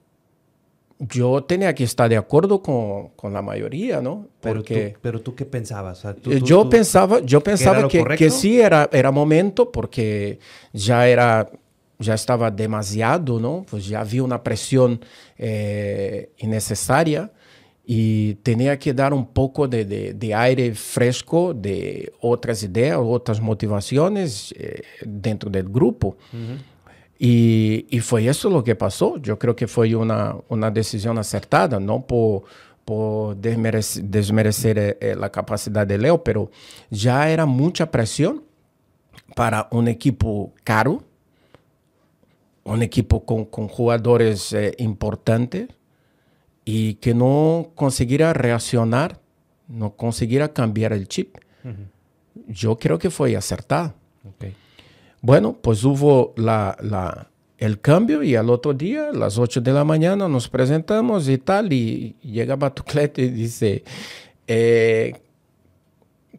yo 0.99 1.43
tenía 1.43 1.73
que 1.75 1.83
estar 1.83 2.09
de 2.09 2.17
acuerdo 2.17 2.61
con, 2.61 3.09
con 3.09 3.33
la 3.33 3.41
mayoría, 3.41 4.01
¿no? 4.01 4.27
Porque, 4.39 4.95
pero, 5.01 5.21
tú, 5.21 5.35
qué 5.35 5.45
pensabas? 5.45 6.05
Eh, 6.05 6.41
yo, 6.43 6.69
Pensaba, 6.69 7.19
yo 7.19 7.41
pensaba 7.41 7.87
que, 7.87 8.03
que, 8.17 8.29
sí 8.29 8.59
era, 8.59 8.89
era 8.91 9.11
momento 9.11 9.71
porque 9.71 10.39
ya 10.71 11.07
era 11.07 11.49
ya 11.99 12.13
estaba 12.13 12.51
demasiado, 12.51 13.39
¿no? 13.39 13.65
Pues 13.69 13.87
ya 13.87 14.01
había 14.01 14.23
una 14.23 14.43
presión 14.43 14.99
eh, 15.37 16.31
innecesaria 16.37 17.31
y 17.85 18.35
tenía 18.35 18.79
que 18.79 18.93
dar 18.93 19.13
un 19.13 19.27
poco 19.27 19.67
de, 19.67 19.85
de, 19.85 20.13
de 20.13 20.33
aire 20.33 20.73
fresco, 20.73 21.53
de 21.53 22.11
otras 22.19 22.63
ideas, 22.63 22.97
otras 23.01 23.39
motivaciones 23.39 24.53
eh, 24.57 24.81
dentro 25.05 25.49
del 25.49 25.69
grupo. 25.69 26.17
Y, 27.17 27.85
y, 27.89 27.99
fue 27.99 28.27
eso 28.27 28.49
lo 28.49 28.63
que 28.63 28.75
pasó. 28.75 29.17
Yo 29.17 29.39
creo 29.39 29.55
que 29.55 29.67
fue 29.67 29.95
una, 29.95 30.35
una 30.49 30.69
decisión 30.69 31.17
acertada, 31.17 31.79
no 31.79 32.05
por, 32.05 32.43
por 32.83 33.37
desmerecer, 33.37 34.03
desmerecer 34.03 34.77
eh, 34.77 34.97
eh, 34.99 35.15
la 35.15 35.31
capacidad 35.31 35.85
de 35.87 35.97
Leo, 35.97 36.23
pero 36.23 36.51
ya 36.89 37.29
era 37.29 37.45
mucha 37.45 37.89
presión 37.89 38.43
para 39.35 39.67
un 39.71 39.87
equipo 39.87 40.53
caro, 40.63 41.03
un 42.65 42.81
equipo 42.81 43.25
con, 43.25 43.45
con 43.45 43.67
jugadores 43.67 44.51
eh, 44.51 44.73
importantes 44.79 45.69
y 46.65 46.95
que 46.95 47.13
no 47.13 47.71
consiguiera 47.75 48.33
reaccionar, 48.33 49.21
no 49.67 49.95
consiguiera 49.95 50.51
cambiar 50.51 50.91
el 50.91 51.07
chip. 51.07 51.37
Uh 51.63 51.69
-huh. 51.69 51.87
Yo 52.47 52.77
creo 52.77 52.97
que 52.97 53.09
fue 53.09 53.35
acertado. 53.35 53.93
Okay. 54.35 54.55
Bueno, 55.21 55.53
pues 55.61 55.83
hubo 55.83 56.33
la, 56.37 56.75
la, 56.81 57.29
el 57.59 57.79
cambio 57.79 58.23
y 58.23 58.35
al 58.35 58.49
otro 58.49 58.73
día, 58.73 59.09
a 59.09 59.13
las 59.13 59.37
8 59.37 59.61
de 59.61 59.71
la 59.71 59.83
mañana, 59.83 60.27
nos 60.27 60.49
presentamos 60.49 61.29
y 61.29 61.37
tal, 61.37 61.71
y 61.71 62.15
llega 62.21 62.55
Batuclete 62.55 63.21
y 63.21 63.29
dice, 63.29 63.83
eh, 64.47 65.13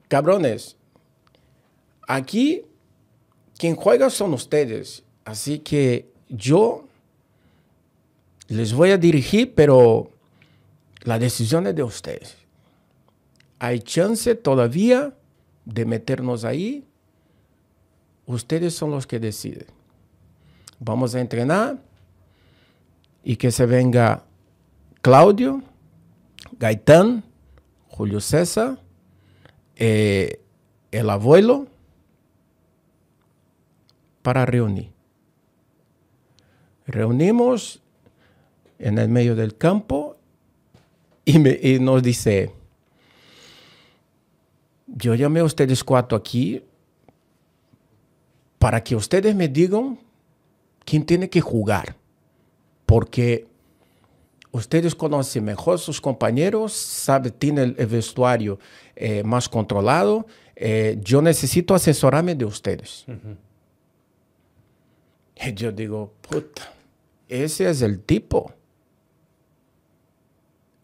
cabrones, 0.08 0.76
aquí 2.06 2.62
quien 3.56 3.76
juega 3.76 4.10
son 4.10 4.34
ustedes, 4.34 5.04
así 5.24 5.60
que 5.60 6.15
yo 6.28 6.84
les 8.48 8.72
voy 8.72 8.90
a 8.90 8.98
dirigir, 8.98 9.54
pero 9.54 10.10
la 11.02 11.18
decisión 11.18 11.66
es 11.66 11.74
de 11.74 11.82
ustedes. 11.82 12.36
Hay 13.58 13.80
chance 13.80 14.34
todavía 14.34 15.14
de 15.64 15.84
meternos 15.84 16.44
ahí 16.44 16.84
ustedes 18.26 18.74
son 18.74 18.90
los 18.90 19.06
que 19.06 19.18
deciden. 19.18 19.66
Vamos 20.78 21.14
a 21.14 21.20
entrenar 21.20 21.78
y 23.24 23.36
que 23.36 23.50
se 23.50 23.64
venga 23.66 24.24
Claudio, 25.00 25.62
Gaitán, 26.58 27.24
Julio 27.88 28.20
César, 28.20 28.78
eh, 29.76 30.40
el 30.90 31.08
abuelo, 31.08 31.66
para 34.22 34.44
reunir. 34.44 34.95
Reunimos 36.86 37.80
en 38.78 38.98
el 38.98 39.08
medio 39.08 39.34
del 39.34 39.56
campo 39.56 40.16
y, 41.24 41.38
me, 41.38 41.58
y 41.60 41.78
nos 41.80 42.02
dice, 42.02 42.52
yo 44.86 45.14
llamé 45.14 45.40
a 45.40 45.44
ustedes 45.44 45.82
cuatro 45.82 46.16
aquí 46.16 46.62
para 48.58 48.82
que 48.82 48.96
ustedes 48.96 49.34
me 49.34 49.48
digan 49.48 49.98
quién 50.84 51.04
tiene 51.04 51.28
que 51.28 51.40
jugar. 51.40 51.96
Porque 52.86 53.46
ustedes 54.52 54.94
conocen 54.94 55.44
mejor 55.44 55.78
sus 55.78 56.00
compañeros, 56.00 56.72
saben, 56.72 57.32
tienen 57.32 57.74
el 57.76 57.86
vestuario 57.86 58.58
eh, 58.94 59.22
más 59.24 59.48
controlado. 59.48 60.26
Eh, 60.54 60.98
yo 61.02 61.20
necesito 61.20 61.74
asesorarme 61.74 62.34
de 62.34 62.44
ustedes. 62.44 63.04
Uh 63.08 63.12
-huh. 63.12 63.36
Y 65.48 65.54
yo 65.54 65.72
digo, 65.72 66.14
puta, 66.22 66.72
ese 67.28 67.68
es 67.68 67.82
el 67.82 68.00
tipo. 68.00 68.52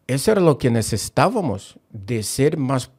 Eso 0.07 0.31
era 0.31 0.41
lo 0.41 0.57
que 0.57 0.69
necesitábamos, 0.69 1.79
de 1.89 2.23
ser 2.23 2.57
más 2.57 2.91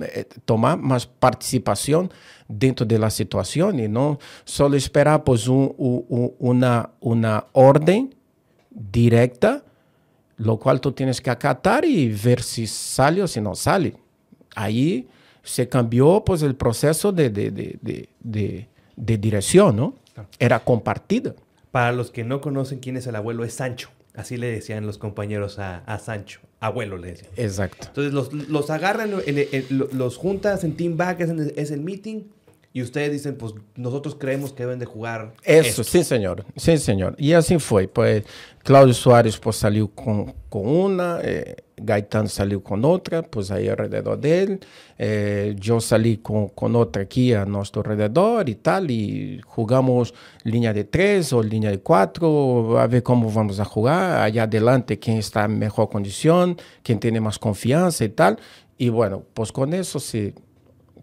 eh, 0.00 0.24
tomar 0.46 0.78
más 0.78 1.06
participación 1.06 2.10
dentro 2.48 2.86
de 2.86 2.98
la 2.98 3.10
situación 3.10 3.78
y 3.78 3.88
no 3.88 4.18
solo 4.44 4.74
esperar 4.74 5.22
pues 5.22 5.48
un, 5.48 5.74
un, 5.76 6.32
una, 6.38 6.90
una 7.00 7.44
orden 7.52 8.14
directa, 8.70 9.62
lo 10.38 10.58
cual 10.58 10.80
tú 10.80 10.92
tienes 10.92 11.20
que 11.20 11.28
acatar 11.28 11.84
y 11.84 12.08
ver 12.08 12.42
si 12.42 12.66
sale 12.66 13.22
o 13.22 13.28
si 13.28 13.42
no 13.42 13.54
sale. 13.54 13.94
Ahí 14.54 15.08
se 15.42 15.68
cambió 15.68 16.22
pues 16.24 16.40
el 16.42 16.54
proceso 16.54 17.12
de, 17.12 17.28
de, 17.28 17.50
de, 17.50 18.68
de, 18.96 19.18
dirección, 19.18 19.76
¿no? 19.76 19.94
Era 20.38 20.58
compartida. 20.60 21.34
Para 21.72 21.90
los 21.90 22.12
que 22.12 22.22
no 22.22 22.40
conocen 22.40 22.78
quién 22.78 22.96
es 22.96 23.06
el 23.08 23.16
abuelo, 23.16 23.44
es 23.44 23.54
Sancho. 23.54 23.88
Así 24.14 24.36
le 24.36 24.46
decían 24.46 24.86
los 24.86 24.98
compañeros 24.98 25.58
a, 25.58 25.78
a 25.78 25.98
Sancho. 25.98 26.40
Abuelo 26.60 26.98
le 26.98 27.08
decían. 27.08 27.32
Exacto. 27.36 27.88
Entonces 27.88 28.12
los, 28.12 28.32
los 28.32 28.70
agarran, 28.70 29.10
en, 29.26 29.38
en, 29.38 29.88
los 29.92 30.16
juntas 30.16 30.64
en 30.64 30.76
Team 30.76 30.96
Back, 30.96 31.20
es, 31.20 31.30
es, 31.30 31.70
el 31.70 31.80
meeting. 31.80 32.24
y 32.74 32.82
ustedes 32.82 33.10
dicen, 33.10 33.36
pues 33.36 33.54
nosotros 33.74 34.14
creemos 34.14 34.52
que 34.52 34.64
deben 34.64 34.78
de 34.78 34.84
jugar. 34.84 35.32
Eso, 35.42 35.82
sí, 35.82 36.04
señor. 36.04 36.44
Sí, 36.56 36.76
señor. 36.76 37.16
Y 37.18 37.32
así 37.32 37.58
fue. 37.58 37.88
Pues 37.88 38.24
Claudio 38.62 38.94
Suárez 38.94 39.38
pues, 39.38 39.56
salió 39.56 39.88
con, 39.88 40.34
con 40.50 40.66
una, 40.68 41.18
eh, 41.22 41.56
Gaitán 41.84 42.28
salió 42.28 42.62
con 42.62 42.84
otra, 42.84 43.22
pues 43.22 43.50
ahí 43.50 43.68
alrededor 43.68 44.18
de 44.18 44.42
él. 44.42 44.60
Eh, 44.98 45.54
yo 45.58 45.80
salí 45.80 46.18
con, 46.18 46.48
con, 46.48 46.76
otra 46.76 47.02
aquí 47.02 47.32
a 47.32 47.44
nuestro 47.44 47.82
alrededor 47.82 48.48
y 48.48 48.54
tal, 48.56 48.90
y 48.90 49.40
jugamos 49.44 50.14
línea 50.44 50.72
de 50.72 50.84
tres 50.84 51.32
o 51.32 51.42
línea 51.42 51.70
de 51.70 51.80
cuatro, 51.80 52.78
a 52.78 52.86
ver 52.86 53.02
cómo 53.02 53.30
vamos 53.30 53.60
a 53.60 53.64
jugar. 53.64 54.20
Allá 54.22 54.44
adelante, 54.44 54.98
quién 54.98 55.18
está 55.18 55.44
en 55.44 55.58
mejor 55.58 55.88
condición, 55.88 56.56
quién 56.82 57.00
tiene 57.00 57.20
más 57.20 57.38
confianza 57.38 58.04
y 58.04 58.10
tal. 58.10 58.38
Y 58.78 58.88
bueno, 58.88 59.22
pues 59.34 59.52
con 59.52 59.74
eso 59.74 60.00
sí 60.00 60.34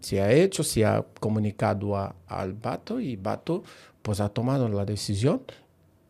se 0.00 0.20
ha 0.20 0.32
hecho, 0.32 0.62
se 0.62 0.84
ha 0.84 1.04
comunicado 1.20 1.96
a, 1.96 2.14
al 2.26 2.54
Bato 2.54 3.00
y 3.00 3.16
Bato 3.16 3.62
pues 4.02 4.20
ha 4.20 4.28
tomado 4.28 4.68
la 4.68 4.84
decisión 4.84 5.42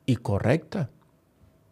y 0.06 0.16
correcta. 0.16 0.90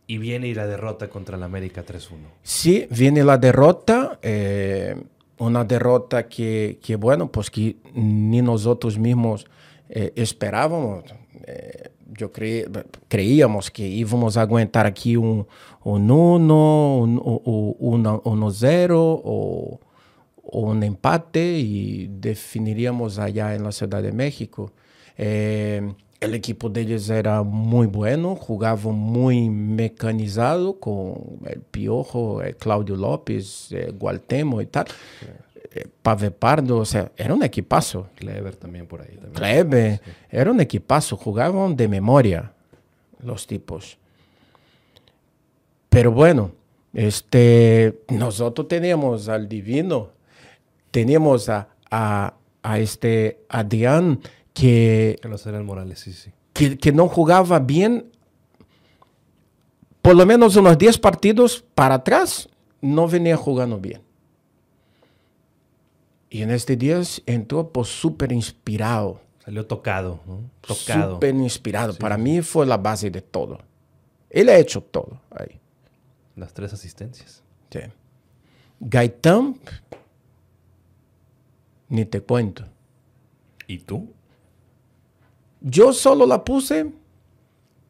Y 0.08 0.16
viene 0.18 0.54
la 0.54 0.66
derrota 0.66 1.08
contra 1.08 1.36
el 1.36 1.42
América 1.42 1.84
3-1. 1.84 2.16
Sí, 2.42 2.86
viene 2.90 3.22
la 3.22 3.36
derrota, 3.36 4.18
eh, 4.22 4.96
una 5.36 5.64
derrota 5.64 6.26
que, 6.26 6.78
que, 6.82 6.96
bueno, 6.96 7.30
pues 7.30 7.50
que 7.50 7.76
ni 7.92 8.40
nosotros 8.40 8.98
mismos 8.98 9.46
eh, 9.90 10.14
esperábamos. 10.16 11.04
Eh, 11.46 11.90
yo 12.10 12.32
cre 12.32 12.66
creíamos 13.06 13.70
que 13.70 13.86
íbamos 13.86 14.38
a 14.38 14.40
aguantar 14.40 14.86
aquí 14.86 15.14
un 15.16 15.46
1, 15.84 16.96
un 16.96 17.18
1-0 17.20 18.90
o 18.96 19.80
un 20.42 20.82
empate 20.82 21.58
y 21.58 22.08
definiríamos 22.08 23.18
allá 23.18 23.54
en 23.54 23.62
la 23.62 23.72
Ciudad 23.72 24.02
de 24.02 24.12
México. 24.12 24.72
El 26.20 26.34
equipo 26.34 26.68
de 26.68 26.80
ellos 26.80 27.08
era 27.10 27.42
muy 27.42 27.86
bueno, 27.86 28.34
jugaba 28.34 28.90
muy 28.90 29.48
mecanizado 29.50 30.80
con 30.80 31.38
el 31.46 31.60
Piojo, 31.60 32.42
el 32.42 32.56
Claudio 32.56 32.96
López, 32.96 33.70
el 33.72 33.92
Gualtemo 33.92 34.60
y 34.60 34.66
tal. 34.66 34.86
Sí. 35.20 35.26
Pave 36.02 36.30
Pardo, 36.30 36.78
o 36.78 36.84
sea, 36.84 37.12
era 37.16 37.34
un 37.34 37.42
equipazo. 37.42 38.08
Kleber 38.16 38.56
también 38.56 38.86
por 38.86 39.02
ahí. 39.02 39.14
También. 39.14 39.32
Kleber, 39.32 40.00
sí. 40.04 40.10
era 40.30 40.50
un 40.50 40.60
equipazo, 40.60 41.16
jugaban 41.16 41.76
de 41.76 41.86
memoria 41.86 42.52
los 43.22 43.46
tipos. 43.46 43.98
Pero 45.88 46.10
bueno, 46.12 46.52
este, 46.92 48.00
nosotros 48.08 48.66
teníamos 48.68 49.28
al 49.28 49.48
Divino, 49.48 50.10
teníamos 50.90 51.48
a, 51.48 51.68
a, 51.90 52.34
a 52.62 52.78
este 52.78 53.40
Adrián 53.48 54.20
que, 54.58 55.18
que, 55.22 55.48
el 55.50 55.64
Morales, 55.64 56.00
sí, 56.00 56.12
sí. 56.12 56.32
que, 56.52 56.76
que 56.76 56.92
no 56.92 57.08
jugaba 57.08 57.60
bien, 57.60 58.10
por 60.02 60.16
lo 60.16 60.26
menos 60.26 60.56
unos 60.56 60.76
10 60.76 60.98
partidos 60.98 61.64
para 61.74 61.96
atrás, 61.96 62.48
no 62.80 63.06
venía 63.06 63.36
jugando 63.36 63.78
bien. 63.78 64.02
Y 66.30 66.42
en 66.42 66.50
este 66.50 66.76
día 66.76 67.00
entró 67.26 67.72
pues 67.72 67.88
súper 67.88 68.32
inspirado. 68.32 69.20
Salió 69.44 69.64
tocado, 69.66 70.20
¿no? 70.26 70.50
Tocado. 70.60 71.14
Súper 71.14 71.34
inspirado. 71.36 71.92
Sí. 71.92 71.98
Para 71.98 72.18
mí 72.18 72.42
fue 72.42 72.66
la 72.66 72.76
base 72.76 73.10
de 73.10 73.22
todo. 73.22 73.60
Él 74.28 74.48
ha 74.48 74.58
hecho 74.58 74.82
todo 74.82 75.20
ahí. 75.30 75.58
Las 76.36 76.52
tres 76.52 76.72
asistencias. 76.72 77.42
Sí. 77.70 77.80
Gaitán, 78.80 79.56
ni 81.88 82.04
te 82.04 82.20
cuento. 82.20 82.64
¿Y 83.66 83.78
tú? 83.78 84.12
Yo 85.60 85.92
solo 85.92 86.26
la 86.26 86.44
puse 86.44 86.86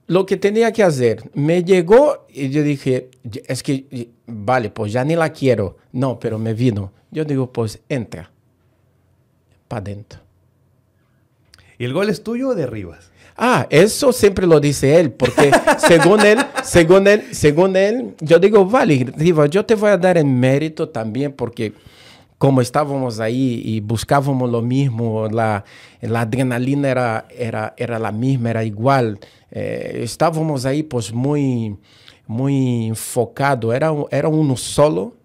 lo 0.07 0.27
que 0.27 0.37
tenía 0.37 0.73
que 0.73 0.83
hacer. 0.83 1.31
Me 1.35 1.63
llegó 1.63 2.27
y 2.29 2.49
yo 2.49 2.63
dije, 2.63 3.11
es 3.47 3.63
que, 3.63 4.11
vale, 4.27 4.71
pues 4.71 4.93
ya 4.93 5.05
ni 5.05 5.15
la 5.15 5.33
quiero. 5.33 5.77
No, 5.93 6.19
pero 6.19 6.39
me 6.39 6.55
vino. 6.55 6.93
Yo 7.11 7.25
digo, 7.25 7.53
pues 7.53 7.81
entra. 7.89 8.31
Para 9.69 9.81
adentro. 9.81 10.21
¿Y 11.79 11.85
el 11.85 11.93
gol 11.93 12.09
es 12.09 12.23
tuyo 12.23 12.49
o 12.49 12.55
de 12.55 12.67
Rivas? 12.67 13.11
Ah, 13.37 13.69
eso 13.71 14.13
siempre 14.13 14.49
lo 14.49 14.59
dice 14.59 14.99
él, 14.99 15.13
porque 15.13 15.53
según 15.79 16.21
él, 16.27 16.39
según 16.65 17.07
él, 17.07 17.23
según 17.31 17.77
él, 17.77 18.15
yo 18.21 18.41
digo, 18.41 18.67
vale, 18.67 19.07
Rivas, 19.17 19.49
yo 19.51 19.65
te 19.65 19.77
voy 19.77 19.91
a 19.91 19.97
dar 19.97 20.19
el 20.19 20.25
mérito 20.25 20.89
también, 20.89 21.33
porque 21.33 21.73
como 22.39 22.61
estábamos 22.61 23.19
ahí 23.19 23.61
y 23.65 23.81
buscábamos 23.81 24.49
lo 24.49 24.63
mismo, 24.63 25.29
la, 25.29 25.65
la 26.01 26.21
adrenalina 26.21 26.89
era, 26.89 27.27
era, 27.37 27.75
era 27.77 27.99
la 27.99 28.13
misma, 28.13 28.51
era 28.51 28.65
igual. 28.65 29.19
Eh, 29.51 30.01
estábamos 30.05 30.65
ahí 30.65 30.85
pues 30.85 31.13
muy, 31.13 31.77
muy 32.29 32.87
enfocado, 32.87 33.73
era, 33.73 33.93
era 34.11 34.29
uno 34.29 34.57
solo, 34.57 35.17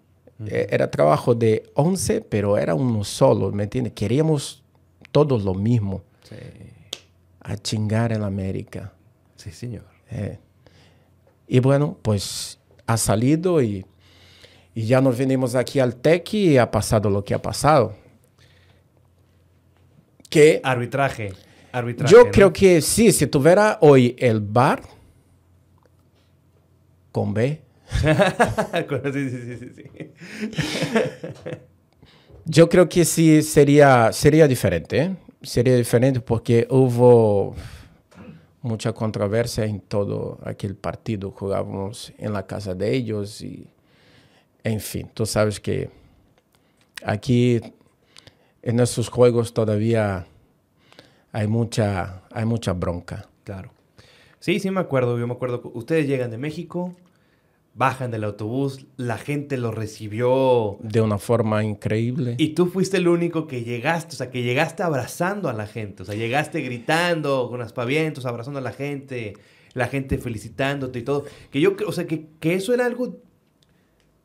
eh, 0.46 0.66
era 0.70 0.90
trabajo 0.90 1.36
de 1.36 1.70
11, 1.74 2.20
pero 2.22 2.58
era 2.58 2.74
uno 2.74 3.04
solo, 3.04 3.52
¿me 3.52 3.62
entiendes? 3.62 3.92
Queríamos 3.92 4.64
todos 5.12 5.44
lo 5.44 5.54
mismo. 5.54 6.02
Sí. 6.28 6.36
A 7.40 7.56
chingar 7.56 8.12
en 8.12 8.24
América. 8.24 8.92
Sí, 9.36 9.52
señor. 9.52 9.84
Eh, 10.10 10.38
y 11.46 11.60
bueno, 11.60 11.96
pues 12.02 12.58
ha 12.86 12.96
salido 12.96 13.62
y 13.62 13.86
y 14.74 14.86
ya 14.86 15.00
nos 15.00 15.16
venimos 15.16 15.54
aquí 15.54 15.78
al 15.78 15.96
TEC 15.96 16.34
y 16.34 16.58
ha 16.58 16.70
pasado 16.70 17.08
lo 17.08 17.24
que 17.24 17.34
ha 17.34 17.40
pasado. 17.40 17.94
Que 20.28 20.60
arbitraje. 20.64 21.32
arbitraje 21.70 22.12
yo 22.12 22.24
¿no? 22.24 22.30
creo 22.32 22.52
que 22.52 22.80
sí, 22.80 23.12
si 23.12 23.26
tuviera 23.28 23.78
hoy 23.80 24.16
el 24.18 24.40
bar 24.40 24.82
con 27.12 27.32
B. 27.32 27.62
sí, 29.12 29.30
sí, 29.30 29.56
sí, 29.58 29.70
sí. 29.76 29.84
yo 32.44 32.68
creo 32.68 32.88
que 32.88 33.04
sí 33.04 33.42
sería, 33.42 34.12
sería 34.12 34.48
diferente. 34.48 34.98
¿eh? 34.98 35.16
Sería 35.42 35.76
diferente 35.76 36.20
porque 36.20 36.66
hubo 36.68 37.54
mucha 38.62 38.92
controversia 38.92 39.66
en 39.66 39.78
todo 39.78 40.40
aquel 40.42 40.74
partido. 40.74 41.30
Jugábamos 41.30 42.12
en 42.18 42.32
la 42.32 42.44
casa 42.44 42.74
de 42.74 42.92
ellos 42.92 43.40
y 43.40 43.68
en 44.64 44.80
fin, 44.80 45.10
tú 45.12 45.26
sabes 45.26 45.60
que 45.60 45.90
aquí 47.04 47.60
en 48.62 48.80
estos 48.80 49.10
juegos 49.10 49.52
todavía 49.52 50.26
hay 51.32 51.46
mucha, 51.46 52.22
hay 52.30 52.46
mucha 52.46 52.72
bronca. 52.72 53.28
Claro. 53.44 53.70
Sí, 54.40 54.58
sí 54.60 54.70
me 54.70 54.80
acuerdo. 54.80 55.18
Yo 55.18 55.26
me 55.26 55.34
acuerdo. 55.34 55.60
Ustedes 55.74 56.06
llegan 56.06 56.30
de 56.30 56.38
México, 56.38 56.94
bajan 57.74 58.10
del 58.10 58.24
autobús, 58.24 58.86
la 58.96 59.18
gente 59.18 59.58
los 59.58 59.74
recibió. 59.74 60.78
De 60.80 61.00
una 61.00 61.18
forma 61.18 61.62
increíble. 61.62 62.36
Y 62.38 62.50
tú 62.50 62.66
fuiste 62.66 62.96
el 62.96 63.08
único 63.08 63.46
que 63.46 63.64
llegaste, 63.64 64.14
o 64.14 64.16
sea, 64.16 64.30
que 64.30 64.42
llegaste 64.42 64.82
abrazando 64.82 65.48
a 65.48 65.52
la 65.52 65.66
gente. 65.66 66.02
O 66.02 66.06
sea, 66.06 66.14
llegaste 66.14 66.60
gritando 66.60 67.48
con 67.50 67.60
aspavientos, 67.60 68.24
abrazando 68.24 68.60
a 68.60 68.62
la 68.62 68.72
gente, 68.72 69.34
la 69.74 69.88
gente 69.88 70.16
felicitándote 70.18 71.00
y 71.00 71.02
todo. 71.02 71.24
Que 71.50 71.60
yo, 71.60 71.76
o 71.86 71.92
sea, 71.92 72.06
que, 72.06 72.28
que 72.40 72.54
eso 72.54 72.72
era 72.72 72.86
algo 72.86 73.18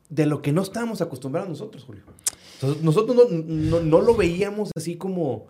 de 0.10 0.26
lo 0.26 0.42
que 0.42 0.52
no 0.52 0.62
estábamos 0.62 1.02
acostumbrados 1.02 1.50
nosotros, 1.50 1.84
Julio. 1.84 2.04
Entonces, 2.56 2.84
nosotros 2.84 3.16
no, 3.16 3.38
no, 3.38 3.80
no, 3.80 4.02
lo 4.02 4.16
veíamos 4.16 4.72
así 4.76 4.98
como... 4.98 5.48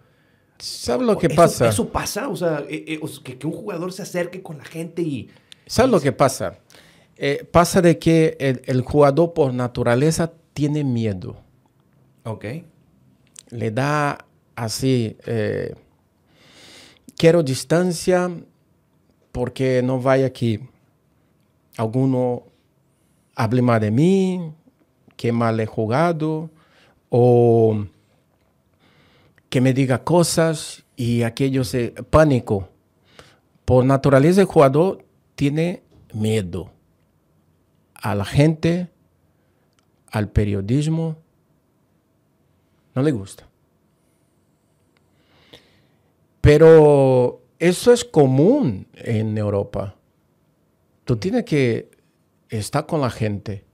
¿Sabes 0.59 1.07
lo 1.07 1.17
que 1.17 1.27
eso, 1.27 1.35
pasa? 1.35 1.69
Eso 1.69 1.89
pasa, 1.89 2.27
o 2.27 2.35
sea, 2.35 2.65
eh, 2.69 2.83
eh, 2.87 2.99
que, 3.23 3.37
que, 3.37 3.47
un 3.47 3.53
jugador 3.53 3.93
se 3.93 4.01
acerque 4.01 4.43
con 4.43 4.57
la 4.57 4.65
gente 4.65 5.01
y... 5.01 5.29
¿Sabes 5.65 5.89
y 5.89 5.91
lo 5.93 6.01
que 6.01 6.11
pasa? 6.11 6.59
Eh, 7.15 7.47
pasa 7.49 7.81
de 7.81 7.97
que 7.97 8.35
el, 8.39 8.61
el, 8.65 8.81
jugador 8.81 9.33
por 9.33 9.53
naturaleza 9.53 10.33
tiene 10.53 10.83
miedo. 10.83 11.37
Ok. 12.25 12.45
Le 13.49 13.71
da 13.71 14.25
así... 14.55 15.15
Quiero 17.19 17.43
distancia 17.43 18.31
porque 19.33 19.81
no 19.83 19.99
vaya 19.99 20.31
que 20.31 20.61
alguno 21.75 22.48
hable 23.39 23.61
mal 23.61 23.79
de 23.79 23.89
mí, 23.89 24.51
que 25.15 25.31
mal 25.31 25.57
he 25.61 25.65
jugado, 25.65 26.49
o 27.07 27.85
que 29.49 29.61
me 29.61 29.73
diga 29.73 30.03
cosas 30.03 30.83
y 30.97 31.23
aquello 31.23 31.63
se 31.63 31.91
pánico. 32.09 32.67
Por 33.63 33.85
naturaleza 33.85 34.41
el 34.41 34.47
jugador 34.47 35.05
tiene 35.35 35.83
miedo 36.13 36.69
a 37.93 38.13
la 38.13 38.25
gente, 38.25 38.89
al 40.11 40.27
periodismo, 40.27 41.15
no 42.93 43.01
le 43.01 43.11
gusta. 43.11 43.47
Pero 46.41 47.41
eso 47.57 47.93
es 47.93 48.03
común 48.03 48.87
en 48.95 49.37
Europa. 49.37 49.95
Tú 51.05 51.15
tienes 51.15 51.45
que 51.45 51.98
está 52.49 52.85
con 52.85 53.01
la 53.01 53.09
gente. 53.09 53.65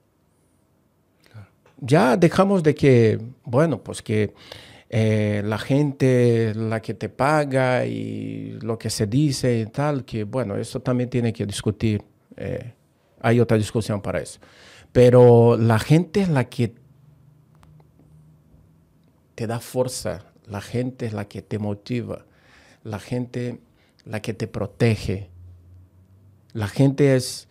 Ya 1.77 2.17
dejamos 2.17 2.63
de 2.63 2.73
que, 2.73 3.19
bueno, 3.43 3.83
pues 3.83 4.01
que 4.01 4.33
eh, 4.89 5.41
la 5.43 5.57
gente, 5.57 6.53
la 6.55 6.81
que 6.81 6.93
te 6.93 7.09
paga 7.09 7.85
y 7.85 8.57
lo 8.61 8.77
que 8.77 8.89
se 8.89 9.07
dice 9.07 9.59
y 9.59 9.65
tal, 9.65 10.05
que 10.05 10.23
bueno, 10.23 10.55
eso 10.55 10.81
también 10.81 11.09
tiene 11.09 11.33
que 11.33 11.45
discutir. 11.45 12.03
Eh, 12.37 12.73
hay 13.21 13.39
otra 13.39 13.57
discusión 13.57 14.01
para 14.01 14.19
eso. 14.19 14.39
Pero 14.91 15.57
la 15.57 15.79
gente 15.79 16.21
es 16.21 16.29
la 16.29 16.45
que 16.45 16.75
te 19.35 19.47
da 19.47 19.59
fuerza, 19.59 20.31
la 20.45 20.61
gente 20.61 21.05
es 21.05 21.13
la 21.13 21.27
que 21.27 21.41
te 21.41 21.59
motiva, 21.59 22.25
la 22.83 22.99
gente 22.99 23.59
la 24.05 24.21
que 24.21 24.33
te 24.33 24.47
protege, 24.47 25.29
la 26.53 26.67
gente 26.67 27.15
es 27.15 27.49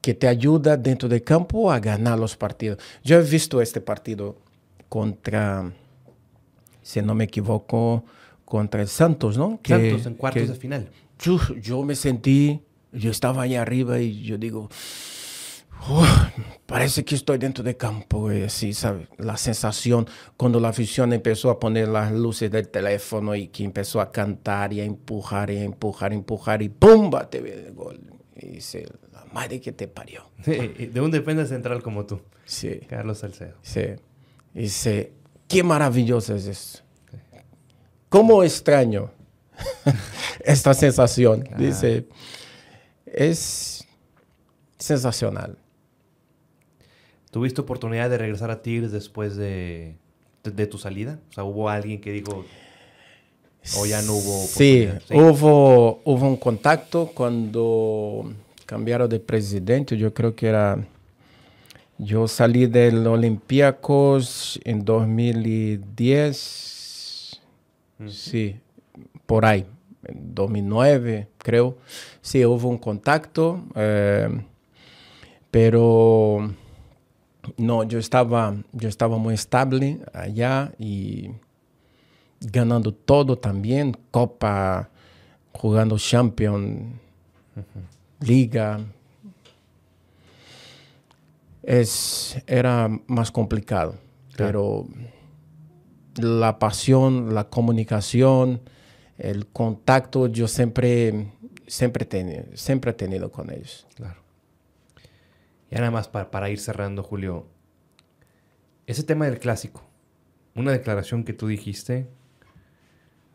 que 0.00 0.14
te 0.14 0.28
ayuda 0.28 0.76
dentro 0.76 1.08
del 1.08 1.22
campo 1.22 1.70
a 1.70 1.78
ganar 1.78 2.18
los 2.18 2.36
partidos. 2.36 2.78
Yo 3.04 3.18
he 3.18 3.22
visto 3.22 3.60
este 3.60 3.80
partido 3.80 4.38
contra, 4.88 5.72
si 6.82 7.02
no 7.02 7.14
me 7.14 7.24
equivoco, 7.24 8.04
contra 8.44 8.82
el 8.82 8.88
Santos, 8.88 9.36
¿no? 9.36 9.60
Santos 9.64 10.06
en 10.06 10.14
cuartos 10.14 10.48
de 10.48 10.54
final. 10.54 10.90
Yo, 11.18 11.38
yo, 11.60 11.82
me 11.82 11.94
sentí, 11.94 12.62
yo 12.92 13.10
estaba 13.10 13.42
ahí 13.42 13.54
arriba 13.54 14.00
y 14.00 14.22
yo 14.22 14.38
digo, 14.38 14.70
parece 16.66 17.04
que 17.04 17.14
estoy 17.14 17.38
dentro 17.38 17.62
del 17.62 17.76
campo, 17.76 18.32
y 18.32 18.42
así, 18.42 18.72
¿sabes? 18.72 19.08
La 19.18 19.36
sensación 19.36 20.06
cuando 20.36 20.60
la 20.60 20.68
afición 20.68 21.12
empezó 21.12 21.50
a 21.50 21.60
poner 21.60 21.88
las 21.88 22.12
luces 22.12 22.50
del 22.50 22.68
teléfono 22.68 23.34
y 23.34 23.48
que 23.48 23.64
empezó 23.64 24.00
a 24.00 24.10
cantar 24.10 24.72
y 24.72 24.80
a 24.80 24.84
empujar 24.84 25.50
y 25.50 25.58
a 25.58 25.64
empujar, 25.64 26.12
a 26.12 26.14
empujar 26.14 26.62
y 26.62 26.68
¡pumba! 26.68 27.28
Te 27.28 27.40
ve 27.40 27.66
el 27.66 27.74
gol. 27.74 28.19
Y 28.42 28.46
dice, 28.46 28.86
la 29.12 29.24
madre 29.32 29.60
que 29.60 29.72
te 29.72 29.86
parió. 29.86 30.30
de 30.44 31.00
un 31.00 31.10
defensa 31.10 31.46
central 31.46 31.82
como 31.82 32.06
tú. 32.06 32.20
Sí. 32.44 32.80
Carlos 32.88 33.18
Salcedo. 33.18 33.56
Sí. 33.62 33.82
Y 34.54 34.62
dice, 34.62 35.12
qué 35.46 35.62
maravilloso 35.62 36.34
es 36.34 36.46
esto. 36.46 36.80
¿Cómo 38.08 38.42
extraño 38.42 39.12
esta 40.44 40.74
sensación? 40.74 41.48
Dice, 41.56 42.08
es 43.06 43.86
sensacional. 44.78 45.58
¿Tuviste 47.30 47.60
oportunidad 47.60 48.10
de 48.10 48.18
regresar 48.18 48.50
a 48.50 48.62
Tigres 48.62 48.90
después 48.90 49.36
de, 49.36 49.96
de, 50.42 50.66
tu 50.66 50.78
salida? 50.78 51.20
O 51.30 51.32
sea, 51.32 51.44
¿hubo 51.44 51.68
alguien 51.68 52.00
que 52.00 52.10
dijo, 52.10 52.44
o 53.78 53.86
ya 53.86 54.02
no 54.02 54.14
hubo 54.14 54.44
sí, 54.46 54.88
sí, 55.06 55.14
Hubo, 55.14 56.00
hubo 56.04 56.26
un 56.26 56.36
contacto 56.36 57.12
cuando 57.14 58.32
cambiaron 58.66 59.08
de 59.08 59.20
presidente, 59.20 59.96
yo 59.96 60.12
creo 60.14 60.34
que 60.34 60.48
era... 60.48 60.84
Yo 61.98 62.26
salí 62.26 62.66
del 62.66 63.06
Olympiacos 63.06 64.58
en 64.64 64.84
2010, 64.86 67.40
sí, 68.08 68.56
por 69.26 69.44
ahí, 69.44 69.66
en 70.06 70.34
2009 70.34 71.28
creo. 71.36 71.76
Sí, 72.22 72.42
hubo 72.44 72.68
un 72.68 72.78
contacto, 72.78 73.62
eh, 73.74 74.28
pero 75.50 76.54
no, 77.56 77.84
yo 77.84 77.98
estaba, 77.98 78.54
yo 78.72 78.88
estaba 78.88 79.18
muy 79.18 79.34
estable 79.34 80.00
allá 80.14 80.72
y 80.78 81.30
ganando 82.40 82.92
todo 82.92 83.38
también, 83.38 83.96
Copa, 84.10 84.90
jugando 85.52 85.98
Champions, 85.98 86.98
Liga. 88.20 88.80
Es, 91.62 92.42
era 92.46 92.88
más 93.06 93.30
complicado, 93.30 93.96
pero 94.36 94.88
la 96.16 96.58
pasión, 96.58 97.34
la 97.34 97.48
comunicación, 97.48 98.60
el 99.18 99.46
contacto, 99.46 100.26
yo 100.26 100.48
siempre, 100.48 101.32
siempre, 101.66 102.46
siempre 102.54 102.90
he 102.92 102.94
tenido 102.94 103.30
con 103.30 103.50
ellos. 103.52 103.86
Claro. 103.94 104.20
Y 105.70 105.76
nada 105.76 105.90
más 105.90 106.08
para, 106.08 106.50
ir 106.50 106.58
cerrando, 106.58 107.02
Julio. 107.02 107.46
Ese 108.86 109.04
tema 109.04 109.26
del 109.26 109.38
clásico. 109.38 109.82
Una 110.54 110.72
declaración 110.72 111.22
que 111.22 111.32
tú 111.32 111.46
dijiste. 111.46 112.08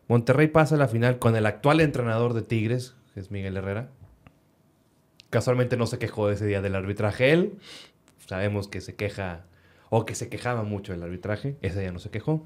Monterrey 0.08 0.48
pasa 0.48 0.76
a 0.76 0.78
la 0.78 0.88
final 0.88 1.20
con 1.20 1.36
el 1.36 1.46
actual 1.46 1.82
entrenador 1.82 2.34
de 2.34 2.44
Tigres, 2.44 2.96
que 3.14 3.20
es 3.20 3.32
Miguel 3.32 3.58
Herrera. 3.58 3.90
Casualmente 5.30 5.78
no 5.78 5.88
se 5.88 5.98
quejó 5.98 6.30
ese 6.30 6.46
día 6.46 6.62
del 6.62 6.76
arbitraje 6.76 7.32
él. 7.32 7.58
Sabemos 8.26 8.68
que 8.68 8.82
se 8.82 8.96
queja 8.96 9.46
o 9.90 10.06
que 10.06 10.16
se 10.16 10.30
quejaba 10.30 10.64
mucho 10.64 10.92
del 10.92 11.04
arbitraje. 11.04 11.58
Ese 11.62 11.80
día 11.80 11.92
no 11.92 12.00
se 12.00 12.12
quejó. 12.12 12.46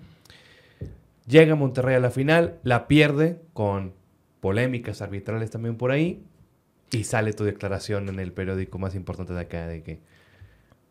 Llega 1.28 1.55
Monterrey 1.55 1.95
a 1.95 1.99
la 1.99 2.12
final, 2.12 2.60
la 2.64 2.88
pierde 2.88 3.41
con 3.53 3.93
polémicas 4.39 5.01
arbitrales 5.01 5.51
también 5.51 5.76
por 5.76 5.91
ahí. 5.91 6.24
Y 6.91 7.03
sale 7.03 7.34
tu 7.34 7.43
declaración 7.43 8.10
en 8.10 8.20
el 8.20 8.32
periódico 8.32 8.80
más 8.80 8.95
importante 8.95 9.34
de 9.34 9.41
acá 9.41 9.68
de 9.68 9.84
que, 9.84 9.99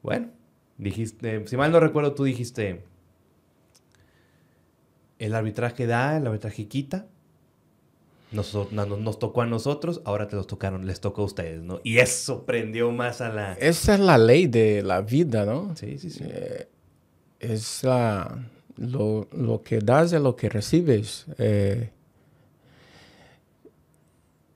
bueno, 0.03 0.29
dijiste, 0.77 1.45
si 1.47 1.57
mal 1.57 1.73
no 1.73 1.81
recuerdo, 1.81 2.15
tú 2.15 2.23
dijiste, 2.23 2.85
el 5.19 5.35
arbitraje 5.35 5.87
da, 5.87 6.17
el 6.17 6.27
arbitraje 6.27 6.67
quita. 6.67 7.07
Nos, 8.31 8.55
nos, 8.73 9.19
tocó 9.19 9.41
a 9.41 9.47
nosotros, 9.47 10.03
ahora 10.05 10.29
te 10.29 10.37
los 10.37 10.47
tocaron, 10.47 10.87
les 10.87 11.01
tocó 11.01 11.23
a 11.23 11.25
ustedes, 11.25 11.63
¿no? 11.63 11.81
Y 11.83 11.97
eso 11.97 12.45
prendió 12.45 12.93
más 12.93 13.23
a 13.23 13.31
la... 13.31 13.55
Esa 13.55 13.95
es 13.95 14.01
la 14.01 14.19
ley 14.19 14.47
de 14.47 14.83
la 14.83 15.01
vida, 15.01 15.47
¿no? 15.47 15.75
Sí, 15.77 15.99
sí, 15.99 16.11
sí. 16.11 16.25
Eh, 16.27 16.69
es 17.41 17.83
la, 17.85 18.39
lo, 18.77 19.29
lo, 19.33 19.63
que 19.63 19.79
das 19.79 20.13
es 20.13 20.21
lo 20.21 20.37
que 20.37 20.51
recibes. 20.51 21.25
Eh, 21.39 21.91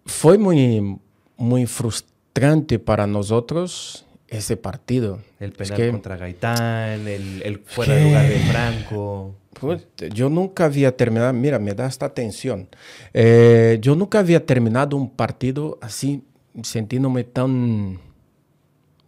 fue 0.04 0.36
muy, 0.36 0.98
muy 1.38 1.64
frustrante 1.64 2.78
para 2.78 3.06
nosotros 3.06 4.04
ese 4.28 4.58
partido. 4.58 5.20
El 5.40 5.52
penal 5.52 5.90
contra 5.92 6.16
Gaitán, 6.18 7.08
el, 7.08 7.62
fuera 7.64 7.94
de 7.94 8.04
lugar 8.04 8.28
de 8.28 8.38
Franco. 8.40 9.34
Pues, 9.58 9.86
yo 10.14 10.28
nunca 10.28 10.64
había 10.64 10.96
terminado, 10.96 11.32
mira, 11.32 11.58
me 11.58 11.74
da 11.74 11.86
esta 11.86 12.12
tensión. 12.14 12.68
Eh, 13.12 13.78
yo 13.80 13.94
nunca 13.94 14.18
había 14.18 14.44
terminado 14.44 14.96
un 14.96 15.10
partido 15.10 15.78
así, 15.80 16.24
sintiéndome 16.62 17.24
tan, 17.24 18.00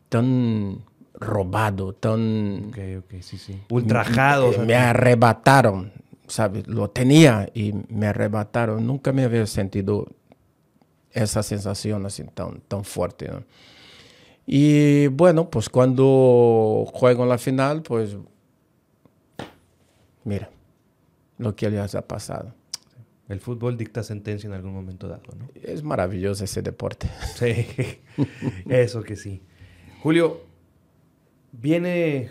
tan 0.09 0.85
robado, 1.15 1.95
tan... 1.95 2.69
Ok, 2.69 2.79
ok, 2.99 3.21
sí, 3.21 3.39
sí. 3.39 3.61
Ultrajado. 3.71 4.53
Me, 4.59 4.67
me 4.67 4.75
arrebataron, 4.75 5.93
¿sabes? 6.27 6.67
Lo 6.69 6.91
tenía 6.91 7.49
y 7.55 7.73
me 7.89 8.07
arrebataron. 8.07 8.87
Nunca 8.87 9.13
me 9.13 9.25
había 9.25 9.47
sentido 9.47 10.07
esa 11.15 11.43
sensación 11.43 12.05
así 12.07 12.25
tan, 12.35 12.61
tan 12.69 12.85
fuerte. 12.85 13.31
Y 14.47 15.07
bueno, 15.09 15.49
pues 15.49 15.69
cuando 15.69 16.85
juego 16.93 17.23
en 17.23 17.29
la 17.31 17.39
final, 17.39 17.83
pues 17.83 18.17
mira 20.25 20.51
lo 21.39 21.55
que 21.57 21.71
les 21.71 21.95
ha 21.95 22.07
pasado. 22.07 22.55
El 23.29 23.41
fútbol 23.41 23.77
dicta 23.79 24.03
sentencia 24.03 24.47
en 24.47 24.53
algún 24.53 24.75
momento 24.75 25.09
dado, 25.09 25.35
¿no? 25.39 25.49
Es 25.63 25.83
maravilloso 25.83 26.45
ese 26.45 26.63
deporte. 26.63 27.09
Sí, 27.37 27.67
eso 28.69 29.03
que 29.03 29.17
sí. 29.17 29.43
Julio, 30.03 30.45
viene 31.53 32.31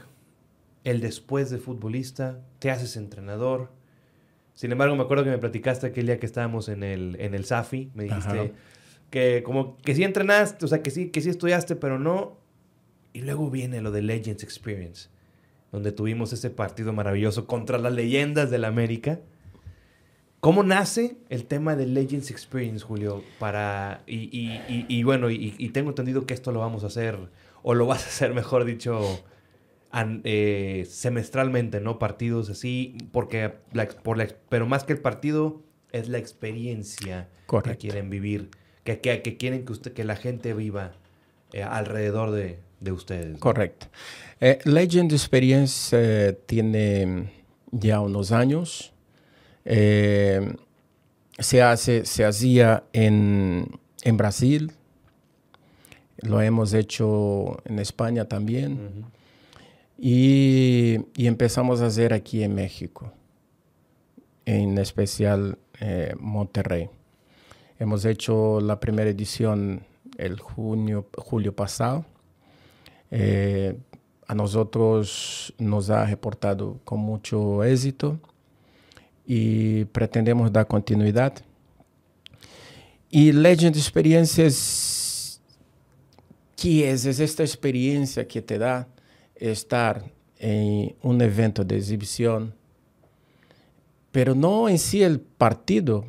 el 0.83 1.01
después 1.01 1.49
de 1.49 1.57
futbolista, 1.57 2.41
te 2.59 2.69
haces 2.69 2.95
entrenador. 2.97 3.71
Sin 4.53 4.71
embargo, 4.71 4.95
me 4.95 5.03
acuerdo 5.03 5.23
que 5.23 5.31
me 5.31 5.39
platicaste 5.39 5.87
aquel 5.87 6.05
día 6.05 6.19
que 6.19 6.25
estábamos 6.25 6.69
en 6.69 6.83
el, 6.83 7.15
en 7.19 7.33
el 7.33 7.45
SAFI, 7.45 7.91
me 7.95 8.03
dijiste, 8.03 8.53
que 9.09 9.41
como 9.43 9.77
que 9.77 9.95
sí 9.95 10.03
entrenaste, 10.03 10.65
o 10.65 10.67
sea, 10.67 10.83
que 10.83 10.91
sí, 10.91 11.09
que 11.09 11.21
sí 11.21 11.29
estudiaste, 11.29 11.75
pero 11.75 11.97
no. 11.97 12.37
Y 13.13 13.21
luego 13.21 13.49
viene 13.49 13.81
lo 13.81 13.91
de 13.91 14.01
Legends 14.01 14.43
Experience, 14.43 15.09
donde 15.73 15.91
tuvimos 15.91 16.31
ese 16.31 16.49
partido 16.51 16.93
maravilloso 16.93 17.47
contra 17.47 17.77
las 17.77 17.91
leyendas 17.91 18.49
del 18.49 18.63
América. 18.63 19.19
¿Cómo 20.39 20.63
nace 20.63 21.17
el 21.29 21.45
tema 21.45 21.75
de 21.75 21.87
Legends 21.87 22.29
Experience, 22.29 22.85
Julio? 22.85 23.23
Para, 23.39 24.03
y, 24.07 24.17
y, 24.17 24.85
y, 24.87 25.03
bueno, 25.03 25.29
y, 25.29 25.51
tengo 25.69 25.89
entendido 25.89 26.25
que 26.25 26.33
esto 26.33 26.51
lo 26.51 26.59
vamos 26.59 26.83
a 26.83 26.87
hacer, 26.87 27.17
o 27.63 27.73
lo 27.73 27.87
vas 27.87 28.05
a 28.05 28.07
hacer, 28.07 28.33
mejor 28.35 28.65
dicho, 28.65 29.23
eh, 30.23 30.85
semestralmente, 30.87 31.81
¿no? 31.81 31.97
Partidos 31.97 32.49
así, 32.49 32.95
porque 33.11 33.49
por 34.03 34.17
la, 34.17 34.27
pero 34.49 34.67
más 34.67 34.83
que 34.83 34.93
el 34.93 34.99
partido, 34.99 35.63
es 35.91 36.07
la 36.07 36.19
experiencia 36.19 37.29
que 37.63 37.77
quieren 37.77 38.09
vivir 38.09 38.49
que, 38.83 38.99
que, 38.99 39.37
quieren 39.37 39.65
que, 39.65 39.71
usted, 39.71 39.93
que 39.93 40.03
la 40.03 40.15
gente 40.15 40.53
viva 40.53 40.93
eh, 41.53 41.63
alrededor 41.63 42.31
de, 42.31 42.59
de, 42.79 42.91
ustedes. 42.91 43.39
Correcto. 43.39 43.87
Eh, 44.41 44.59
Legend 44.65 45.11
Experience 45.11 45.95
eh, 45.97 46.33
tiene 46.45 47.31
ya 47.71 48.01
unos 48.01 48.31
años. 48.31 48.91
se, 49.63 51.61
hace, 51.61 52.05
se 52.05 52.25
hacía 52.25 52.83
en, 52.91 53.79
en, 54.03 54.17
Brasil, 54.17 54.73
lo 56.17 56.41
hemos 56.41 56.73
hecho 56.73 57.61
en 57.65 57.79
España 57.79 58.25
también 58.25 59.05
y, 59.97 60.97
y, 61.15 61.27
empezamos 61.27 61.81
a 61.81 61.85
hacer 61.85 62.13
aquí 62.13 62.43
en 62.43 62.55
México. 62.55 63.13
en 64.45 64.77
especial 64.77 65.57
eh, 65.79 66.13
Monterrey. 66.19 66.89
Hemos 67.79 68.05
hecho 68.05 68.61
la 68.61 68.79
primera 68.79 69.09
edición 69.09 69.83
el 70.17 70.39
junio, 70.39 71.07
julio 71.17 71.55
pasado. 71.55 72.05
Eh, 73.11 73.77
a 74.27 74.35
nosotros 74.35 75.53
nos 75.57 75.89
ha 75.89 76.05
reportado 76.05 76.79
con 76.83 76.99
mucho 76.99 77.63
éxito 77.63 78.19
y 79.25 79.85
pretendemos 79.85 80.51
dar 80.51 80.67
continuidad. 80.67 81.33
Y 83.09 83.31
Legend 83.31 83.75
Experiencias, 83.75 85.41
¿qué 86.55 86.89
es? 86.89 87.05
Es 87.05 87.19
esta 87.19 87.43
experiencia 87.43 88.27
que 88.27 88.41
te 88.41 88.57
da 88.57 88.87
estar 89.35 90.03
en 90.39 90.95
un 91.01 91.21
evento 91.21 91.63
de 91.63 91.77
exhibición, 91.77 92.55
pero 94.11 94.33
no 94.33 94.67
en 94.67 94.79
sí 94.79 95.03
el 95.03 95.19
partido, 95.19 96.05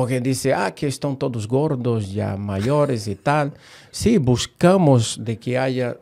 porque 0.00 0.18
dice, 0.18 0.54
ah, 0.54 0.74
que 0.74 0.86
están 0.86 1.14
todos 1.18 1.46
gordos, 1.46 2.10
ya 2.10 2.34
mayores 2.34 3.06
y 3.06 3.16
tal. 3.16 3.52
Sí, 3.90 4.16
buscamos 4.16 5.22
de 5.22 5.38
que 5.38 5.58
haya 5.58 5.94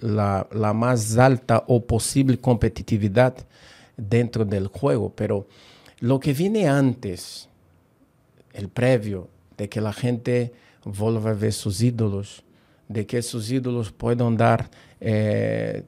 la, 0.00 0.44
la 0.50 0.72
más 0.72 1.16
alta 1.16 1.62
o 1.68 1.86
posible 1.86 2.36
competitividad 2.36 3.36
dentro 3.96 4.44
del 4.44 4.66
juego, 4.66 5.12
pero 5.14 5.46
lo 6.00 6.18
que 6.18 6.32
viene 6.32 6.66
antes, 6.66 7.48
el 8.54 8.68
previo, 8.68 9.28
de 9.56 9.68
que 9.68 9.80
la 9.80 9.92
gente 9.92 10.52
vuelva 10.84 11.30
a 11.30 11.34
ver 11.34 11.52
sus 11.52 11.80
ídolos, 11.82 12.42
de 12.88 13.06
que 13.06 13.22
sus 13.22 13.52
ídolos 13.52 13.92
puedan 13.92 14.36
dar 14.36 14.68
eh, 15.00 15.84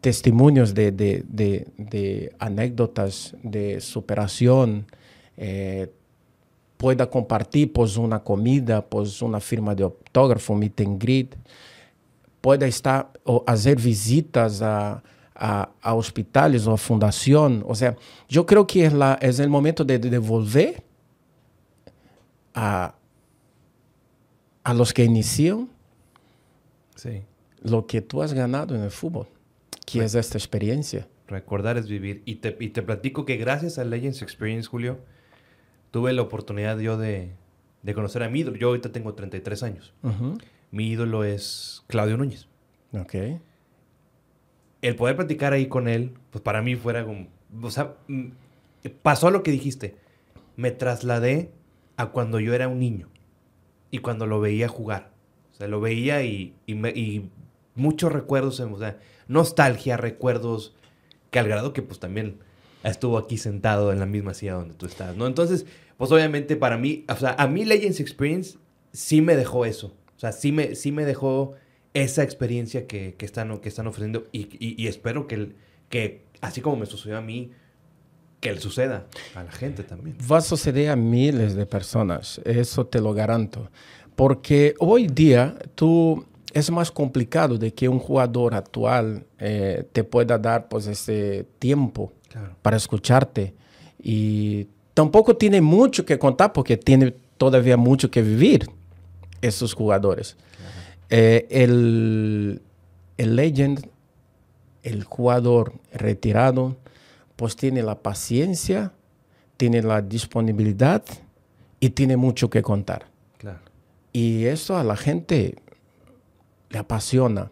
testimonios 0.00 0.72
de, 0.72 0.90
de, 0.90 1.22
de, 1.28 2.32
anécdotas 2.38 3.36
de 3.42 3.82
superación, 3.82 4.86
eh, 5.36 5.92
pueda 6.76 7.08
compartir 7.08 7.72
pues, 7.72 7.96
una 7.96 8.22
comida, 8.22 8.84
pues, 8.84 9.22
una 9.22 9.40
firma 9.40 9.74
de 9.74 9.84
autógrafo, 9.84 10.54
meet 10.54 10.80
and 10.80 11.02
greet, 11.02 11.36
pueda 12.40 12.66
estar 12.66 13.10
o 13.24 13.42
hacer 13.46 13.80
visitas 13.80 14.60
a 14.62 15.02
a, 15.34 15.70
a 15.82 15.94
hospitales 15.94 16.66
o 16.66 16.72
a 16.72 16.76
fundación. 16.76 17.64
O 17.66 17.74
sea, 17.74 17.96
yo 18.28 18.46
creo 18.46 18.66
que 18.66 18.86
es, 18.86 18.92
la, 18.92 19.18
es 19.20 19.38
el 19.38 19.48
momento 19.48 19.84
de, 19.84 19.98
de 19.98 20.10
devolver 20.10 20.82
a, 22.54 22.94
a 24.62 24.74
los 24.74 24.92
que 24.92 25.04
inician 25.04 25.68
sí. 26.94 27.22
lo 27.62 27.86
que 27.86 28.00
tú 28.00 28.22
has 28.22 28.32
ganado 28.32 28.74
en 28.74 28.82
el 28.82 28.90
fútbol, 28.90 29.26
que 29.84 30.00
Re 30.00 30.06
es 30.06 30.14
esta 30.14 30.38
experiencia. 30.38 31.08
Recordar 31.26 31.76
es 31.78 31.88
vivir. 31.88 32.22
Y 32.26 32.36
te, 32.36 32.56
y 32.60 32.68
te 32.68 32.82
platico 32.82 33.24
que 33.24 33.36
gracias 33.36 33.78
a 33.78 33.84
Legends 33.84 34.22
Experience, 34.22 34.68
Julio, 34.68 34.98
tuve 35.94 36.12
la 36.12 36.22
oportunidad 36.22 36.76
yo 36.78 36.98
de, 36.98 37.30
de 37.82 37.94
conocer 37.94 38.24
a 38.24 38.28
mi 38.28 38.40
ídolo. 38.40 38.56
Yo 38.56 38.68
ahorita 38.68 38.90
tengo 38.90 39.14
33 39.14 39.62
años. 39.62 39.94
Uh 40.02 40.08
-huh. 40.08 40.42
Mi 40.72 40.88
ídolo 40.88 41.22
es 41.22 41.84
Claudio 41.86 42.16
Núñez. 42.16 42.48
Okay 42.92 43.40
el 44.84 44.96
poder 44.96 45.16
platicar 45.16 45.54
ahí 45.54 45.66
con 45.66 45.88
él, 45.88 46.12
pues 46.30 46.42
para 46.42 46.60
mí 46.60 46.76
fuera 46.76 47.06
como, 47.06 47.28
o 47.62 47.70
sea, 47.70 47.94
mm, 48.06 48.26
pasó 49.00 49.30
lo 49.30 49.42
que 49.42 49.50
dijiste. 49.50 49.96
Me 50.56 50.72
trasladé 50.72 51.52
a 51.96 52.10
cuando 52.10 52.38
yo 52.38 52.52
era 52.52 52.68
un 52.68 52.80
niño 52.80 53.08
y 53.90 54.00
cuando 54.00 54.26
lo 54.26 54.40
veía 54.40 54.68
jugar. 54.68 55.10
O 55.52 55.54
sea, 55.54 55.68
lo 55.68 55.80
veía 55.80 56.22
y, 56.22 56.54
y, 56.66 56.74
me, 56.74 56.90
y 56.90 57.30
muchos 57.74 58.12
recuerdos, 58.12 58.60
o 58.60 58.78
sea, 58.78 58.98
nostalgia, 59.26 59.96
recuerdos, 59.96 60.76
que 61.30 61.38
al 61.38 61.48
grado 61.48 61.72
que 61.72 61.80
pues 61.80 61.98
también 61.98 62.40
estuvo 62.90 63.18
aquí 63.18 63.38
sentado 63.38 63.92
en 63.92 63.98
la 63.98 64.06
misma 64.06 64.34
silla 64.34 64.54
donde 64.54 64.74
tú 64.74 64.86
estás, 64.86 65.16
¿no? 65.16 65.26
Entonces, 65.26 65.66
pues 65.96 66.10
obviamente 66.12 66.56
para 66.56 66.76
mí, 66.76 67.04
o 67.08 67.16
sea, 67.16 67.34
a 67.38 67.46
mí 67.46 67.64
Legends 67.64 68.00
Experience 68.00 68.58
sí 68.92 69.20
me 69.20 69.36
dejó 69.36 69.64
eso. 69.64 69.96
O 70.16 70.20
sea, 70.20 70.32
sí 70.32 70.52
me, 70.52 70.74
sí 70.74 70.92
me 70.92 71.04
dejó 71.04 71.54
esa 71.94 72.22
experiencia 72.22 72.86
que, 72.86 73.14
que, 73.14 73.24
están, 73.24 73.58
que 73.58 73.68
están 73.68 73.86
ofreciendo 73.86 74.24
y, 74.32 74.48
y, 74.58 74.86
espero 74.86 75.26
que, 75.26 75.34
el, 75.34 75.56
que, 75.88 76.24
así 76.40 76.60
como 76.60 76.76
me 76.76 76.86
sucedió 76.86 77.16
a 77.16 77.20
mí, 77.20 77.52
que 78.40 78.52
le 78.52 78.60
suceda 78.60 79.06
a 79.34 79.44
la 79.44 79.52
gente 79.52 79.84
también. 79.84 80.18
Va 80.30 80.38
a 80.38 80.42
suceder 80.42 80.90
a 80.90 80.96
miles 80.96 81.54
de 81.54 81.66
personas, 81.66 82.40
eso 82.44 82.86
te 82.86 83.00
lo 83.00 83.14
garanto. 83.14 83.70
Porque 84.16 84.74
hoy 84.78 85.06
día 85.06 85.56
tú 85.74 86.26
es 86.52 86.70
más 86.70 86.90
complicado 86.90 87.58
de 87.58 87.72
que 87.72 87.88
un 87.88 87.98
jugador 87.98 88.54
actual 88.54 89.26
eh, 89.38 89.88
te 89.92 90.04
pueda 90.04 90.38
dar 90.38 90.68
pues 90.68 90.86
ese 90.86 91.46
tiempo 91.58 92.12
claro. 92.34 92.56
para 92.60 92.76
escucharte 92.76 93.54
y 94.02 94.66
tampoco 94.92 95.36
tiene 95.36 95.60
mucho 95.60 96.04
que 96.04 96.18
contar 96.18 96.52
porque 96.52 96.76
tiene 96.76 97.14
todavía 97.38 97.76
mucho 97.76 98.10
que 98.10 98.22
vivir 98.22 98.68
esos 99.40 99.74
jugadores. 99.74 100.36
Eh, 101.10 101.46
el, 101.50 102.60
el 103.16 103.36
legend, 103.36 103.88
el 104.82 105.04
jugador 105.04 105.74
retirado, 105.92 106.76
pues 107.36 107.56
tiene 107.56 107.82
la 107.82 108.00
paciencia, 108.00 108.92
tiene 109.56 109.82
la 109.82 110.02
disponibilidad 110.02 111.04
y 111.80 111.90
tiene 111.90 112.16
mucho 112.16 112.50
que 112.50 112.62
contar. 112.62 113.06
Claro. 113.38 113.60
Y 114.12 114.44
eso 114.44 114.76
a 114.76 114.84
la 114.84 114.96
gente 114.96 115.56
le 116.70 116.78
apasiona. 116.78 117.50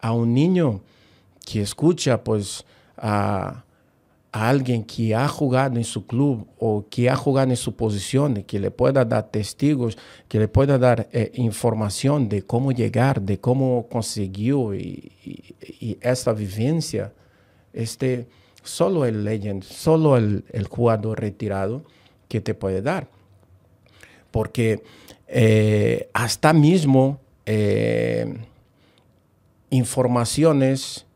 A 0.00 0.12
un 0.12 0.32
niño 0.32 0.80
que 1.44 1.60
escucha 1.60 2.24
pues 2.24 2.64
a, 2.96 3.64
a 4.32 4.48
alguien 4.48 4.84
que 4.84 5.14
ha 5.14 5.26
jugado 5.26 5.76
en 5.76 5.84
su 5.84 6.06
club 6.06 6.46
o 6.58 6.86
que 6.88 7.10
ha 7.10 7.16
jugado 7.16 7.50
en 7.50 7.56
su 7.56 7.74
posición, 7.74 8.42
que 8.44 8.60
le 8.60 8.70
pueda 8.70 9.04
dar 9.04 9.28
testigos, 9.30 9.98
que 10.28 10.38
le 10.38 10.46
pueda 10.46 10.78
dar 10.78 11.08
eh, 11.12 11.32
información 11.34 12.28
de 12.28 12.42
cómo 12.42 12.70
llegar, 12.70 13.20
de 13.20 13.38
cómo 13.40 13.88
consiguió 13.90 14.74
y, 14.74 15.12
y, 15.80 15.98
esta 16.00 16.32
vivencia, 16.32 17.12
este, 17.72 18.28
solo 18.62 19.04
el 19.04 19.24
legend, 19.24 19.64
solo 19.64 20.16
el, 20.16 20.44
el 20.52 20.68
jugador 20.68 21.20
retirado 21.20 21.82
que 22.28 22.40
te 22.40 22.54
puede 22.54 22.82
dar. 22.82 23.08
Porque 24.30 24.84
eh, 25.26 26.08
hasta 26.12 26.52
mismo 26.52 27.18
eh, 27.46 28.32
informaciones 29.70 31.06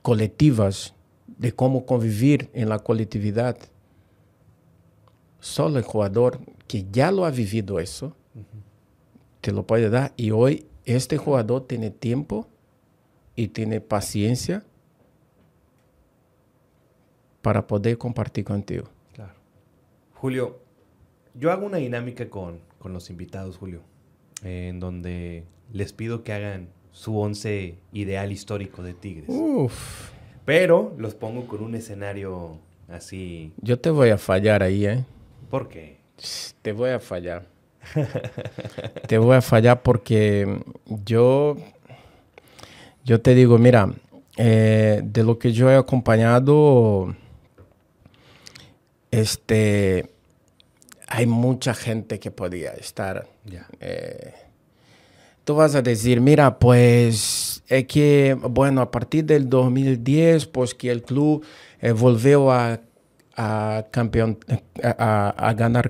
colectivas 0.00 0.94
de 1.42 1.52
cómo 1.52 1.84
convivir 1.84 2.48
en 2.54 2.68
la 2.68 2.78
colectividad. 2.78 3.58
Solo 5.40 5.78
el 5.78 5.84
jugador 5.84 6.38
que 6.68 6.86
ya 6.92 7.10
lo 7.10 7.24
ha 7.24 7.30
vivido 7.32 7.80
eso 7.80 8.14
uh 8.36 8.38
-huh. 8.38 8.44
te 9.40 9.50
lo 9.50 9.66
puede 9.66 9.90
dar. 9.90 10.12
Y 10.16 10.30
hoy 10.30 10.66
este 10.84 11.18
jugador 11.18 11.66
tiene 11.66 11.90
tiempo 11.90 12.46
y 13.34 13.48
tiene 13.48 13.80
paciencia 13.80 14.64
para 17.42 17.66
poder 17.66 17.98
compartir 17.98 18.44
contigo. 18.44 18.84
Claro. 19.12 19.34
Julio, 20.14 20.60
yo 21.34 21.50
hago 21.50 21.66
una 21.66 21.78
dinámica 21.78 22.30
con, 22.30 22.60
con 22.78 22.92
los 22.92 23.10
invitados, 23.10 23.56
Julio, 23.56 23.80
en 24.44 24.78
donde 24.78 25.44
les 25.72 25.92
pido 25.92 26.22
que 26.22 26.34
hagan 26.34 26.68
su 26.92 27.18
once 27.18 27.78
ideal 27.92 28.30
histórico 28.30 28.84
de 28.84 28.94
Tigres. 28.94 29.28
Uf. 29.28 30.12
Pero 30.44 30.94
los 30.98 31.14
pongo 31.14 31.46
con 31.46 31.62
un 31.62 31.74
escenario 31.74 32.58
así. 32.88 33.52
Yo 33.60 33.78
te 33.78 33.90
voy 33.90 34.10
a 34.10 34.18
fallar 34.18 34.62
ahí, 34.62 34.86
¿eh? 34.86 35.04
¿Por 35.50 35.68
qué? 35.68 35.98
Te 36.62 36.72
voy 36.72 36.90
a 36.90 36.98
fallar. 36.98 37.46
te 39.08 39.18
voy 39.18 39.36
a 39.36 39.42
fallar 39.42 39.82
porque 39.82 40.60
yo, 41.04 41.56
yo 43.04 43.20
te 43.20 43.34
digo, 43.34 43.58
mira, 43.58 43.92
eh, 44.36 45.02
de 45.04 45.22
lo 45.24 45.38
que 45.38 45.52
yo 45.52 45.70
he 45.70 45.76
acompañado, 45.76 47.14
este, 49.10 50.10
hay 51.06 51.26
mucha 51.26 51.74
gente 51.74 52.18
que 52.18 52.30
podía 52.30 52.72
estar. 52.72 53.26
Yeah. 53.44 53.68
Eh, 53.80 54.32
tú 55.44 55.54
vas 55.56 55.74
a 55.74 55.82
decir, 55.82 56.20
mira, 56.20 56.58
pues 56.58 57.51
es 57.72 57.86
que, 57.86 58.36
bueno, 58.38 58.82
a 58.82 58.90
partir 58.90 59.24
del 59.24 59.48
2010, 59.48 60.46
pues 60.46 60.74
que 60.74 60.90
el 60.90 61.02
club 61.02 61.42
eh, 61.80 61.92
volvió 61.92 62.52
a, 62.52 62.80
a, 63.34 63.86
campeon 63.90 64.38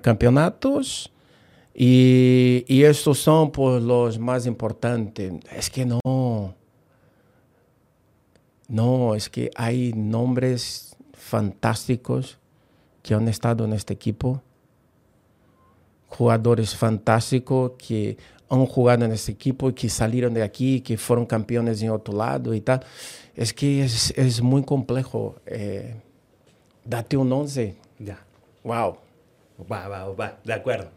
campeonatos 0.00 1.12
y, 1.74 2.64
y, 2.68 2.84
estos 2.84 3.18
son 3.18 3.50
pues, 3.50 3.82
los 3.82 4.20
más 4.20 4.46
importantes. 4.46 5.32
Es 5.50 5.70
que 5.70 5.84
no. 5.84 6.54
No, 8.68 9.14
es 9.16 9.28
que 9.28 9.50
hay 9.56 9.92
nombres 9.92 10.96
fantásticos 11.14 12.38
que 13.02 13.14
han 13.14 13.26
estado 13.26 13.64
en 13.64 13.72
este 13.72 13.92
equipo. 13.92 14.40
Jugadores 16.06 16.76
fantásticos 16.76 17.72
que 17.76 18.18
han 18.54 18.66
jugado 18.66 19.04
en 19.04 19.12
ese 19.12 19.32
equipo 19.32 19.70
y 19.70 19.72
que 19.72 19.88
salieron 19.88 20.34
de 20.34 20.42
aquí, 20.42 20.80
que 20.80 20.96
fueron 20.98 21.26
campeones 21.26 21.82
en 21.82 21.90
otro 21.90 22.14
lado 22.14 22.54
y 22.54 22.60
tal. 22.60 22.84
Es 23.34 23.52
que 23.52 23.84
es, 23.84 24.12
es 24.16 24.42
muy 24.42 24.62
complejo 24.62 25.36
eh, 25.46 25.94
Date 26.84 27.16
un 27.16 27.32
11. 27.32 27.76
Ya. 27.98 28.24
Wow. 28.64 28.96
Va, 29.70 29.88
va, 29.88 30.08
va. 30.12 30.38
De 30.44 30.52
acuerdo. 30.52 30.88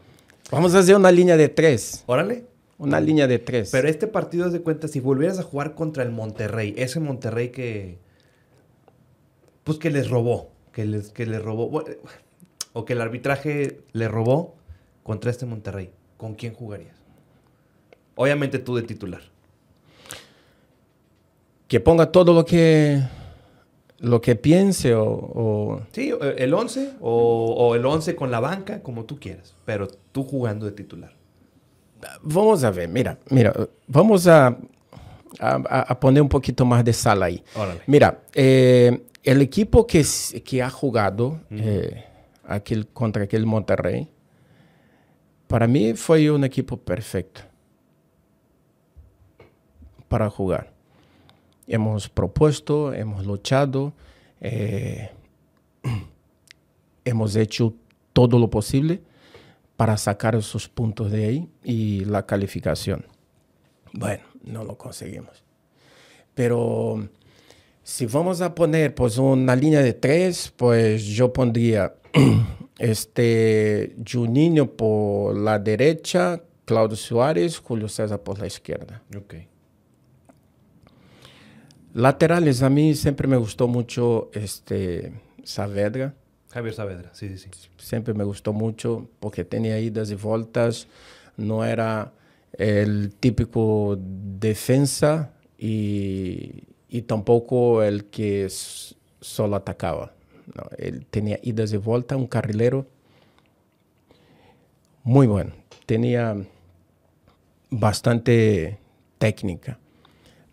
Vamos 0.50 0.74
a 0.74 0.80
hacer 0.80 0.96
una 0.96 1.10
línea 1.10 1.36
de 1.36 1.48
tres. 1.48 2.02
Órale. 2.06 2.44
Una 2.78 3.00
línea 3.00 3.26
de 3.26 3.38
tres. 3.38 3.70
Pero 3.70 3.88
este 3.88 4.06
partido, 4.06 4.44
haz 4.44 4.52
de 4.52 4.60
cuenta, 4.60 4.88
si 4.88 5.00
volvieras 5.00 5.38
a 5.38 5.42
jugar 5.42 5.74
contra 5.74 6.02
el 6.02 6.10
Monterrey, 6.10 6.74
ese 6.76 7.00
Monterrey 7.00 7.50
que. 7.50 7.98
Pues 9.64 9.78
que 9.78 9.90
les 9.90 10.10
robó. 10.10 10.50
Que 10.72 10.84
les, 10.84 11.10
que 11.10 11.26
les 11.26 11.42
robó. 11.42 11.68
bueno, 11.68 11.90
O 12.72 12.84
que 12.84 12.92
el 12.92 13.00
arbitraje 13.00 13.80
le 13.92 14.08
robó 14.08 14.56
contra 15.02 15.30
este 15.30 15.46
Monterrey. 15.46 15.90
¿Con 16.16 16.34
quién 16.34 16.54
jugarías? 16.54 16.96
Obviamente 18.16 18.58
tú 18.58 18.74
de 18.76 18.82
titular. 18.82 19.20
que 21.68 21.80
ponga 21.80 22.10
todo 22.12 22.32
lo 22.32 22.44
que 22.44 23.02
lo 23.98 24.20
que 24.20 24.36
piense 24.36 24.94
o, 24.94 25.04
o- 25.04 25.82
Sí, 25.92 26.12
el 26.36 26.52
11 26.54 26.92
o, 27.00 27.54
o 27.58 27.74
el 27.74 27.84
11 27.84 28.14
con 28.14 28.30
la 28.30 28.40
banca, 28.40 28.82
como 28.82 29.04
tú 29.04 29.18
quieras. 29.18 29.54
Pero 29.64 29.88
tú 30.12 30.22
jugando 30.22 30.66
de 30.66 30.72
titular. 30.72 31.12
vamos 32.22 32.62
a 32.62 32.70
ver, 32.70 32.88
mira, 32.88 33.18
mira, 33.30 33.52
vamos 33.88 34.26
a, 34.28 34.48
a- 35.40 35.84
a 35.88 35.98
poner 36.00 36.22
un 36.22 36.28
poquito 36.28 36.64
más 36.64 36.84
de 36.84 36.92
sal 36.92 37.22
ahí. 37.22 37.42
Órale. 37.56 37.80
Mira, 37.86 38.20
eh, 38.34 39.02
el 39.24 39.40
equipo 39.42 39.86
que, 39.86 40.04
que 40.44 40.62
ha 40.62 40.70
jugado 40.70 41.40
eh, 41.50 42.04
aquel, 42.46 42.86
contra 42.88 43.24
aquel 43.24 43.44
Monterrey, 43.46 44.08
para 45.48 45.66
mí 45.66 45.94
fue 45.94 46.30
un 46.30 46.44
equipo 46.44 46.76
perfecto 46.76 47.40
para 50.08 50.30
jugar. 50.30 50.72
Hemos 51.66 52.08
propuesto, 52.08 52.92
hemos 52.94 53.26
luchado, 53.26 53.92
eh, 54.40 55.10
hemos 57.04 57.36
hecho 57.36 57.74
todo 58.12 58.38
lo 58.38 58.48
posible 58.50 59.02
para 59.76 59.96
sacar 59.96 60.34
esos 60.34 60.68
puntos 60.68 61.10
de 61.10 61.26
ahí 61.26 61.48
y 61.62 62.04
la 62.04 62.24
calificación. 62.24 63.06
Bueno, 63.92 64.24
no 64.42 64.64
lo 64.64 64.78
conseguimos. 64.78 65.44
Pero 66.34 67.08
si 67.82 68.06
vamos 68.06 68.40
a 68.40 68.54
poner 68.54 68.94
pues 68.94 69.18
una 69.18 69.56
línea 69.56 69.80
de 69.80 69.92
tres, 69.92 70.52
pues 70.56 71.04
yo 71.04 71.32
pondría 71.32 71.94
este 72.78 73.94
Juninho 74.06 74.70
por 74.72 75.36
la 75.36 75.58
derecha, 75.58 76.42
Claudio 76.64 76.96
Suárez, 76.96 77.58
Julio 77.58 77.88
César 77.88 78.20
por 78.22 78.38
la 78.38 78.46
izquierda. 78.46 79.02
Ok. 79.16 79.34
Laterales, 81.96 82.62
a 82.62 82.68
mí 82.68 82.94
siempre 82.94 83.26
me 83.26 83.38
gustó 83.38 83.68
mucho 83.68 84.28
este 84.34 85.14
Saavedra. 85.44 86.12
Javier 86.50 86.74
Saavedra, 86.74 87.14
sí, 87.14 87.38
sí, 87.38 87.48
sí. 87.50 87.70
Siempre 87.78 88.12
me 88.12 88.22
gustó 88.22 88.52
mucho 88.52 89.08
porque 89.18 89.46
tenía 89.46 89.80
idas 89.80 90.10
y 90.10 90.14
vueltas. 90.14 90.88
No 91.38 91.64
era 91.64 92.12
el 92.52 93.14
típico 93.14 93.96
defensa 93.98 95.32
y, 95.56 96.64
y 96.90 97.00
tampoco 97.00 97.82
el 97.82 98.04
que 98.04 98.46
solo 98.50 99.56
atacaba. 99.56 100.12
No, 100.54 100.64
él 100.76 101.06
tenía 101.06 101.40
idas 101.42 101.72
y 101.72 101.78
vueltas, 101.78 102.18
un 102.18 102.26
carrilero 102.26 102.86
muy 105.02 105.26
bueno. 105.26 105.54
Tenía 105.86 106.36
bastante 107.70 108.80
técnica. 109.16 109.78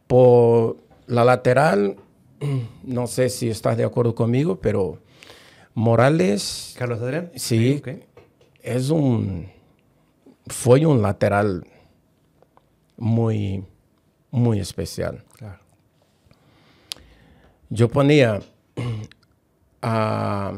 Por 0.07 0.82
la 1.07 1.23
lateral, 1.25 1.97
no 2.83 3.07
sé 3.07 3.29
si 3.29 3.49
estás 3.49 3.77
de 3.77 3.83
acuerdo 3.83 4.15
conmigo, 4.15 4.59
pero 4.59 4.99
Morales 5.73 6.75
Carlos 6.77 7.01
Adrián. 7.01 7.31
Sí. 7.35 7.81
es 8.61 8.89
un 8.89 9.51
fue 10.47 10.85
un 10.85 11.01
lateral 11.01 11.65
muy 12.97 13.63
muy 14.31 14.59
especial. 14.59 15.23
Claro. 15.37 15.59
Yo 17.69 17.87
ponía 17.89 18.41
a, 19.81 20.57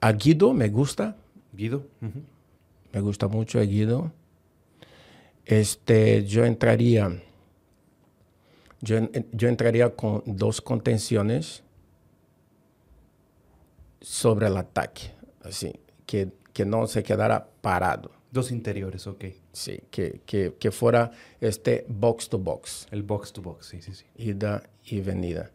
a 0.00 0.12
Guido, 0.12 0.52
me 0.52 0.68
gusta, 0.68 1.16
Guido. 1.52 1.86
me 2.92 3.00
gusta 3.00 3.28
mucho 3.28 3.58
a 3.58 3.62
Guido. 3.62 4.12
Este, 5.44 6.24
yo 6.24 6.44
entraría, 6.44 7.22
yo, 8.82 8.98
yo 9.32 9.48
entraría 9.48 9.94
con 9.96 10.22
dos 10.26 10.60
contenciones 10.60 11.62
sobre 14.00 14.48
el 14.48 14.56
ataque, 14.56 15.12
así, 15.42 15.72
que, 16.06 16.30
que 16.52 16.64
no 16.66 16.86
se 16.86 17.02
quedara 17.02 17.48
parado, 17.60 18.10
Dos 18.32 18.50
interiores, 18.50 19.06
ok. 19.06 19.24
sí, 19.52 19.80
que, 19.90 20.22
que, 20.24 20.54
que 20.58 20.70
fuera 20.70 21.10
este 21.40 21.84
box 21.88 22.28
to 22.30 22.38
box, 22.38 22.86
El 22.90 23.02
box 23.02 23.32
to 23.32 23.42
box, 23.42 23.66
sí, 23.66 23.82
sí, 23.82 23.94
sí. 23.94 24.04
ida 24.16 24.62
y 24.84 25.00
venida. 25.00 25.50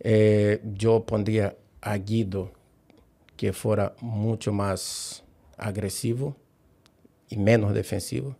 Eh, 0.00 0.60
yo 0.74 1.04
pondría 1.04 1.56
a 1.80 1.96
Guido 1.96 2.52
que 3.36 3.52
fuera 3.52 3.94
mucho 4.00 4.52
más 4.52 5.24
agresivo 5.56 6.36
y 7.30 7.36
menos 7.38 7.72
defensivo. 7.74 8.36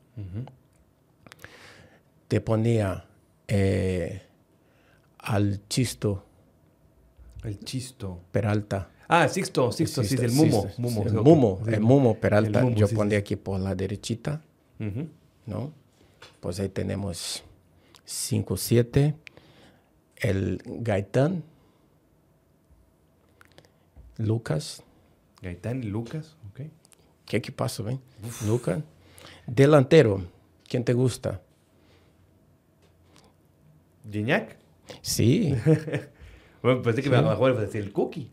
Te 2.28 2.40
ponía 2.40 3.06
eh, 3.48 4.22
al 5.18 5.66
Chisto 5.68 6.24
El 7.42 7.58
chisto. 7.60 8.20
Peralta. 8.30 8.90
Ah, 9.08 9.26
Sixto, 9.26 9.72
Sixto, 9.72 10.04
sí, 10.04 10.16
del 10.16 10.32
Mumo. 10.32 10.62
Sixto, 10.62 10.82
Mumo, 10.82 11.02
sí, 11.02 11.08
el. 11.08 11.14
Mumo, 11.22 11.60
el 11.66 11.80
Mumo 11.80 12.14
Peralta. 12.20 12.58
El 12.60 12.64
Mumo, 12.66 12.76
yo 12.76 12.86
sí, 12.86 12.94
sí. 12.94 13.14
aquí 13.14 13.36
por 13.36 13.58
la 13.58 13.74
derechita. 13.74 14.42
¿no? 15.46 15.72
Pues 16.40 16.60
ahí 16.60 16.68
tenemos 16.68 17.42
5-7. 18.06 19.14
El 20.16 20.62
Gaitán. 20.64 21.42
Lucas. 24.18 24.82
Gaitán 25.40 25.82
y 25.84 25.86
Lucas, 25.86 26.36
ok. 26.50 26.66
¿Qué 27.24 27.36
equipazo, 27.36 27.84
ven? 27.84 28.00
Lucas. 28.46 28.82
Delantero. 29.46 30.26
¿Quién 30.68 30.84
te 30.84 30.92
gusta? 30.92 31.40
Gignac. 34.10 34.56
Sí. 35.02 35.55
Bueno, 36.60 36.82
pensé 36.82 37.02
que 37.05 37.09
mejor 37.09 37.52
iba 37.52 37.60
a 37.60 37.64
decir 37.64 37.82
el 37.85 37.93
Cookie. 37.93 38.28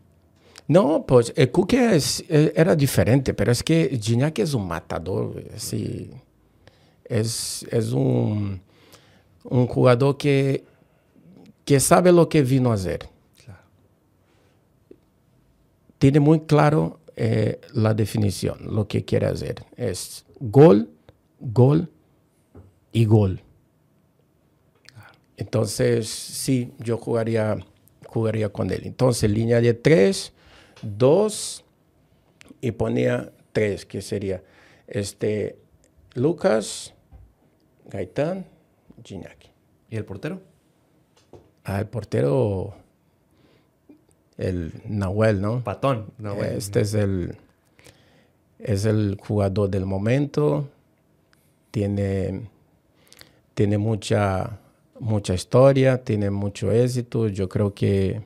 No, 0.66 1.06
pues 1.06 1.32
el 1.36 1.52
Cookie 1.52 1.76
es- 1.94 2.24
eh, 2.28 2.52
era 2.56 2.74
diferente, 2.74 3.34
pero 3.34 3.52
es 3.52 3.62
que 3.62 3.96
Gignac 4.02 4.36
es 4.40 4.52
un 4.52 4.66
matador. 4.66 5.44
Sí. 5.56 6.10
Es, 7.04 7.64
es 7.70 7.92
un, 7.92 8.60
un 9.44 9.66
jugador 9.68 10.16
que, 10.16 10.64
que 11.64 11.78
sabe 11.78 12.10
lo 12.10 12.28
que 12.28 12.42
vino 12.42 12.72
a 12.72 12.74
hacer. 12.74 13.08
Claro. 13.44 13.60
Tiene 15.98 16.18
muy 16.20 16.40
claro 16.40 16.98
eh, 17.14 17.60
la 17.74 17.94
definición, 17.94 18.58
lo 18.74 18.88
que 18.88 19.04
quiere 19.04 19.26
hacer. 19.26 19.64
Es 19.76 20.26
gol, 20.40 20.90
gol 21.38 21.88
y 22.92 23.04
gol. 23.04 23.40
Entonces, 25.36 26.08
sí, 26.08 26.72
yo 26.78 26.96
jugaría, 26.96 27.58
jugaría 28.06 28.48
con 28.48 28.70
él. 28.70 28.82
Entonces, 28.84 29.30
línea 29.30 29.60
de 29.60 29.74
tres, 29.74 30.32
dos 30.82 31.64
y 32.60 32.72
ponía 32.72 33.32
tres, 33.52 33.84
que 33.84 34.02
sería 34.02 34.42
este 34.86 35.58
Lucas, 36.14 36.94
Gaitán, 37.86 38.46
Gignac. 39.04 39.50
¿Y 39.90 39.96
el 39.96 40.04
portero? 40.04 40.40
Ah, 41.64 41.80
el 41.80 41.86
portero, 41.86 42.74
el 44.36 44.72
Nahuel, 44.86 45.40
¿no? 45.40 45.62
Patón. 45.62 46.12
Bueno. 46.18 46.42
Este 46.42 46.80
es 46.80 46.94
el, 46.94 47.36
es 48.58 48.84
el 48.84 49.18
jugador 49.20 49.68
del 49.68 49.84
momento. 49.84 50.68
Tiene, 51.70 52.48
tiene 53.54 53.78
mucha, 53.78 54.58
mucha 55.00 55.34
historia, 55.34 56.02
tiene 56.02 56.30
mucho 56.30 56.70
éxito. 56.72 57.28
Yo 57.28 57.48
creo 57.48 57.74
que 57.74 58.22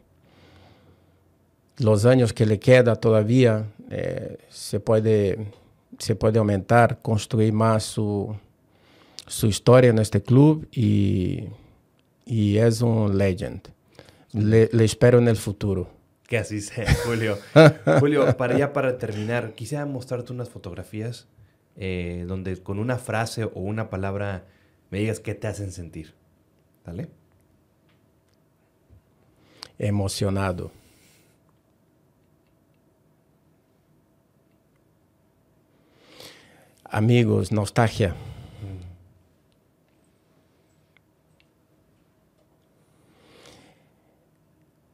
los 1.78 2.04
años 2.04 2.32
que 2.32 2.46
le 2.46 2.58
queda 2.58 2.96
todavía 2.96 3.66
eh, 3.90 4.38
se, 4.48 4.80
puede, 4.80 5.46
se 5.98 6.14
puede 6.14 6.38
aumentar, 6.38 7.00
construir 7.02 7.52
más 7.52 7.84
su, 7.84 8.36
su 9.26 9.46
historia 9.46 9.90
en 9.90 9.98
este 9.98 10.22
club 10.22 10.68
y, 10.72 11.44
y 12.26 12.58
es 12.58 12.82
un 12.82 13.16
legend. 13.16 13.62
Le, 14.32 14.68
le 14.72 14.84
espero 14.84 15.18
en 15.18 15.28
el 15.28 15.36
futuro. 15.36 15.88
Que 16.26 16.38
así 16.38 16.60
sea, 16.60 16.86
Julio. 17.04 17.38
Julio, 17.98 18.36
para 18.36 18.56
ya 18.56 18.72
para 18.72 18.98
terminar, 18.98 19.54
quisiera 19.54 19.84
mostrarte 19.86 20.32
unas 20.32 20.48
fotografías 20.48 21.26
eh, 21.76 22.24
donde 22.28 22.62
con 22.62 22.78
una 22.78 22.98
frase 22.98 23.44
o 23.44 23.60
una 23.60 23.90
palabra 23.90 24.44
me 24.90 24.98
digas 24.98 25.18
qué 25.18 25.34
te 25.34 25.46
hacen 25.46 25.72
sentir. 25.72 26.14
Dale. 26.84 27.08
Emocionado. 29.78 30.70
Amigos, 36.84 37.52
nostalgia. 37.52 38.16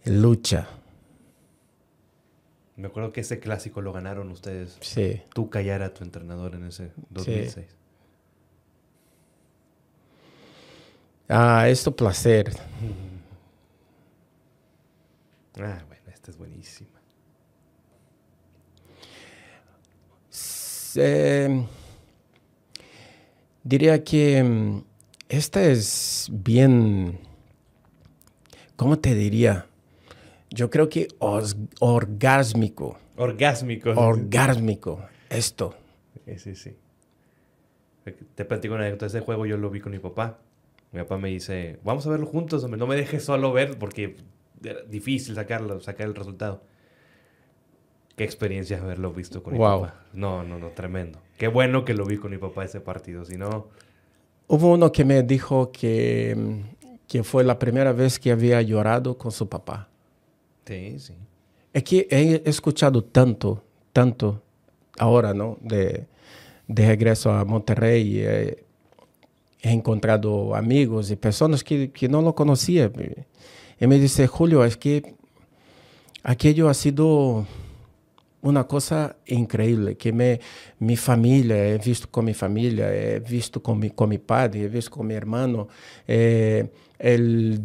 Lucha. 0.05 0.69
Me 2.77 2.87
acuerdo 2.89 3.13
que 3.13 3.23
ese 3.23 3.41
clásico 3.41 3.81
lo 3.81 3.93
ganaron 3.93 4.31
ustedes. 4.31 4.77
Sí. 4.81 5.23
Tú 5.35 5.51
callar 5.51 5.83
a 5.83 5.95
tu 5.95 6.05
entrenador 6.05 6.55
en 6.55 6.67
ese 6.67 6.93
2006. 7.11 7.67
Sí. 7.67 7.77
Ah, 11.29 11.69
esto 11.69 11.95
placer. 11.95 12.53
Ah, 15.59 15.83
bueno, 15.89 16.03
esta 16.13 16.31
es 16.31 16.37
buenísima. 16.37 16.91
Eh, 20.99 21.65
diría 23.63 24.03
que 24.03 24.43
mm, 24.43 24.83
esta 25.29 25.63
es 25.65 26.29
bien, 26.33 27.19
¿cómo 28.77 28.99
te 28.99 29.15
diría? 29.15 29.67
Yo 30.51 30.71
creo 30.71 30.89
que 30.89 31.09
os- 31.19 31.57
orgásmico, 31.81 32.99
Orgásmico. 33.17 33.91
orgásmico, 33.91 35.05
esto. 35.29 35.75
Sí, 36.25 36.39
sí, 36.39 36.55
sí. 36.55 36.77
Te 38.37 38.45
platico 38.45 38.75
una 38.75 38.85
anécdota. 38.85 39.07
Ese 39.07 39.21
juego 39.21 39.47
yo 39.47 39.57
lo 39.57 39.69
vi 39.69 39.81
con 39.81 39.91
mi 39.93 39.99
papá. 39.99 40.39
Mi 40.93 41.01
papá 41.01 41.19
me 41.19 41.29
dice, 41.29 41.79
vamos 41.85 42.07
a 42.07 42.11
verlo 42.11 42.27
juntos, 42.27 42.63
hombre. 42.65 42.79
No 42.79 42.87
me 42.87 42.97
dejes 42.97 43.25
solo 43.25 43.53
ver 43.53 43.79
porque 43.79 44.17
era 44.65 44.83
difícil 44.83 45.35
sacarlo, 45.35 45.81
sacar 45.81 46.07
el 46.07 46.15
resultado. 46.15 46.63
Qué 48.17 48.25
experiencia 48.25 48.79
haberlo 48.81 49.13
visto 49.13 49.43
con 49.43 49.57
Wow. 49.57 49.81
mi 49.81 49.87
papá. 49.87 50.05
No, 50.15 50.43
no, 50.43 50.59
no, 50.59 50.69
tremendo. 50.71 51.19
Qué 51.37 51.49
bueno 51.49 51.85
que 51.85 51.93
lo 51.93 52.07
vi 52.07 52.17
con 52.17 52.31
mi 52.31 52.39
papá 52.39 52.65
ese 52.65 52.81
partido. 52.81 53.25
Si 53.25 53.37
no, 53.37 53.69
Hubo 54.49 54.73
uno 54.73 54.93
que 54.93 55.05
me 55.05 55.23
dijo 55.25 55.73
que, 55.73 56.63
que 57.09 57.25
fue 57.25 57.43
la 57.43 57.59
primera 57.59 57.93
vez 57.93 58.19
que 58.21 58.31
había 58.31 58.63
llorado 58.63 59.19
con 59.19 59.33
su 59.33 59.49
papá. 59.49 59.89
sí, 60.67 60.99
sí. 60.99 61.15
Es 61.73 61.83
que 61.83 62.07
he 62.11 62.49
escuchado 62.49 63.05
tanto, 63.05 63.63
tanto 63.93 64.43
ahora, 64.99 65.35
¿no? 65.35 65.59
De, 65.61 66.07
de 66.69 66.87
regreso 66.87 67.31
a 67.33 67.45
Monterrey. 67.45 68.21
y 68.21 68.57
He, 69.63 69.71
encontrado 69.73 70.55
amigos 70.55 71.11
y 71.11 71.17
personas 71.17 71.65
que, 71.65 71.91
que 71.91 72.09
no 72.09 72.23
lo 72.23 72.35
conocía. 72.35 72.91
Y 73.81 73.87
me 73.87 73.99
dice, 73.99 74.27
Julio, 74.27 74.65
es 74.65 74.77
que 74.77 75.15
aquello 76.23 76.69
ha 76.69 76.75
sido 76.75 77.47
una 78.43 78.65
cosa 78.65 79.17
increíble, 79.27 79.97
que 79.97 80.13
me, 80.13 80.41
mi 80.79 80.97
familia, 80.97 81.69
he 81.69 81.79
visto 81.79 82.09
con 82.11 82.25
mi 82.25 82.35
familia, 82.35 82.95
he 82.95 83.19
visto 83.19 83.61
con 83.63 83.79
mi, 83.79 83.91
con 83.91 84.09
mi 84.09 84.19
padre, 84.19 84.65
he 84.65 84.69
visto 84.69 84.91
con 84.93 85.07
mi 85.07 85.15
hermano, 85.15 85.69
eh, 86.07 86.69
el, 86.99 87.61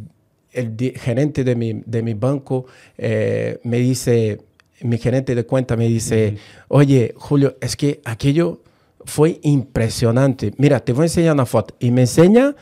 el 0.51 0.75
di- 0.75 0.93
gerente 0.95 1.43
de 1.43 1.55
mi, 1.55 1.81
de 1.85 2.01
mi 2.01 2.15
banco 2.15 2.65
eh, 2.97 3.59
me 3.63 3.77
dice, 3.77 4.39
mi 4.81 4.97
gerente 4.97 5.35
de 5.35 5.45
cuenta 5.45 5.77
me 5.77 5.87
dice, 5.87 6.37
oye, 6.67 7.13
Julio, 7.15 7.57
es 7.61 7.75
que 7.75 8.01
aquello 8.03 8.61
fue 9.05 9.39
impresionante. 9.43 10.53
Mira, 10.57 10.79
te 10.79 10.93
voy 10.93 11.03
a 11.03 11.05
enseñar 11.05 11.33
una 11.33 11.45
foto. 11.45 11.75
Y 11.79 11.91
me 11.91 12.01
enseña, 12.01 12.55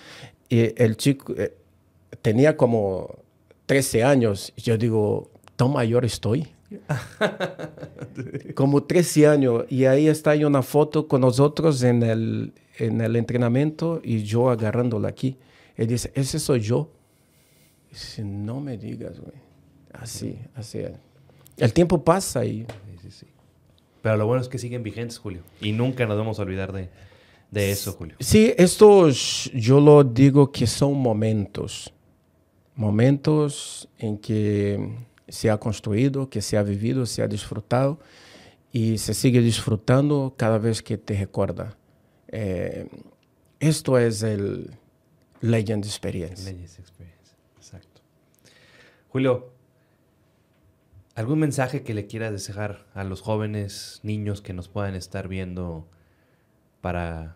y 0.48 0.82
el 0.82 0.98
chico 0.98 1.34
eh, 1.38 1.56
tenía 2.22 2.58
como 2.58 3.20
13 3.66 4.04
años. 4.04 4.54
Y 4.56 4.62
yo 4.62 4.78
digo, 4.78 5.32
¿tan 5.56 5.72
mayor 5.72 6.06
estoy? 6.06 6.48
como 8.56 8.84
13 8.84 9.28
años. 9.28 9.66
Y 9.70 9.86
ahí 9.86 10.08
está 10.08 10.32
ahí 10.32 10.44
una 10.44 10.62
foto 10.62 11.08
con 11.08 11.22
nosotros 11.22 11.84
en 11.84 12.04
el, 12.04 12.54
en 12.78 13.02
el 13.02 13.16
entrenamiento 13.16 14.02
y 14.04 14.24
yo 14.24 14.50
agarrándola 14.50 15.10
aquí. 15.10 15.38
Él 15.76 15.88
dice, 15.88 16.12
ese 16.14 16.40
soy 16.40 16.62
yo. 16.62 16.92
Y 17.90 17.94
dice, 17.94 18.24
no 18.24 18.60
me 18.60 18.78
digas, 18.78 19.20
güey. 19.20 19.38
Así, 19.94 20.38
así. 20.56 20.80
El 21.58 21.74
tiempo 21.74 22.04
pasa 22.04 22.46
y 22.46 22.66
Sí, 23.02 23.10
sí, 23.10 23.12
sí. 23.12 23.28
Pero 24.02 24.18
lo 24.18 24.26
bueno 24.26 24.42
es 24.42 24.48
que 24.48 24.58
siguen 24.58 24.84
vigentes, 24.84 25.18
Julio. 25.18 25.42
Y 25.62 25.72
nunca 25.72 26.06
nos 26.06 26.18
vamos 26.18 26.40
a 26.40 26.44
olvidar 26.44 26.72
de, 26.72 26.90
de 27.52 27.72
eso, 27.72 27.94
Julio. 27.94 28.16
Sí, 28.20 28.54
estos 28.58 29.52
yo 29.54 29.80
lo 29.80 30.04
digo 30.04 30.52
que 30.52 30.68
son 30.68 30.96
momentos. 30.96 31.94
Momentos 32.76 33.90
en 33.98 34.18
que 34.18 34.96
se 35.28 35.50
ha 35.50 35.58
construido, 35.58 36.30
que 36.30 36.42
se 36.42 36.58
ha 36.58 36.64
vivido, 36.64 37.06
se 37.06 37.22
ha 37.22 37.28
disfrutado 37.28 38.00
y 38.72 38.98
se 38.98 39.14
sigue 39.14 39.42
disfrutando 39.42 40.34
cada 40.38 40.58
vez 40.58 40.82
que 40.82 40.98
te 40.98 41.18
recuerda. 41.18 41.78
Eh, 42.28 42.88
esto 43.60 43.98
es 43.98 44.24
el 44.24 44.72
Legend 45.42 45.84
Experience. 45.86 46.52
Legends 46.52 46.80
Experience. 46.80 47.34
Exacto. 47.58 48.02
Julio, 49.10 49.52
¿algún 51.20 51.40
mensaje 51.40 51.84
que 51.84 51.94
le 51.94 52.08
quieras 52.08 52.48
dejar 52.48 52.86
a 52.94 53.04
los 53.04 53.20
jóvenes, 53.20 54.00
niños 54.04 54.42
que 54.42 54.54
nos 54.54 54.70
puedan 54.70 54.96
estar 54.96 55.28
viendo 55.28 55.86
para 56.80 57.36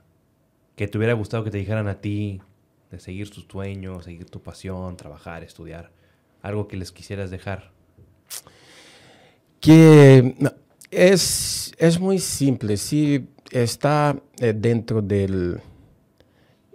que 0.77 0.87
te 0.87 0.97
hubiera 0.97 1.11
gustado 1.11 1.43
que 1.43 1.51
te 1.51 1.57
dijeran 1.57 1.89
a 1.89 1.99
ti 1.99 2.39
de 2.91 2.99
seguir 3.01 3.29
tus 3.29 3.43
sueños, 3.43 4.05
seguir 4.05 4.29
tu 4.29 4.41
pasión, 4.41 4.95
trabajar, 4.95 5.43
estudiar? 5.43 5.91
Algo 6.41 6.69
que 6.69 6.77
les 6.77 6.93
quisieras 6.93 7.29
dejar. 7.29 7.73
que 9.59 10.33
es, 10.89 11.73
es 11.77 11.99
muy 11.99 12.19
simple, 12.19 12.77
sí 12.77 13.27
está 13.51 14.17
eh, 14.39 14.53
dentro 14.55 15.01
del, 15.01 15.59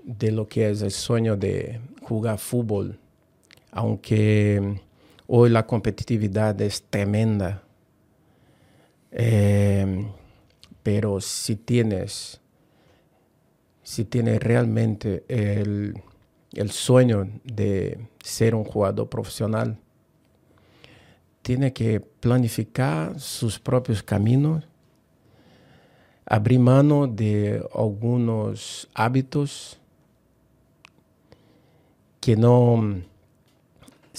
de 0.04 0.30
lo 0.30 0.46
que 0.46 0.68
es 0.68 0.82
el 0.82 0.90
sueño 0.90 1.38
de 1.38 1.80
jugar 2.02 2.38
fútbol, 2.38 2.98
aunque 3.70 4.82
hoy 5.28 5.50
la 5.50 5.66
competitividad 5.66 6.60
es 6.62 6.82
tremenda, 6.82 7.62
eh, 9.10 10.06
pero 10.82 11.20
si 11.20 11.56
tienes, 11.56 12.40
si 13.82 14.06
tienes 14.06 14.42
realmente 14.42 15.24
el, 15.28 16.02
el 16.54 16.70
sueño 16.70 17.28
de 17.44 18.08
ser 18.24 18.54
un 18.54 18.64
jugador 18.64 19.10
profesional, 19.10 19.78
tiene 21.42 21.74
que 21.74 22.00
planificar 22.00 23.20
sus 23.20 23.58
propios 23.58 24.02
caminos, 24.02 24.66
abrir 26.24 26.58
mano 26.58 27.06
de 27.06 27.62
algunos 27.74 28.88
hábitos 28.94 29.78
que 32.20 32.34
no 32.34 33.02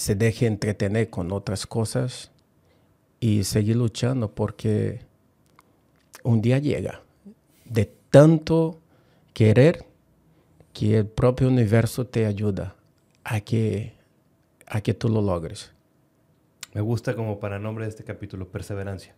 se 0.00 0.14
deje 0.14 0.46
entretener 0.46 1.10
con 1.10 1.30
otras 1.30 1.66
cosas 1.66 2.30
y 3.20 3.44
seguir 3.44 3.76
luchando 3.76 4.34
porque 4.34 5.00
un 6.24 6.40
día 6.40 6.56
llega 6.56 7.02
de 7.66 7.84
tanto 8.08 8.80
querer 9.34 9.84
que 10.72 10.96
el 10.96 11.06
propio 11.06 11.48
universo 11.48 12.06
te 12.06 12.24
ayuda 12.24 12.76
a 13.24 13.42
que, 13.42 13.92
a 14.66 14.80
que 14.80 14.94
tú 14.94 15.10
lo 15.10 15.20
logres. 15.20 15.70
Me 16.72 16.80
gusta 16.80 17.14
como 17.14 17.38
para 17.38 17.58
nombre 17.58 17.84
de 17.84 17.90
este 17.90 18.02
capítulo, 18.02 18.48
perseverancia. 18.48 19.14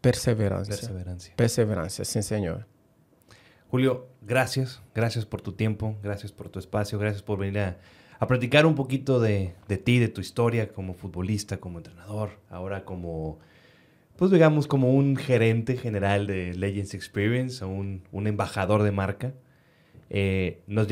Perseverancia. 0.00 0.76
Perseverancia. 0.76 1.34
Perseverancia, 1.34 2.04
sí, 2.04 2.22
señor. 2.22 2.68
Julio, 3.68 4.06
gracias. 4.22 4.80
Gracias 4.94 5.26
por 5.26 5.42
tu 5.42 5.54
tiempo, 5.54 5.96
gracias 6.04 6.30
por 6.30 6.50
tu 6.50 6.60
espacio, 6.60 7.00
gracias 7.00 7.24
por 7.24 7.40
venir 7.40 7.58
a, 7.58 7.78
a 8.20 8.26
platicar 8.26 8.66
un 8.66 8.74
poquito 8.74 9.18
de, 9.18 9.54
de 9.66 9.78
ti, 9.78 9.98
de 9.98 10.08
tu 10.08 10.20
historia 10.20 10.68
como 10.68 10.92
futbolista, 10.94 11.56
como 11.56 11.78
entrenador, 11.78 12.38
ahora 12.50 12.84
como, 12.84 13.38
pues 14.16 14.30
digamos, 14.30 14.66
como 14.66 14.94
un 14.94 15.16
gerente 15.16 15.76
general 15.76 16.26
de 16.26 16.54
Legends 16.54 16.92
Experience, 16.94 17.64
un, 17.64 18.02
un 18.12 18.26
embajador 18.26 18.82
de 18.82 18.92
marca. 18.92 19.32
Eh, 20.10 20.60
nos, 20.66 20.86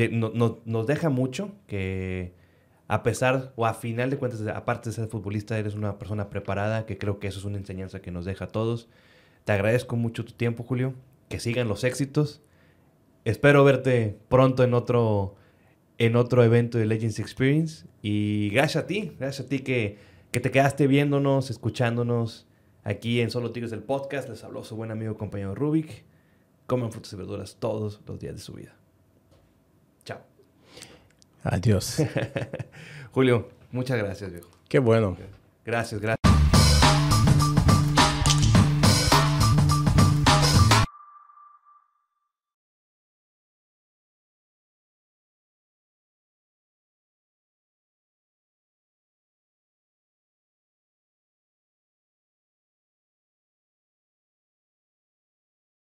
nos 0.65 0.87
deja 0.87 1.09
mucho 1.09 1.51
que 1.67 2.33
a 2.87 3.03
pesar 3.03 3.53
o 3.55 3.67
a 3.67 3.75
final 3.75 4.09
de 4.09 4.17
cuentas, 4.17 4.41
aparte 4.47 4.89
de 4.89 4.95
ser 4.95 5.07
futbolista, 5.07 5.59
eres 5.59 5.75
una 5.75 5.99
persona 5.99 6.31
preparada, 6.31 6.87
que 6.87 6.97
creo 6.97 7.19
que 7.19 7.27
eso 7.27 7.37
es 7.37 7.45
una 7.45 7.59
enseñanza 7.59 8.01
que 8.01 8.09
nos 8.09 8.25
deja 8.25 8.45
a 8.45 8.47
todos. 8.47 8.89
Te 9.45 9.51
agradezco 9.51 9.95
mucho 9.95 10.25
tu 10.25 10.33
tiempo, 10.33 10.63
Julio. 10.63 10.95
Que 11.27 11.39
sigan 11.39 11.67
los 11.67 11.83
éxitos. 11.83 12.41
Espero 13.23 13.63
verte 13.63 14.17
pronto 14.29 14.63
en 14.63 14.73
otro, 14.73 15.35
en 15.99 16.15
otro 16.15 16.43
evento 16.43 16.79
de 16.79 16.87
Legends 16.87 17.19
Experience. 17.19 17.85
Y 18.01 18.49
gracias 18.49 18.83
a 18.83 18.87
ti, 18.87 19.11
gracias 19.19 19.45
a 19.45 19.49
ti 19.49 19.59
que, 19.59 19.99
que 20.31 20.39
te 20.39 20.49
quedaste 20.49 20.87
viéndonos, 20.87 21.51
escuchándonos 21.51 22.47
aquí 22.83 23.21
en 23.21 23.29
Solo 23.29 23.51
Tigres 23.51 23.69
del 23.69 23.83
Podcast. 23.83 24.29
Les 24.29 24.43
habló 24.43 24.63
su 24.63 24.75
buen 24.75 24.89
amigo 24.89 25.15
compañero 25.17 25.53
Rubik. 25.53 26.05
Coman 26.65 26.91
frutas 26.91 27.13
y 27.13 27.15
verduras 27.17 27.57
todos 27.59 28.01
los 28.07 28.19
días 28.19 28.33
de 28.35 28.41
su 28.41 28.53
vida. 28.53 28.75
Chao. 30.05 30.21
Adiós. 31.43 31.97
Julio, 33.11 33.49
muchas 33.71 33.97
gracias, 33.97 34.31
viejo. 34.31 34.49
Qué 34.67 34.79
bueno. 34.79 35.17
Gracias, 35.65 35.99
gracias. 35.99 36.28